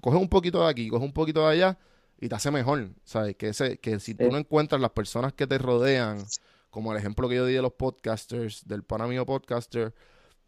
coge 0.00 0.16
un 0.18 0.28
poquito 0.28 0.64
de 0.64 0.70
aquí, 0.70 0.88
coge 0.88 1.04
un 1.04 1.12
poquito 1.12 1.42
de 1.48 1.52
allá 1.54 1.78
y 2.20 2.28
te 2.28 2.34
hace 2.36 2.50
mejor, 2.50 2.90
¿sabes? 3.04 3.36
Que, 3.36 3.48
ese, 3.50 3.78
que 3.78 4.00
si 4.00 4.14
tú 4.14 4.30
no 4.30 4.38
encuentras 4.38 4.80
las 4.80 4.90
personas 4.90 5.32
que 5.34 5.46
te 5.46 5.58
rodean, 5.58 6.30
como 6.74 6.90
el 6.92 6.98
ejemplo 6.98 7.28
que 7.28 7.36
yo 7.36 7.46
di 7.46 7.54
de 7.54 7.62
los 7.62 7.72
podcasters, 7.74 8.66
del 8.66 8.82
pana 8.82 9.06
mío 9.06 9.24
podcaster, 9.24 9.94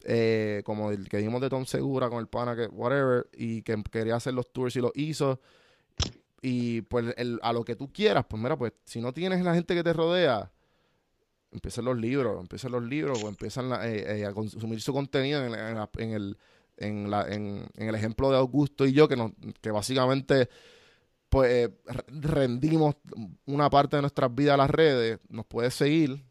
eh, 0.02 0.62
como 0.64 0.90
el 0.90 1.08
que 1.08 1.18
dimos 1.18 1.40
de 1.40 1.48
Tom 1.48 1.64
Segura 1.64 2.10
con 2.10 2.18
el 2.18 2.26
pana 2.26 2.56
que 2.56 2.66
whatever 2.66 3.28
y 3.32 3.62
que 3.62 3.80
quería 3.90 4.16
hacer 4.16 4.34
los 4.34 4.52
tours 4.52 4.74
y 4.74 4.80
los 4.80 4.90
hizo. 4.96 5.40
Y 6.42 6.82
pues 6.82 7.14
el- 7.16 7.38
a 7.42 7.52
lo 7.52 7.64
que 7.64 7.76
tú 7.76 7.92
quieras 7.92 8.26
pues 8.28 8.42
mira 8.42 8.56
pues 8.58 8.72
si 8.84 9.00
no 9.00 9.12
tienes 9.14 9.42
la 9.44 9.54
gente 9.54 9.74
que 9.74 9.82
te 9.84 9.92
rodea 9.92 10.52
empiezan 11.52 11.84
los 11.86 11.96
libros 11.96 12.40
empiezan 12.40 12.72
los 12.72 12.82
libros 12.82 13.22
o 13.22 13.28
empiezan 13.28 13.68
la- 13.70 13.88
eh, 13.88 14.20
eh, 14.20 14.26
a 14.26 14.32
consumir 14.34 14.80
su 14.80 14.92
contenido 14.92 15.44
en, 15.46 15.54
en 15.54 15.78
en 15.98 16.10
el 16.12 16.36
en, 16.76 17.10
la- 17.10 17.26
en 17.28 17.66
el 17.76 17.94
ejemplo 17.94 18.30
de 18.30 18.36
Augusto 18.36 18.84
y 18.84 18.92
yo 18.92 19.08
que 19.08 19.16
nos 19.16 19.32
que 19.62 19.70
básicamente 19.70 20.48
pues 21.36 21.50
eh, 21.52 21.74
re- 21.86 22.04
rendimos 22.08 22.96
una 23.46 23.70
parte 23.70 23.96
de 23.96 24.02
nuestras 24.02 24.34
vidas 24.34 24.54
a 24.54 24.58
las 24.58 24.70
redes 24.70 25.20
nos 25.28 25.46
puedes 25.46 25.74
seguir 25.74 26.24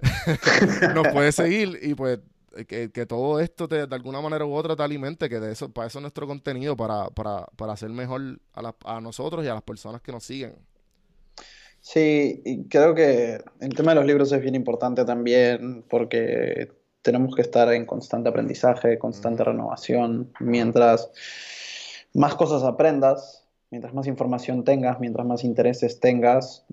nos 0.88 1.08
puedes 1.08 1.34
seguir 1.34 1.78
y 1.82 1.94
pues 1.94 2.18
eh, 2.56 2.64
que, 2.64 2.90
que 2.92 3.06
todo 3.06 3.40
esto 3.40 3.68
te, 3.68 3.86
de 3.86 3.94
alguna 3.94 4.20
manera 4.20 4.44
u 4.44 4.54
otra 4.54 4.76
te 4.76 4.82
alimente, 4.82 5.28
que 5.28 5.40
de 5.40 5.52
eso, 5.52 5.72
para 5.72 5.86
eso 5.88 5.98
es 5.98 6.02
nuestro 6.02 6.26
contenido, 6.26 6.76
para, 6.76 7.08
para, 7.10 7.46
para 7.56 7.72
hacer 7.72 7.90
mejor 7.90 8.40
a, 8.52 8.62
la- 8.62 8.76
a 8.84 9.00
nosotros 9.00 9.44
y 9.44 9.48
a 9.48 9.54
las 9.54 9.62
personas 9.62 10.02
que 10.02 10.12
nos 10.12 10.24
siguen. 10.24 10.54
Sí, 11.80 12.42
y 12.44 12.68
creo 12.68 12.94
que 12.94 13.42
el 13.60 13.74
tema 13.74 13.92
de 13.92 13.96
los 13.96 14.06
libros 14.06 14.30
es 14.32 14.40
bien 14.40 14.54
importante 14.54 15.04
también 15.04 15.84
porque 15.88 16.70
tenemos 17.02 17.34
que 17.34 17.42
estar 17.42 17.72
en 17.72 17.86
constante 17.86 18.28
aprendizaje, 18.28 18.98
constante 18.98 19.42
renovación. 19.44 20.32
Mientras 20.38 21.10
más 22.14 22.34
cosas 22.36 22.62
aprendas, 22.62 23.41
mientras 23.72 23.94
más 23.94 24.06
información 24.06 24.64
tengas, 24.64 25.00
mientras 25.00 25.26
más 25.26 25.44
intereses 25.44 25.98
tengas, 25.98 26.66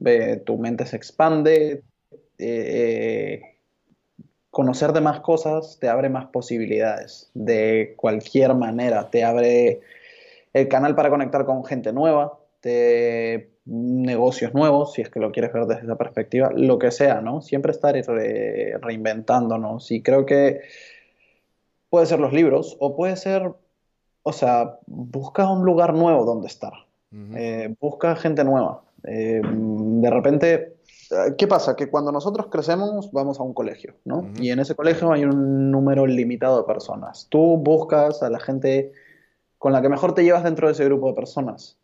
tu 0.46 0.58
mente 0.58 0.86
se 0.86 0.98
expande, 0.98 1.82
eh, 2.38 3.42
conocer 4.52 4.92
de 4.92 5.00
más 5.00 5.22
cosas 5.22 5.78
te 5.80 5.88
abre 5.88 6.10
más 6.10 6.26
posibilidades 6.28 7.32
de 7.34 7.94
cualquier 7.96 8.54
manera. 8.54 9.10
Te 9.10 9.24
abre 9.24 9.80
el 10.52 10.68
canal 10.68 10.94
para 10.94 11.10
conectar 11.10 11.46
con 11.46 11.64
gente 11.64 11.94
nueva, 11.94 12.38
negocios 13.64 14.54
nuevos, 14.54 14.92
si 14.92 15.02
es 15.02 15.10
que 15.10 15.22
lo 15.22 15.32
quieres 15.32 15.54
ver 15.54 15.68
desde 15.68 15.84
esa 15.84 15.96
perspectiva, 15.96 16.52
lo 16.54 16.80
que 16.80 16.92
sea, 16.92 17.22
¿no? 17.22 17.42
Siempre 17.42 17.72
estar 17.72 17.94
re- 17.94 18.78
reinventándonos. 18.82 19.90
Y 19.92 20.02
creo 20.02 20.26
que 20.26 20.60
puede 21.90 22.08
ser 22.08 22.20
los 22.20 22.34
libros 22.34 22.76
o 22.82 22.98
puede 22.98 23.16
ser, 23.16 23.54
o 24.24 24.34
sea, 24.34 24.80
busca 24.86 25.50
un 25.50 25.64
lugar 25.64 25.94
nuevo 25.94 26.26
donde 26.26 26.48
estar. 26.48 26.89
Eh, 27.36 27.76
busca 27.80 28.16
gente 28.16 28.44
nueva. 28.44 28.82
Eh, 29.04 29.42
de 29.44 30.10
repente, 30.10 30.76
¿qué 31.38 31.48
pasa? 31.48 31.76
Que 31.76 31.90
cuando 31.90 32.12
nosotros 32.12 32.48
crecemos 32.52 33.12
vamos 33.12 33.40
a 33.40 33.44
un 33.44 33.54
colegio, 33.54 33.96
¿no? 34.06 34.30
Y 34.40 34.52
en 34.52 34.60
ese 34.60 34.76
colegio 34.76 35.12
hay 35.12 35.24
un 35.26 35.72
número 35.72 36.06
limitado 36.06 36.58
de 36.58 36.64
personas. 36.66 37.28
Tú 37.30 37.58
buscas 37.58 38.22
a 38.22 38.30
la 38.30 38.40
gente 38.40 38.92
con 39.58 39.74
la 39.74 39.82
que 39.82 39.90
mejor 39.90 40.14
te 40.14 40.24
llevas 40.24 40.44
dentro 40.44 40.68
de 40.68 40.74
ese 40.74 40.86
grupo 40.86 41.08
de 41.08 41.14
personas. 41.14 41.78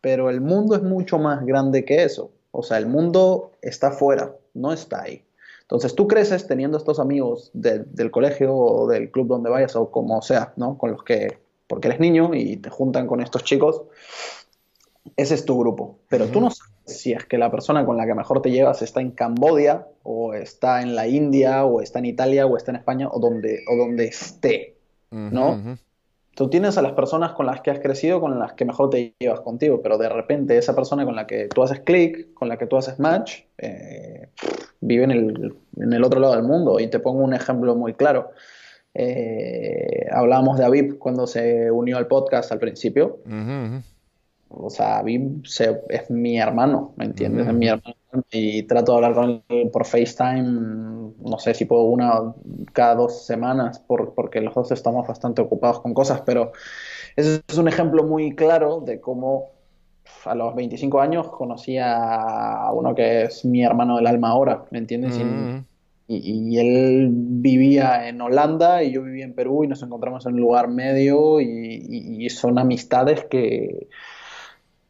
Pero 0.00 0.30
el 0.30 0.40
mundo 0.40 0.76
es 0.76 0.82
mucho 0.82 1.18
más 1.18 1.44
grande 1.44 1.84
que 1.84 2.04
eso. 2.04 2.30
O 2.52 2.62
sea, 2.62 2.78
el 2.78 2.86
mundo 2.86 3.52
está 3.62 3.90
fuera, 3.90 4.34
no 4.54 4.72
está 4.72 5.02
ahí. 5.02 5.22
Entonces 5.62 5.94
tú 5.94 6.06
creces 6.06 6.46
teniendo 6.46 6.78
estos 6.78 7.00
amigos 7.00 7.50
de- 7.52 7.80
del 7.80 8.10
colegio 8.12 8.54
o 8.54 8.86
del 8.86 9.10
club 9.10 9.26
donde 9.26 9.50
vayas 9.50 9.74
o 9.74 9.90
como 9.90 10.22
sea, 10.22 10.52
¿no? 10.56 10.78
Con 10.78 10.92
los 10.92 11.02
que, 11.02 11.38
porque 11.66 11.88
eres 11.88 11.98
niño 11.98 12.30
y 12.34 12.56
te 12.58 12.70
juntan 12.70 13.08
con 13.08 13.20
estos 13.20 13.42
chicos, 13.42 13.82
ese 15.16 15.34
es 15.34 15.44
tu 15.44 15.58
grupo. 15.58 15.98
Pero 16.08 16.26
tú 16.26 16.40
no 16.40 16.50
sabes 16.50 16.72
si 16.84 17.12
es 17.12 17.24
que 17.24 17.38
la 17.38 17.50
persona 17.50 17.84
con 17.84 17.96
la 17.96 18.06
que 18.06 18.14
mejor 18.14 18.42
te 18.42 18.50
llevas 18.50 18.82
está 18.82 19.00
en 19.00 19.10
Cambodia 19.10 19.86
o 20.02 20.34
está 20.34 20.82
en 20.82 20.94
la 20.94 21.08
India 21.08 21.64
o 21.64 21.80
está 21.80 21.98
en 21.98 22.06
Italia 22.06 22.46
o 22.46 22.56
está 22.56 22.70
en 22.70 22.76
España 22.76 23.08
o 23.10 23.18
donde, 23.18 23.60
o 23.68 23.76
donde 23.76 24.06
esté. 24.06 24.76
¿no? 25.10 25.78
Tú 26.34 26.50
tienes 26.50 26.76
a 26.76 26.82
las 26.82 26.92
personas 26.92 27.32
con 27.32 27.46
las 27.46 27.62
que 27.62 27.70
has 27.70 27.80
crecido, 27.80 28.20
con 28.20 28.38
las 28.38 28.52
que 28.52 28.66
mejor 28.66 28.90
te 28.90 29.14
llevas 29.18 29.40
contigo, 29.40 29.80
pero 29.82 29.96
de 29.96 30.10
repente 30.10 30.58
esa 30.58 30.74
persona 30.74 31.06
con 31.06 31.16
la 31.16 31.26
que 31.26 31.48
tú 31.48 31.62
haces 31.62 31.80
clic, 31.80 32.34
con 32.34 32.48
la 32.48 32.58
que 32.58 32.66
tú 32.66 32.76
haces 32.76 32.98
match, 32.98 33.40
eh, 33.56 34.28
vive 34.80 35.04
en 35.04 35.10
el, 35.12 35.54
en 35.78 35.92
el 35.94 36.04
otro 36.04 36.20
lado 36.20 36.34
del 36.34 36.44
mundo. 36.44 36.78
Y 36.78 36.88
te 36.88 36.98
pongo 36.98 37.24
un 37.24 37.32
ejemplo 37.32 37.74
muy 37.74 37.94
claro. 37.94 38.32
Eh, 38.92 40.06
hablábamos 40.12 40.58
de 40.58 40.66
Aviv 40.66 40.98
cuando 40.98 41.26
se 41.26 41.70
unió 41.70 41.96
al 41.96 42.06
podcast 42.06 42.52
al 42.52 42.58
principio. 42.58 43.20
Ujú. 43.24 43.82
O 44.58 44.70
sea, 44.70 44.98
Aviv 44.98 45.42
se- 45.46 45.80
es 45.88 46.10
mi 46.10 46.38
hermano, 46.38 46.94
¿me 46.96 47.04
entiendes? 47.06 47.46
Es 47.48 47.54
mi 47.54 47.68
hermano 47.68 47.94
y 48.30 48.62
trato 48.64 48.92
de 48.92 48.96
hablar 48.96 49.14
con 49.14 49.42
él 49.48 49.70
por 49.70 49.84
FaceTime, 49.84 50.42
no 51.18 51.38
sé 51.38 51.54
si 51.54 51.66
puedo 51.66 51.82
una 51.84 52.34
cada 52.72 52.94
dos 52.94 53.26
semanas, 53.26 53.78
por- 53.80 54.14
porque 54.14 54.40
los 54.40 54.54
dos 54.54 54.70
estamos 54.72 55.06
bastante 55.06 55.42
ocupados 55.42 55.80
con 55.80 55.92
cosas, 55.94 56.22
pero 56.22 56.52
ese 57.16 57.42
es 57.48 57.58
un 57.58 57.68
ejemplo 57.68 58.04
muy 58.04 58.34
claro 58.36 58.80
de 58.80 59.00
cómo 59.00 59.52
a 60.24 60.34
los 60.34 60.54
25 60.54 61.00
años 61.00 61.28
conocí 61.30 61.78
a 61.80 62.70
uno 62.74 62.94
que 62.94 63.24
es 63.24 63.44
mi 63.44 63.64
hermano 63.64 63.96
del 63.96 64.06
alma 64.06 64.30
ahora, 64.30 64.64
¿me 64.70 64.78
entiendes? 64.78 65.18
Y, 66.08 66.52
y 66.52 66.58
él 66.58 67.08
vivía 67.12 68.08
en 68.08 68.20
Holanda 68.20 68.82
y 68.84 68.92
yo 68.92 69.02
vivía 69.02 69.24
en 69.24 69.34
Perú 69.34 69.64
y 69.64 69.68
nos 69.68 69.82
encontramos 69.82 70.24
en 70.26 70.34
un 70.34 70.40
lugar 70.40 70.68
medio 70.68 71.40
y, 71.40 71.46
y- 71.46 72.26
y 72.26 72.30
son 72.30 72.58
amistades 72.58 73.24
que, 73.24 73.88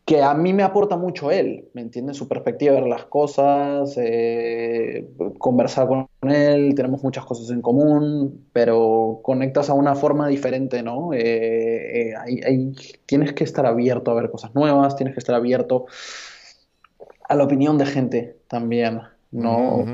que 0.06 0.22
a 0.22 0.34
mí 0.34 0.52
me 0.54 0.62
aporta 0.62 0.96
mucho 0.96 1.32
él, 1.32 1.68
¿me 1.74 1.82
entiendes? 1.82 2.16
Su 2.16 2.28
perspectiva 2.28 2.74
de 2.74 2.80
ver 2.82 2.88
las 2.90 3.06
cosas, 3.06 3.94
eh, 3.98 5.10
conversar 5.38 5.88
con 5.88 6.08
él, 6.22 6.74
tenemos 6.76 7.02
muchas 7.02 7.26
cosas 7.26 7.50
en 7.50 7.60
común, 7.62 8.48
pero 8.52 9.20
conectas 9.24 9.68
a 9.70 9.74
una 9.74 9.96
forma 9.96 10.28
diferente, 10.28 10.82
¿no? 10.84 11.12
Eh, 11.12 12.10
eh, 12.10 12.14
hay- 12.16 12.40
hay- 12.46 12.72
tienes 13.06 13.32
que 13.34 13.44
estar 13.44 13.66
abierto 13.66 14.12
a 14.12 14.14
ver 14.14 14.30
cosas 14.30 14.54
nuevas, 14.54 14.96
tienes 14.96 15.14
que 15.14 15.20
estar 15.20 15.34
abierto 15.34 15.86
a 17.28 17.34
la 17.34 17.44
opinión 17.44 17.78
de 17.78 17.86
gente 17.86 18.38
también, 18.48 19.00
¿no? 19.32 19.84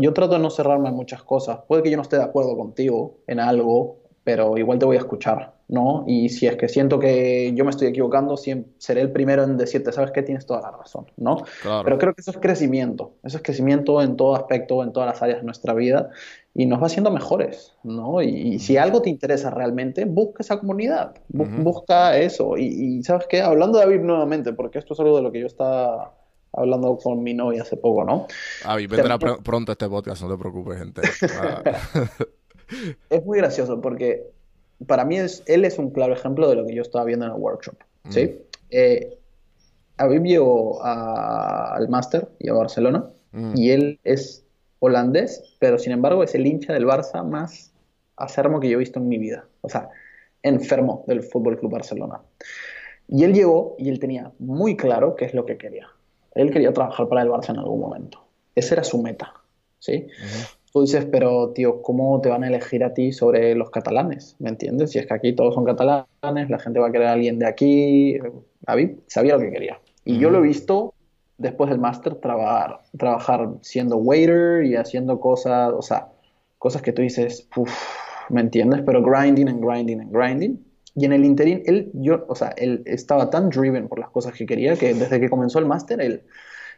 Yo 0.00 0.12
trato 0.14 0.34
de 0.34 0.38
no 0.40 0.50
cerrarme 0.50 0.88
a 0.88 0.92
muchas 0.92 1.22
cosas. 1.22 1.60
Puede 1.68 1.82
que 1.82 1.90
yo 1.90 1.96
no 1.96 2.02
esté 2.02 2.16
de 2.16 2.24
acuerdo 2.24 2.56
contigo 2.56 3.18
en 3.26 3.38
algo, 3.40 3.98
pero 4.24 4.56
igual 4.56 4.78
te 4.78 4.86
voy 4.86 4.96
a 4.96 5.00
escuchar, 5.00 5.52
¿no? 5.68 6.04
Y 6.06 6.30
si 6.30 6.46
es 6.46 6.56
que 6.56 6.68
siento 6.68 6.98
que 6.98 7.52
yo 7.54 7.64
me 7.64 7.70
estoy 7.70 7.88
equivocando, 7.88 8.34
siem- 8.36 8.64
seré 8.78 9.02
el 9.02 9.12
primero 9.12 9.44
en 9.44 9.56
decirte, 9.58 9.92
¿sabes 9.92 10.10
qué? 10.12 10.22
Tienes 10.22 10.46
toda 10.46 10.62
la 10.62 10.70
razón, 10.70 11.06
¿no? 11.18 11.36
Claro. 11.62 11.84
Pero 11.84 11.98
creo 11.98 12.14
que 12.14 12.22
eso 12.22 12.30
es 12.30 12.38
crecimiento. 12.38 13.12
Eso 13.22 13.36
es 13.36 13.42
crecimiento 13.42 14.00
en 14.00 14.16
todo 14.16 14.34
aspecto, 14.34 14.82
en 14.82 14.92
todas 14.92 15.08
las 15.10 15.22
áreas 15.22 15.40
de 15.40 15.44
nuestra 15.44 15.74
vida 15.74 16.08
y 16.54 16.64
nos 16.66 16.80
va 16.82 16.86
haciendo 16.86 17.10
mejores, 17.10 17.74
¿no? 17.82 18.22
Y, 18.22 18.28
y 18.28 18.58
si 18.60 18.76
algo 18.78 19.02
te 19.02 19.10
interesa 19.10 19.50
realmente, 19.50 20.04
busca 20.06 20.42
esa 20.42 20.58
comunidad, 20.58 21.14
bu- 21.32 21.52
Ujú. 21.52 21.62
busca 21.62 22.16
eso. 22.16 22.56
Y, 22.56 22.64
y 22.98 23.02
¿sabes 23.02 23.26
qué? 23.28 23.42
Hablando 23.42 23.76
de 23.78 23.84
Aviv 23.84 24.02
nuevamente, 24.02 24.52
porque 24.54 24.78
esto 24.78 24.94
es 24.94 25.00
algo 25.00 25.16
de 25.16 25.22
lo 25.22 25.32
que 25.32 25.40
yo 25.40 25.46
estaba 25.46 26.14
hablando 26.52 26.96
con 26.96 27.22
mi 27.22 27.34
novia 27.34 27.62
hace 27.62 27.76
poco, 27.76 28.04
¿no? 28.04 28.26
Avi, 28.64 28.86
vendrá 28.86 29.18
pr- 29.18 29.42
pronto 29.42 29.72
este 29.72 29.88
podcast, 29.88 30.22
no 30.22 30.30
te 30.30 30.38
preocupes, 30.38 30.78
gente. 30.78 31.02
Ah, 31.42 31.62
Es 33.10 33.24
muy 33.24 33.38
gracioso 33.38 33.80
porque 33.80 34.26
para 34.86 35.04
mí 35.04 35.16
es, 35.16 35.42
él 35.46 35.64
es 35.64 35.78
un 35.78 35.90
claro 35.90 36.12
ejemplo 36.12 36.48
de 36.48 36.56
lo 36.56 36.66
que 36.66 36.74
yo 36.74 36.82
estaba 36.82 37.04
viendo 37.04 37.26
en 37.26 37.32
el 37.32 37.38
workshop. 37.38 37.76
¿sí? 38.10 38.38
Eh, 38.70 39.16
Aviv 39.96 40.22
llegó 40.24 40.82
a- 40.84 41.74
al 41.74 41.88
máster 41.88 42.28
y 42.38 42.48
a 42.48 42.52
Barcelona 42.54 43.06
Mm. 43.32 43.52
y 43.56 43.70
él 43.70 44.00
es 44.04 44.44
holandés, 44.80 45.56
pero 45.58 45.78
sin 45.78 45.92
embargo 45.92 46.22
es 46.22 46.34
el 46.34 46.46
hincha 46.46 46.72
del 46.72 46.86
Barça 46.86 47.24
más 47.24 47.72
acermo 48.16 48.60
que 48.60 48.68
yo 48.68 48.74
he 48.76 48.78
visto 48.78 48.98
en 49.00 49.08
mi 49.08 49.18
vida. 49.18 49.46
O 49.62 49.68
sea, 49.68 49.88
enfermo 50.42 51.04
del 51.06 51.22
Fútbol 51.22 51.58
Club 51.58 51.72
Barcelona. 51.72 52.20
Y 53.08 53.24
él 53.24 53.32
llegó 53.34 53.74
y 53.78 53.88
él 53.88 53.98
tenía 53.98 54.32
muy 54.38 54.76
claro 54.76 55.16
qué 55.16 55.24
es 55.24 55.34
lo 55.34 55.46
que 55.46 55.56
quería. 55.56 55.88
Él 56.34 56.50
quería 56.50 56.72
trabajar 56.72 57.08
para 57.08 57.22
el 57.22 57.28
Barça 57.28 57.50
en 57.50 57.58
algún 57.58 57.80
momento. 57.80 58.24
Esa 58.54 58.74
era 58.74 58.84
su 58.84 59.00
meta. 59.02 59.32
¿sí? 59.78 60.06
Tú 60.74 60.80
dices, 60.80 61.04
pero 61.04 61.50
tío, 61.50 61.82
¿cómo 61.82 62.20
te 62.20 62.28
van 62.28 62.42
a 62.42 62.48
elegir 62.48 62.82
a 62.82 62.92
ti 62.92 63.12
sobre 63.12 63.54
los 63.54 63.70
catalanes? 63.70 64.34
¿Me 64.40 64.48
entiendes? 64.48 64.90
Si 64.90 64.98
es 64.98 65.06
que 65.06 65.14
aquí 65.14 65.32
todos 65.32 65.54
son 65.54 65.64
catalanes, 65.64 66.50
la 66.50 66.58
gente 66.58 66.80
va 66.80 66.88
a 66.88 66.90
querer 66.90 67.06
a 67.06 67.12
alguien 67.12 67.38
de 67.38 67.46
aquí. 67.46 68.18
David 68.60 68.96
sabía 69.06 69.34
lo 69.36 69.40
que 69.40 69.52
quería. 69.52 69.78
Y 70.04 70.18
yo 70.18 70.30
lo 70.30 70.40
he 70.40 70.42
visto 70.42 70.92
después 71.38 71.70
del 71.70 71.78
máster 71.78 72.16
trabajar, 72.16 72.80
trabajar 72.98 73.50
siendo 73.60 73.98
waiter 73.98 74.64
y 74.64 74.74
haciendo 74.74 75.20
cosas, 75.20 75.72
o 75.72 75.80
sea, 75.80 76.08
cosas 76.58 76.82
que 76.82 76.92
tú 76.92 77.02
dices, 77.02 77.48
"Uf", 77.54 77.72
¿me 78.28 78.40
entiendes? 78.40 78.82
Pero 78.84 79.00
grinding 79.00 79.48
and 79.48 79.64
grinding 79.64 80.00
and 80.00 80.12
grinding. 80.12 80.64
Y 80.96 81.04
en 81.04 81.12
el 81.12 81.24
interín, 81.24 81.62
él, 81.66 81.92
yo, 81.94 82.24
o 82.26 82.34
sea, 82.34 82.48
él 82.56 82.82
estaba 82.84 83.30
tan 83.30 83.48
driven 83.48 83.86
por 83.86 84.00
las 84.00 84.10
cosas 84.10 84.32
que 84.32 84.44
quería 84.44 84.74
que 84.74 84.92
desde 84.92 85.20
que 85.20 85.30
comenzó 85.30 85.60
el 85.60 85.66
máster, 85.66 86.00
él 86.00 86.22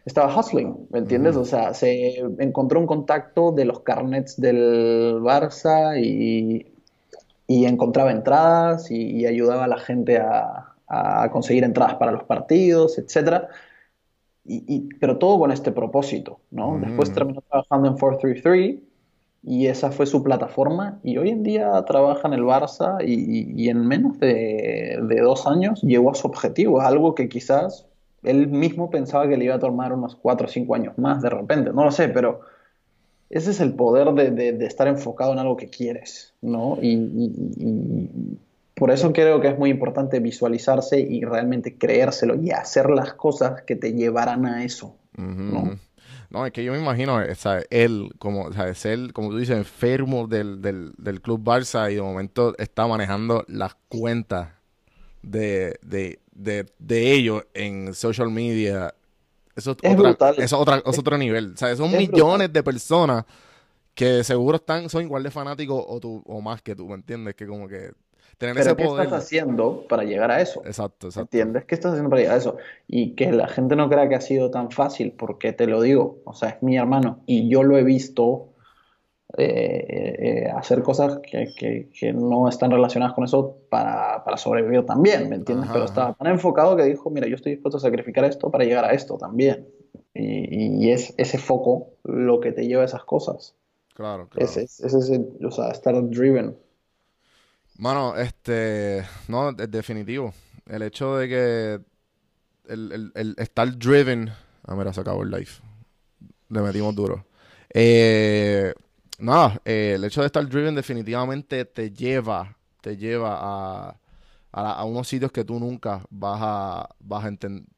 estaba 0.07 0.35
hustling, 0.35 0.89
¿me 0.91 1.01
entiendes? 1.01 1.37
O 1.37 1.45
sea, 1.45 1.75
se 1.75 2.19
encontró 2.39 2.81
un 2.81 2.87
contacto 2.89 3.53
de 3.53 3.67
los 3.67 3.81
carnets 3.81 4.41
del 4.41 5.17
Barça 5.21 6.01
y, 6.03 6.67
y 7.49 7.67
encontraba 7.67 8.13
entradas 8.13 8.91
y, 8.91 8.97
y 9.21 9.27
ayudaba 9.27 9.65
a 9.65 9.69
la 9.69 9.79
gente 9.79 10.19
a, 10.19 10.75
a 10.89 11.31
conseguir 11.33 11.65
entradas 11.65 11.97
para 11.97 12.13
los 12.13 12.25
partidos, 12.25 12.99
etcétera. 12.99 13.49
Y, 14.45 14.65
y- 14.69 14.89
pero 15.01 15.19
todo 15.19 15.39
con 15.41 15.51
este 15.53 15.73
propósito, 15.73 16.41
¿no? 16.51 16.79
Después 16.81 17.13
terminó 17.13 17.41
trabajando 17.43 17.89
en 17.89 17.95
433 17.99 18.81
y 19.43 19.67
esa 19.69 19.91
fue 19.93 20.07
su 20.07 20.23
plataforma 20.23 21.01
y 21.05 21.19
hoy 21.19 21.31
en 21.31 21.43
día 21.43 21.71
trabaja 21.87 22.29
en 22.29 22.35
el 22.35 22.43
Barça 22.45 22.99
y, 23.05 23.15
y- 23.15 23.65
y 23.65 23.69
en 23.71 23.87
menos 23.87 24.19
de, 24.21 24.99
de 25.03 25.21
dos 25.21 25.47
años 25.47 25.83
llegó 25.83 26.11
a 26.13 26.15
su 26.15 26.27
objetivo, 26.29 26.81
algo 26.81 27.15
que 27.15 27.29
quizás 27.29 27.87
él 28.27 28.49
mismo 28.49 28.91
pensaba 28.91 29.29
que 29.29 29.37
le 29.37 29.45
iba 29.47 29.55
a 29.55 29.59
tomar 29.59 29.93
unos 29.93 30.17
cuatro 30.17 30.47
o 30.47 30.51
cinco 30.51 30.75
años 30.75 30.97
más 30.99 31.23
de 31.23 31.31
repente, 31.31 31.73
no 31.73 31.85
lo 31.85 31.91
sé, 31.91 32.09
pero 32.09 32.41
ese 33.31 33.51
es 33.51 33.61
el 33.61 33.75
poder 33.75 34.13
de, 34.13 34.31
de- 34.31 34.53
de 34.53 34.67
estar 34.67 34.87
enfocado 34.89 35.33
en 35.33 35.39
algo 35.39 35.57
que 35.57 35.69
quieres, 35.69 36.35
¿no? 36.43 36.79
Y, 36.81 36.93
y- 36.93 37.33
y 37.59 38.39
por 38.75 38.91
eso 38.91 39.13
creo 39.13 39.41
que 39.41 39.49
es 39.49 39.59
muy 39.59 39.71
importante 39.71 40.21
visualizarse 40.21 41.01
y 41.01 41.25
realmente 41.25 41.77
creérselo 41.79 42.35
y 42.37 42.51
hacer 42.51 42.91
las 42.91 43.15
cosas 43.15 43.63
que 43.63 43.75
te 43.75 43.93
llevarán 43.95 44.47
a 44.47 44.65
eso, 44.65 44.95
¿no? 45.17 45.61
ujú. 45.61 45.77
No, 46.29 46.45
es 46.45 46.53
que 46.53 46.65
yo 46.65 46.73
me 46.73 46.79
imagino, 46.81 47.19
sea, 47.37 47.63
él, 47.71 48.11
como, 48.19 48.53
sea, 48.53 48.75
ser, 48.75 49.13
como 49.13 49.31
tú 49.31 49.39
dices, 49.39 49.57
enfermo 49.57 50.27
del, 50.27 50.61
del, 50.61 50.93
del 50.99 51.21
Club 51.21 51.43
Barça 51.43 51.91
y 51.91 51.95
de 51.95 52.03
momento 52.03 52.55
está 52.59 52.87
manejando 52.87 53.45
las 53.49 53.77
cuentas 53.89 54.49
de, 55.23 55.79
de, 55.83 56.19
de, 56.37 56.67
de 56.79 57.13
ellos 57.13 57.45
en 57.55 57.95
social 57.95 58.31
media. 58.31 58.95
Eso 59.55 59.71
es, 59.73 59.77
Es 59.83 59.93
otra- 59.95 60.09
brutal. 60.11 60.35
eso 60.35 60.43
es 60.45 60.53
otra- 60.53 60.83
es 60.85 60.99
otro 60.99 61.19
nivel. 61.19 61.53
O 61.55 61.57
sea, 61.57 61.75
son 61.77 61.95
es 61.95 61.99
millones 62.11 62.53
de 62.53 62.63
personas 62.63 63.25
que 63.95 64.23
seguro 64.25 64.57
están, 64.57 64.91
son 64.91 65.03
igual 65.03 65.23
de 65.23 65.31
fanáticos 65.31 65.83
o, 65.89 65.99
tú, 66.01 66.23
o 66.27 66.41
más 66.43 66.61
que 66.61 66.75
tú, 66.77 66.87
¿me 66.87 66.95
entiendes? 66.95 67.35
Que 67.35 67.47
como 67.47 67.67
que 67.67 67.93
tener 68.37 68.55
Pero 68.55 68.61
ese 68.73 68.77
¿qué 68.77 68.85
poder. 68.85 69.05
estás 69.07 69.25
haciendo 69.25 69.87
para 69.89 70.05
llegar 70.05 70.31
a 70.31 70.43
eso? 70.43 70.61
Exacto, 70.67 71.07
exacto. 71.07 71.21
¿Entiendes? 71.35 71.65
¿Qué 71.65 71.75
estás 71.75 71.93
haciendo 71.93 72.11
para 72.11 72.21
llegar 72.21 72.35
a 72.37 72.39
eso? 72.39 72.57
Y 72.87 73.13
que 73.15 73.33
la 73.33 73.49
gente 73.49 73.75
no 73.77 73.89
crea 73.89 74.07
que 74.11 74.15
ha 74.17 74.21
sido 74.21 74.51
tan 74.51 74.71
fácil, 74.71 75.13
porque 75.13 75.55
te 75.55 75.67
lo 75.67 75.81
digo, 75.81 76.19
o 76.27 76.35
sea, 76.35 76.51
es 76.51 76.63
mi 76.63 76.77
hermano 76.77 77.21
y 77.25 77.49
yo 77.49 77.63
lo 77.63 77.79
he 77.79 77.83
visto 77.83 78.49
eh, 79.39 80.45
eh, 80.47 80.51
hacer 80.55 80.83
cosas 80.83 81.19
que, 81.21 81.55
que- 81.57 81.89
que 81.99 82.13
no 82.13 82.49
están 82.49 82.71
relacionadas 82.71 83.15
con 83.15 83.25
eso 83.25 83.59
para, 83.71 84.25
para 84.25 84.37
sobrevivir 84.37 84.85
también, 84.87 85.29
¿me 85.29 85.37
entiendes? 85.37 85.71
Ajá, 85.71 85.73
Pero 85.73 85.85
estaba 85.85 86.15
tan 86.15 86.29
enfocado 86.29 86.77
que 86.77 86.85
dijo, 86.85 87.11
mira, 87.11 87.27
yo 87.29 87.37
estoy 87.37 87.53
dispuesto 87.53 87.79
a 87.79 87.81
sacrificar 87.81 88.25
esto 88.25 88.51
para 88.51 88.65
llegar 88.65 88.85
a 88.85 88.93
esto 88.93 89.19
también. 89.19 89.69
Y, 90.15 90.87
y 90.87 90.91
es 90.93 91.15
ese 91.19 91.39
foco 91.39 91.89
lo 92.05 92.41
que 92.41 92.53
te 92.53 92.67
lleva 92.67 92.83
a 92.83 92.87
esas 92.87 93.05
cosas. 93.05 93.55
Claro, 93.95 94.29
claro. 94.29 94.61
Ese 94.61 94.65
es, 94.65 94.81
es 94.83 95.11
el- 95.11 95.45
o 95.47 95.51
sea, 95.51 95.71
estar 95.71 95.95
driven. 96.11 96.57
Mano, 97.79 98.17
este, 98.17 99.05
no, 99.29 99.51
es 99.51 99.71
definitivo. 99.71 100.33
El 100.67 100.83
hecho 100.83 101.17
de 101.17 101.29
que 101.29 101.81
el, 102.73 102.93
el- 102.93 103.13
el 103.15 103.35
estar 103.39 103.79
driven. 103.79 104.31
Ah, 104.65 104.77
mira, 104.77 104.93
se 104.93 105.01
acabó 105.03 105.23
el 105.25 105.31
live. 105.31 105.49
Le 106.51 106.61
metimos 106.63 106.95
duro. 106.95 107.27
Eh, 107.75 108.75
nada, 109.19 109.61
eh, 109.65 109.93
el 109.97 110.05
hecho 110.05 110.21
de 110.21 110.27
estar 110.27 110.47
driven 110.49 110.75
definitivamente 110.75 111.65
te 111.65 111.91
lleva, 111.91 112.57
te 112.81 112.97
lleva 112.97 113.37
a, 113.41 114.01
a, 114.53 114.63
la- 114.63 114.73
a 114.73 114.85
unos 114.85 115.09
sitios 115.09 115.33
que 115.33 115.45
tú 115.45 115.59
nunca 115.61 116.03
vas 116.11 116.41
a, 116.43 116.89
vas 117.01 117.25
a 117.25 117.31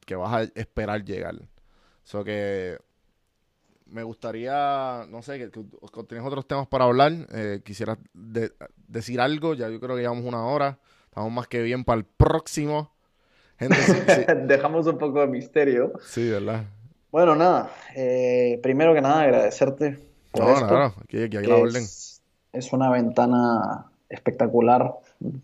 que 0.07 0.17
vas 0.17 0.33
a 0.35 0.43
esperar 0.61 1.05
llegar. 1.05 1.37
So 2.05 2.25
que 2.25 2.79
me 3.87 4.03
gustaría, 4.03 5.07
no 5.09 5.23
sé, 5.23 5.39
que, 5.39 5.51
que- 5.51 5.65
que 5.93 6.03
tienes 6.05 6.27
otros 6.27 6.47
temas 6.47 6.67
para 6.69 6.85
hablar. 6.85 7.13
Eh, 7.33 7.61
quisiera 7.65 7.99
de- 8.13 8.53
decir 8.87 9.21
algo, 9.21 9.55
ya 9.55 9.69
yo 9.71 9.81
creo 9.81 9.97
que 9.97 10.03
llevamos 10.03 10.25
una 10.25 10.45
hora. 10.45 10.79
Estamos 11.07 11.33
más 11.33 11.49
que 11.49 11.63
bien 11.63 11.85
para 11.85 11.99
el 11.99 12.05
próximo. 12.05 12.93
Gente, 13.59 13.87
sí, 13.87 14.05
sí, 14.09 14.27
Dejamos 14.47 14.87
un 14.87 14.99
poco 14.99 15.21
de 15.21 15.27
misterio. 15.29 15.93
sí, 15.99 16.29
¿verdad? 16.31 16.65
Bueno, 17.11 17.35
nada, 17.35 17.71
eh, 17.97 18.61
primero 18.63 18.93
que 18.95 19.01
nada 19.01 19.23
agradecerte 19.23 19.99
por 20.39 20.49
No, 20.49 20.53
esto. 20.53 20.67
claro, 20.67 20.95
aquí, 21.03 21.23
aquí 21.23 21.37
hay 21.37 21.47
la 21.47 21.57
orden. 21.57 21.85
es, 21.85 22.23
es 22.53 22.73
una 22.73 22.91
ventana 22.91 23.87
espectacular 24.09 24.95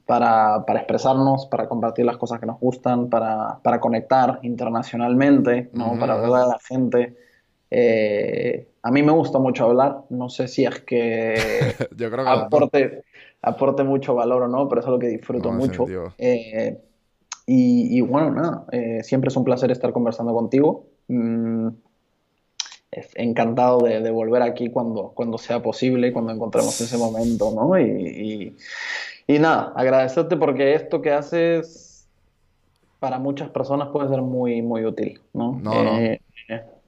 para, 0.06 0.64
para 0.66 0.80
expresarnos, 0.80 1.46
para 1.46 1.68
compartir 1.68 2.04
las 2.06 2.16
cosas 2.16 2.40
que 2.40 2.46
nos 2.46 2.58
gustan, 2.60 3.10
para, 3.10 3.58
para 3.62 3.80
conectar 3.80 4.38
internacionalmente, 4.42 5.70
¿no? 5.74 5.98
Para 5.98 6.14
hablar 6.14 6.42
a 6.42 6.46
la 6.46 6.58
gente. 6.60 7.16
Eh, 7.70 8.68
a 8.82 8.90
mí 8.90 9.02
me 9.02 9.12
gusta 9.12 9.38
mucho 9.38 9.64
hablar, 9.64 10.02
no 10.10 10.28
sé 10.28 10.48
si 10.48 10.64
es 10.64 10.80
que 10.82 11.34
Yo 11.96 12.10
creo 12.10 12.24
que 12.24 12.30
las 12.30 12.50
dos. 12.50 12.70
aporte, 12.70 13.04
aporte 13.42 13.82
mucho 13.84 14.14
valor 14.14 14.42
o 14.44 14.48
no, 14.48 14.68
pero 14.68 14.80
es 14.80 14.86
algo 14.86 14.98
que 14.98 15.08
disfruto 15.08 15.50
No, 15.50 15.58
mucho. 15.58 15.86
Eh, 16.18 16.78
y, 17.46 17.98
y 17.98 18.00
bueno, 18.00 18.30
nada, 18.30 18.64
eh, 18.72 19.02
siempre 19.02 19.28
es 19.28 19.36
un 19.36 19.44
placer 19.44 19.70
estar 19.70 19.92
conversando 19.92 20.32
contigo. 20.32 20.86
Mm, 21.08 21.68
encantado 23.14 23.80
de, 23.80 24.00
de 24.00 24.10
volver 24.10 24.42
aquí 24.42 24.70
cuando, 24.70 25.12
cuando 25.14 25.38
sea 25.38 25.62
posible, 25.62 26.12
cuando 26.12 26.32
encontremos 26.32 26.80
ese 26.80 26.96
momento, 26.96 27.52
¿no? 27.54 27.78
Y, 27.78 28.56
y, 29.26 29.34
y 29.34 29.38
nada, 29.38 29.72
agradecerte 29.74 30.36
porque 30.36 30.74
esto 30.74 31.00
que 31.00 31.12
haces 31.12 32.06
para 33.00 33.18
muchas 33.18 33.50
personas 33.50 33.88
puede 33.88 34.08
ser 34.08 34.22
muy, 34.22 34.62
muy 34.62 34.84
útil, 34.84 35.20
¿no? 35.32 35.60
No, 35.62 35.84
no. 35.84 35.98
Eh, 35.98 36.20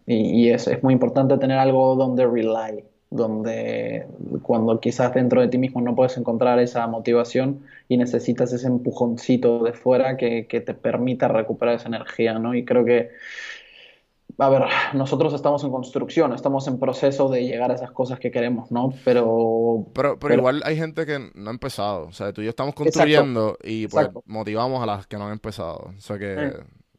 y, 0.06 0.14
y 0.44 0.50
es, 0.50 0.68
es 0.68 0.82
muy 0.82 0.94
importante 0.94 1.36
tener 1.38 1.58
algo 1.58 1.96
donde 1.96 2.26
rely, 2.26 2.84
donde 3.10 4.06
cuando 4.42 4.78
quizás 4.78 5.12
dentro 5.14 5.40
de 5.40 5.48
ti 5.48 5.58
mismo 5.58 5.80
no 5.80 5.94
puedes 5.94 6.16
encontrar 6.16 6.58
esa 6.60 6.86
motivación 6.86 7.62
y 7.88 7.96
necesitas 7.96 8.52
ese 8.52 8.66
empujoncito 8.68 9.64
de 9.64 9.72
fuera 9.72 10.16
que, 10.16 10.46
que 10.46 10.60
te 10.60 10.74
permita 10.74 11.28
recuperar 11.28 11.74
esa 11.74 11.88
energía, 11.88 12.38
¿no? 12.38 12.54
Y 12.54 12.64
creo 12.64 12.84
que, 12.84 13.10
a 14.38 14.48
ver, 14.50 14.62
nosotros 14.94 15.32
estamos 15.32 15.64
en 15.64 15.70
construcción, 15.70 16.32
estamos 16.32 16.66
en 16.68 16.78
proceso 16.78 17.28
de 17.28 17.44
llegar 17.46 17.70
a 17.70 17.74
esas 17.74 17.90
cosas 17.90 18.18
que 18.18 18.30
queremos, 18.30 18.70
¿no? 18.70 18.92
Pero, 19.04 19.86
Pero, 19.94 20.18
pero 20.18 20.18
pero- 20.18 20.34
igual 20.34 20.62
hay 20.64 20.76
gente 20.76 21.06
que 21.06 21.30
no 21.34 21.50
ha 21.50 21.52
empezado. 21.52 22.06
O 22.06 22.12
sea, 22.12 22.32
tú 22.32 22.42
y 22.42 22.44
yo 22.44 22.50
estamos 22.50 22.74
construyendo 22.74 23.56
y 23.62 23.86
pues 23.88 24.06
exacto. 24.06 24.22
motivamos 24.26 24.82
a 24.82 24.86
las 24.86 25.06
que 25.06 25.16
no 25.16 25.26
han 25.26 25.32
empezado. 25.32 25.92
O 25.96 26.00
sea 26.00 26.18
que... 26.18 26.34
Eh, 26.34 26.52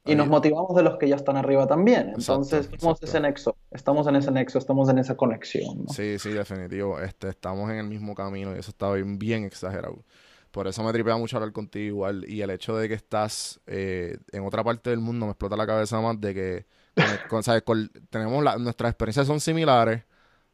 y 0.06 0.16
nos 0.16 0.30
motivamos 0.30 0.74
de 0.74 0.84
los 0.84 0.98
que 0.98 1.10
ya 1.10 1.18
están 1.18 1.36
arriba 1.36 1.68
también. 1.68 2.10
Exacto, 2.12 2.34
Entonces, 2.34 2.60
estamos 2.72 2.96
exacto. 2.96 3.06
ese 3.06 3.20
nexo, 3.20 3.58
estamos 3.72 4.08
en 4.08 4.16
ese 4.16 4.32
nexo, 4.32 4.58
estamos 4.58 4.90
en 4.90 5.00
esa 5.00 5.18
conexión, 5.18 5.84
¿no? 5.84 5.94
Sí, 5.94 6.18
sí, 6.18 6.30
definitivo. 6.30 7.00
Este, 7.02 7.28
estamos 7.28 7.70
en 7.72 7.78
el 7.78 7.88
mismo 7.88 8.16
camino 8.16 8.56
y 8.56 8.60
eso 8.60 8.72
está 8.72 8.92
bien, 8.94 9.20
bien 9.20 9.44
exagerado. 9.44 10.06
Por 10.52 10.66
eso 10.66 10.82
me 10.82 10.94
tripea 10.94 11.18
mucho 11.18 11.36
hablar 11.36 11.52
contigo 11.52 11.86
igual. 11.86 12.26
Y 12.28 12.42
el 12.42 12.50
hecho 12.52 12.78
de 12.78 12.88
que 12.88 12.94
estás 12.94 13.60
eh, 13.68 14.18
en 14.32 14.46
otra 14.46 14.64
parte 14.64 14.90
del 14.90 15.02
mundo 15.02 15.26
me 15.26 15.34
explota 15.34 15.58
la 15.58 15.68
cabeza 15.68 16.00
más 16.00 16.20
de 16.22 16.34
que 16.34 16.66
con- 16.98 17.28
con- 17.30 17.44
¿sabes? 17.44 17.62
Con- 17.64 17.90
tenemos 18.10 18.44
la- 18.44 18.58
nuestras 18.58 18.92
experiencias 18.92 19.28
son 19.28 19.40
similares, 19.40 20.04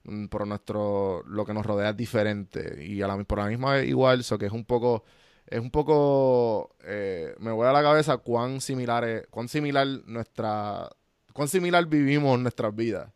mm, 0.04 0.26
pero 0.28 0.46
nuestro 0.46 1.24
lo 1.26 1.46
que 1.46 1.54
nos 1.54 1.66
rodea 1.66 1.90
es 1.92 1.98
diferente. 1.98 2.84
Y 2.86 3.02
a 3.02 3.08
la, 3.08 3.18
por 3.24 3.40
la 3.40 3.46
misma 3.48 3.74
vez 3.74 3.88
igual, 3.88 4.20
eso 4.20 4.38
que 4.38 4.46
es 4.48 4.52
un 4.52 4.66
poco, 4.66 5.04
es 5.48 5.60
un 5.60 5.72
poco, 5.72 6.76
eh, 6.84 7.36
me 7.40 7.52
voy 7.52 7.68
a 7.68 7.72
la 7.72 7.82
cabeza 7.82 8.18
cuán 8.18 8.62
similares, 8.62 9.28
cuán 9.30 9.48
similar 9.48 9.88
nuestra, 10.06 10.90
cuán 11.34 11.48
similar 11.48 11.86
vivimos 11.88 12.40
nuestras 12.40 12.76
vidas. 12.76 13.10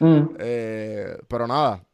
Mm. 0.00 0.36
Eh, 0.38 1.16
pero 1.28 1.46
nada, 1.46 1.84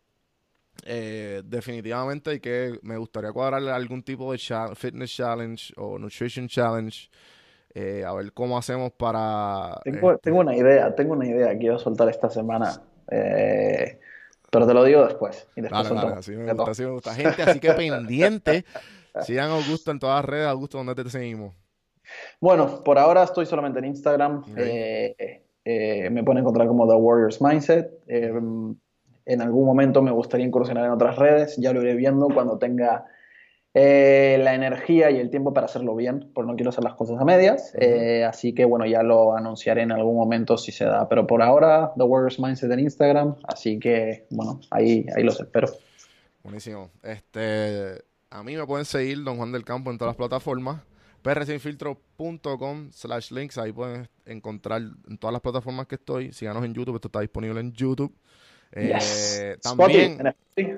eh, 0.84 1.42
definitivamente 1.44 2.30
hay 2.30 2.40
que, 2.40 2.78
me 2.82 2.96
gustaría 2.96 3.32
cuadrarle 3.32 3.70
algún 3.70 4.02
tipo 4.02 4.32
de 4.32 4.38
fitness 4.74 5.14
challenge 5.14 5.72
o 5.76 5.98
nutrition 5.98 6.48
challenge, 6.48 7.10
eh, 7.74 8.04
a 8.04 8.12
ver 8.12 8.32
cómo 8.32 8.58
hacemos 8.58 8.92
para... 8.92 9.80
Tengo, 9.84 10.12
este, 10.12 10.22
tengo 10.22 10.40
una 10.40 10.56
idea, 10.56 10.94
tengo 10.94 11.12
una 11.12 11.26
idea 11.26 11.56
que 11.56 11.66
iba 11.66 11.76
a 11.76 11.78
soltar 11.78 12.08
esta 12.08 12.28
semana, 12.28 12.82
eh, 13.10 14.00
pero 14.50 14.66
te 14.66 14.74
lo 14.74 14.82
digo 14.82 15.04
después. 15.04 15.46
Y 15.54 15.60
después 15.60 15.84
dale, 15.84 15.88
soltamos 15.88 16.18
así 16.18 16.32
me 16.32 16.52
gusta, 16.52 16.70
así 16.70 16.82
me 16.82 16.90
gusta. 16.90 17.14
Gente, 17.14 17.42
así 17.42 17.60
que 17.60 17.72
pendiente. 17.72 18.64
Sigan 19.22 19.50
Augusto 19.50 19.90
en 19.90 20.00
todas 20.00 20.16
las 20.16 20.24
redes, 20.24 20.46
Augusto, 20.48 20.78
¿dónde 20.78 20.94
te 20.94 21.08
seguimos? 21.10 21.54
Bueno, 22.40 22.82
por 22.82 22.98
ahora 22.98 23.22
estoy 23.22 23.46
solamente 23.46 23.78
en 23.78 23.84
Instagram. 23.84 24.44
Eh, 24.56 26.08
me 26.10 26.24
pueden 26.24 26.40
encontrar 26.40 26.66
como 26.66 26.88
The 26.88 26.94
Warriors 26.94 27.40
Mindset. 27.40 27.90
En 28.08 29.42
algún 29.42 29.64
momento 29.64 30.02
me 30.02 30.10
gustaría 30.10 30.46
incursionar 30.46 30.86
en 30.86 30.90
otras 30.90 31.16
redes. 31.16 31.56
Ya 31.56 31.72
lo 31.72 31.82
iré 31.82 31.94
viendo 31.94 32.26
cuando 32.28 32.58
tenga 32.58 33.06
eh, 33.72 34.40
la 34.42 34.54
energía 34.54 35.10
y 35.10 35.18
el 35.18 35.30
tiempo 35.30 35.54
para 35.54 35.66
hacerlo 35.66 35.94
bien, 35.94 36.30
porque 36.34 36.50
no 36.50 36.56
quiero 36.56 36.70
hacer 36.70 36.82
las 36.82 36.94
cosas 36.94 37.20
a 37.20 37.24
medias. 37.24 37.72
Eh, 37.78 38.24
así 38.24 38.52
que 38.52 38.64
bueno, 38.64 38.84
ya 38.86 39.02
lo 39.02 39.36
anunciaré 39.36 39.82
en 39.82 39.92
algún 39.92 40.16
momento 40.16 40.58
si 40.58 40.72
se 40.72 40.84
da. 40.84 41.08
Pero 41.08 41.26
por 41.26 41.42
ahora, 41.42 41.92
The 41.96 42.02
Warriors 42.02 42.40
Mindset 42.40 42.70
en 42.72 42.80
Instagram. 42.80 43.36
Así 43.44 43.78
que 43.78 44.26
bueno, 44.30 44.60
ahí, 44.70 45.06
ahí 45.16 45.22
los 45.22 45.40
espero. 45.40 45.68
Buenísimo. 46.42 46.90
Este, 47.02 48.02
a 48.30 48.42
mí 48.42 48.56
me 48.56 48.66
pueden 48.66 48.84
seguir, 48.84 49.22
Don 49.22 49.36
Juan 49.36 49.52
del 49.52 49.64
Campo, 49.64 49.90
en 49.90 49.98
todas 49.98 50.10
las 50.10 50.16
plataformas. 50.16 50.82
prsinfiltro.com 51.22 52.90
slash 52.92 53.30
links. 53.30 53.56
Ahí 53.58 53.72
pueden 53.72 54.08
encontrar 54.26 54.82
en 55.08 55.18
todas 55.18 55.32
las 55.32 55.42
plataformas 55.42 55.86
que 55.86 55.94
estoy. 55.94 56.32
Síganos 56.32 56.64
en 56.64 56.74
YouTube, 56.74 56.96
esto 56.96 57.08
está 57.08 57.20
disponible 57.20 57.60
en 57.60 57.72
YouTube. 57.72 58.12
Eh, 58.72 58.92
Yes. 58.94 59.60
también 59.62 60.34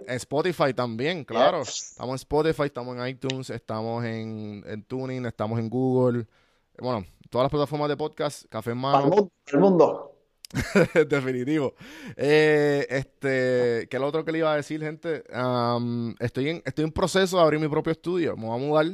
Spotify, 0.08 0.72
también, 0.74 1.24
claro. 1.24 1.60
Yes. 1.60 1.90
Estamos 1.92 2.12
en 2.12 2.14
Spotify, 2.16 2.62
estamos 2.64 2.96
en 2.96 3.06
iTunes, 3.08 3.50
estamos 3.50 4.04
en, 4.04 4.64
en 4.66 4.82
Tuning, 4.84 5.26
estamos 5.26 5.58
en 5.58 5.68
Google. 5.68 6.26
Bueno, 6.78 7.04
todas 7.28 7.44
las 7.44 7.50
plataformas 7.50 7.88
de 7.88 7.96
podcast, 7.96 8.44
Café 8.48 8.70
en 8.70 8.78
Mano. 8.78 9.10
para 9.10 9.26
el 9.54 9.60
mundo. 9.60 10.08
Definitivo. 11.08 11.74
Eh, 12.16 12.86
este, 12.90 13.86
¿qué 13.88 13.96
es 13.96 14.00
lo 14.00 14.06
otro 14.06 14.24
que 14.24 14.32
le 14.32 14.38
iba 14.38 14.52
a 14.52 14.56
decir, 14.56 14.80
gente? 14.82 15.24
Estoy 16.20 16.48
en, 16.50 16.62
estoy 16.64 16.84
en 16.84 16.92
proceso 16.92 17.36
de 17.38 17.42
abrir 17.42 17.60
mi 17.60 17.68
propio 17.68 17.90
estudio. 17.92 18.36
Me 18.36 18.46
voy 18.46 18.56
a 18.56 18.58
mudar. 18.66 18.86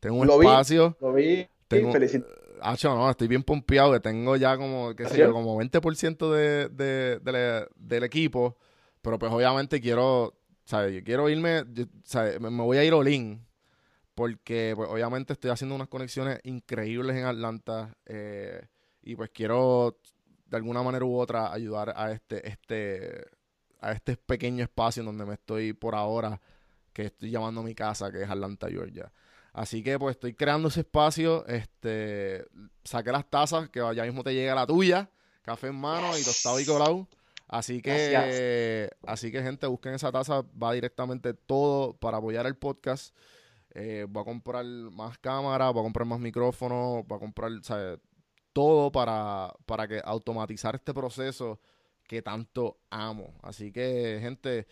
Tengo 0.00 0.16
un 0.16 0.26
Lo 0.26 0.38
vi. 0.38 0.46
espacio. 0.46 0.96
Lo 1.00 1.12
vi. 1.12 1.46
Tengo- 1.68 1.92
Felicito. 1.92 2.26
Hacho, 2.62 2.94
no, 2.94 3.10
estoy 3.10 3.28
bien 3.28 3.42
pompeado. 3.42 3.92
Que 3.92 4.00
tengo 4.00 4.36
ya 4.36 4.56
como, 4.56 4.94
qué 4.94 5.06
sé 5.06 5.18
yo, 5.18 5.32
como 5.32 5.56
20% 5.56 6.32
de, 6.32 6.68
de, 6.68 7.18
de 7.20 7.66
del 7.76 8.04
equipo. 8.04 8.56
Pero 9.02 9.18
pues 9.18 9.32
obviamente 9.32 9.80
quiero, 9.80 10.34
¿sabes? 10.64 10.94
Yo 10.94 11.04
quiero 11.04 11.28
irme, 11.28 11.64
yo- 11.72 11.84
¿sabes? 12.04 12.40
Me, 12.40 12.50
me 12.50 12.62
voy 12.62 12.78
a 12.78 12.84
ir 12.84 12.92
all 12.94 13.08
Porque 14.14 14.72
pues 14.76 14.88
obviamente 14.90 15.34
estoy 15.34 15.50
haciendo 15.50 15.74
unas 15.74 15.88
conexiones 15.88 16.40
increíbles 16.44 17.16
en 17.16 17.26
Atlanta. 17.26 17.96
eh, 18.06 18.66
y 19.02 19.14
pues 19.16 19.30
quiero 19.30 19.98
de 20.46 20.56
alguna 20.56 20.82
manera 20.82 21.04
u 21.04 21.16
otra 21.18 21.52
ayudar 21.52 21.92
a 21.96 22.12
este, 22.12 22.48
este, 22.48 23.24
a 23.80 23.92
este 23.92 24.16
pequeño 24.16 24.64
espacio 24.64 25.00
en 25.00 25.06
donde 25.06 25.26
me 25.26 25.34
estoy 25.34 25.72
por 25.74 25.94
ahora, 25.94 26.40
que 26.92 27.06
estoy 27.06 27.30
llamando 27.30 27.62
mi 27.62 27.74
casa, 27.74 28.10
que 28.12 28.22
es 28.22 28.30
Atlanta, 28.30 28.68
Georgia. 28.68 29.12
Así 29.56 29.82
que 29.82 29.98
pues 29.98 30.16
estoy 30.16 30.34
creando 30.34 30.68
ese 30.68 30.80
espacio, 30.80 31.46
este, 31.46 32.44
saqué 32.84 33.10
las 33.10 33.24
tazas, 33.30 33.70
que 33.70 33.80
ya 33.94 34.04
mismo 34.04 34.22
te 34.22 34.34
llega 34.34 34.54
la 34.54 34.66
tuya, 34.66 35.08
café 35.40 35.68
en 35.68 35.76
mano 35.76 36.18
y 36.18 36.22
tostado 36.22 36.60
y 36.60 36.66
colado. 36.66 37.08
Así 37.48 37.80
que, 37.80 38.90
así 39.06 39.32
que 39.32 39.42
gente, 39.42 39.66
busquen 39.66 39.94
esa 39.94 40.12
taza, 40.12 40.42
va 40.62 40.74
directamente 40.74 41.32
todo 41.32 41.94
para 41.94 42.18
apoyar 42.18 42.44
el 42.44 42.56
podcast. 42.56 43.16
Eh, 43.70 44.04
voy 44.06 44.20
a 44.20 44.24
comprar 44.26 44.66
más 44.66 45.16
cámaras, 45.16 45.72
voy 45.72 45.80
a 45.80 45.84
comprar 45.84 46.06
más 46.06 46.20
micrófonos, 46.20 47.06
voy 47.06 47.16
a 47.16 47.18
comprar, 47.18 47.50
¿sabes? 47.62 47.98
todo 48.52 48.92
para, 48.92 49.54
para 49.64 49.88
que 49.88 50.02
automatizar 50.04 50.74
este 50.74 50.92
proceso 50.92 51.60
que 52.06 52.20
tanto 52.20 52.76
amo. 52.90 53.38
Así 53.42 53.72
que, 53.72 54.18
gente, 54.20 54.66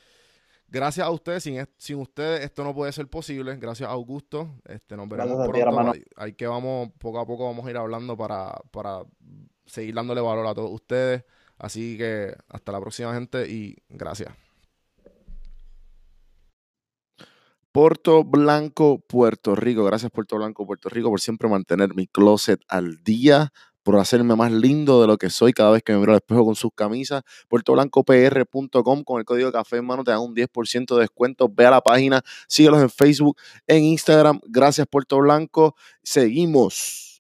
Gracias 0.75 1.07
a 1.07 1.11
ustedes, 1.12 1.45
sin, 1.45 2.01
ustedes 2.01 2.45
esto 2.45 2.64
no 2.64 2.75
puede 2.75 2.91
ser 2.91 3.07
posible. 3.07 3.57
Gracias 3.59 3.89
a 3.89 3.93
Augusto. 3.93 4.57
Este, 4.64 4.97
nos 4.97 5.09
veremos 5.09 5.39
Gracias 5.39 5.55
ti, 5.55 5.62
pronto. 5.62 5.93
Hay, 5.93 6.05
hay 6.16 6.33
que 6.33 6.49
vamos, 6.49 6.91
poco 6.99 7.20
a 7.20 7.25
poco 7.25 7.45
vamos 7.45 7.64
a 7.64 7.70
ir 7.70 7.77
hablando 7.77 8.16
para, 8.16 8.61
para 8.72 9.05
seguir 9.64 9.95
dándole 9.95 10.20
valor 10.20 10.45
a 10.49 10.53
todos 10.53 10.72
ustedes. 10.72 11.22
Así 11.59 11.97
que 11.97 12.35
hasta 12.49 12.72
la 12.72 12.81
próxima, 12.81 13.14
gente, 13.14 13.49
y 13.49 13.77
gracias. 13.89 14.35
Puerto 17.70 18.25
Blanco, 18.25 18.99
Puerto 18.99 19.55
Rico. 19.55 19.85
Gracias, 19.85 20.11
Puerto 20.11 20.35
Blanco, 20.39 20.66
Puerto 20.66 20.89
Rico, 20.89 21.09
por 21.09 21.20
siempre 21.20 21.49
mantener 21.49 21.95
mi 21.95 22.09
closet 22.09 22.61
al 22.66 23.05
día, 23.05 23.53
por 23.85 23.97
hacerme 23.99 24.35
más 24.35 24.51
lindo 24.51 25.01
de 25.01 25.07
lo 25.07 25.16
que 25.16 25.30
soy 25.30 25.53
cada 25.53 25.70
vez 25.70 25.82
que 25.85 25.93
me 25.93 26.01
miro 26.01 26.12
al 26.12 26.16
espejo 26.16 26.45
con 26.45 26.57
sus 26.57 26.72
camisas. 26.74 27.22
PuertoBlancoPR.com 27.49 29.05
con 29.05 29.20
el 29.20 29.24
código 29.24 29.53
café 29.53 29.76
en 29.76 29.87
mano 29.87 30.03
te 30.03 30.11
dan 30.11 30.20
un 30.20 30.35
10% 30.35 30.95
de 30.95 31.01
descuento. 31.03 31.49
Ve 31.49 31.66
a 31.66 31.70
la 31.70 31.80
página, 31.80 32.22
síguelos 32.49 32.82
en 32.82 32.91
Facebook, 32.91 33.37
en 33.68 33.85
Instagram. 33.85 34.41
Gracias, 34.49 34.87
Puerto 34.91 35.18
Blanco. 35.18 35.76
Seguimos. 36.03 37.14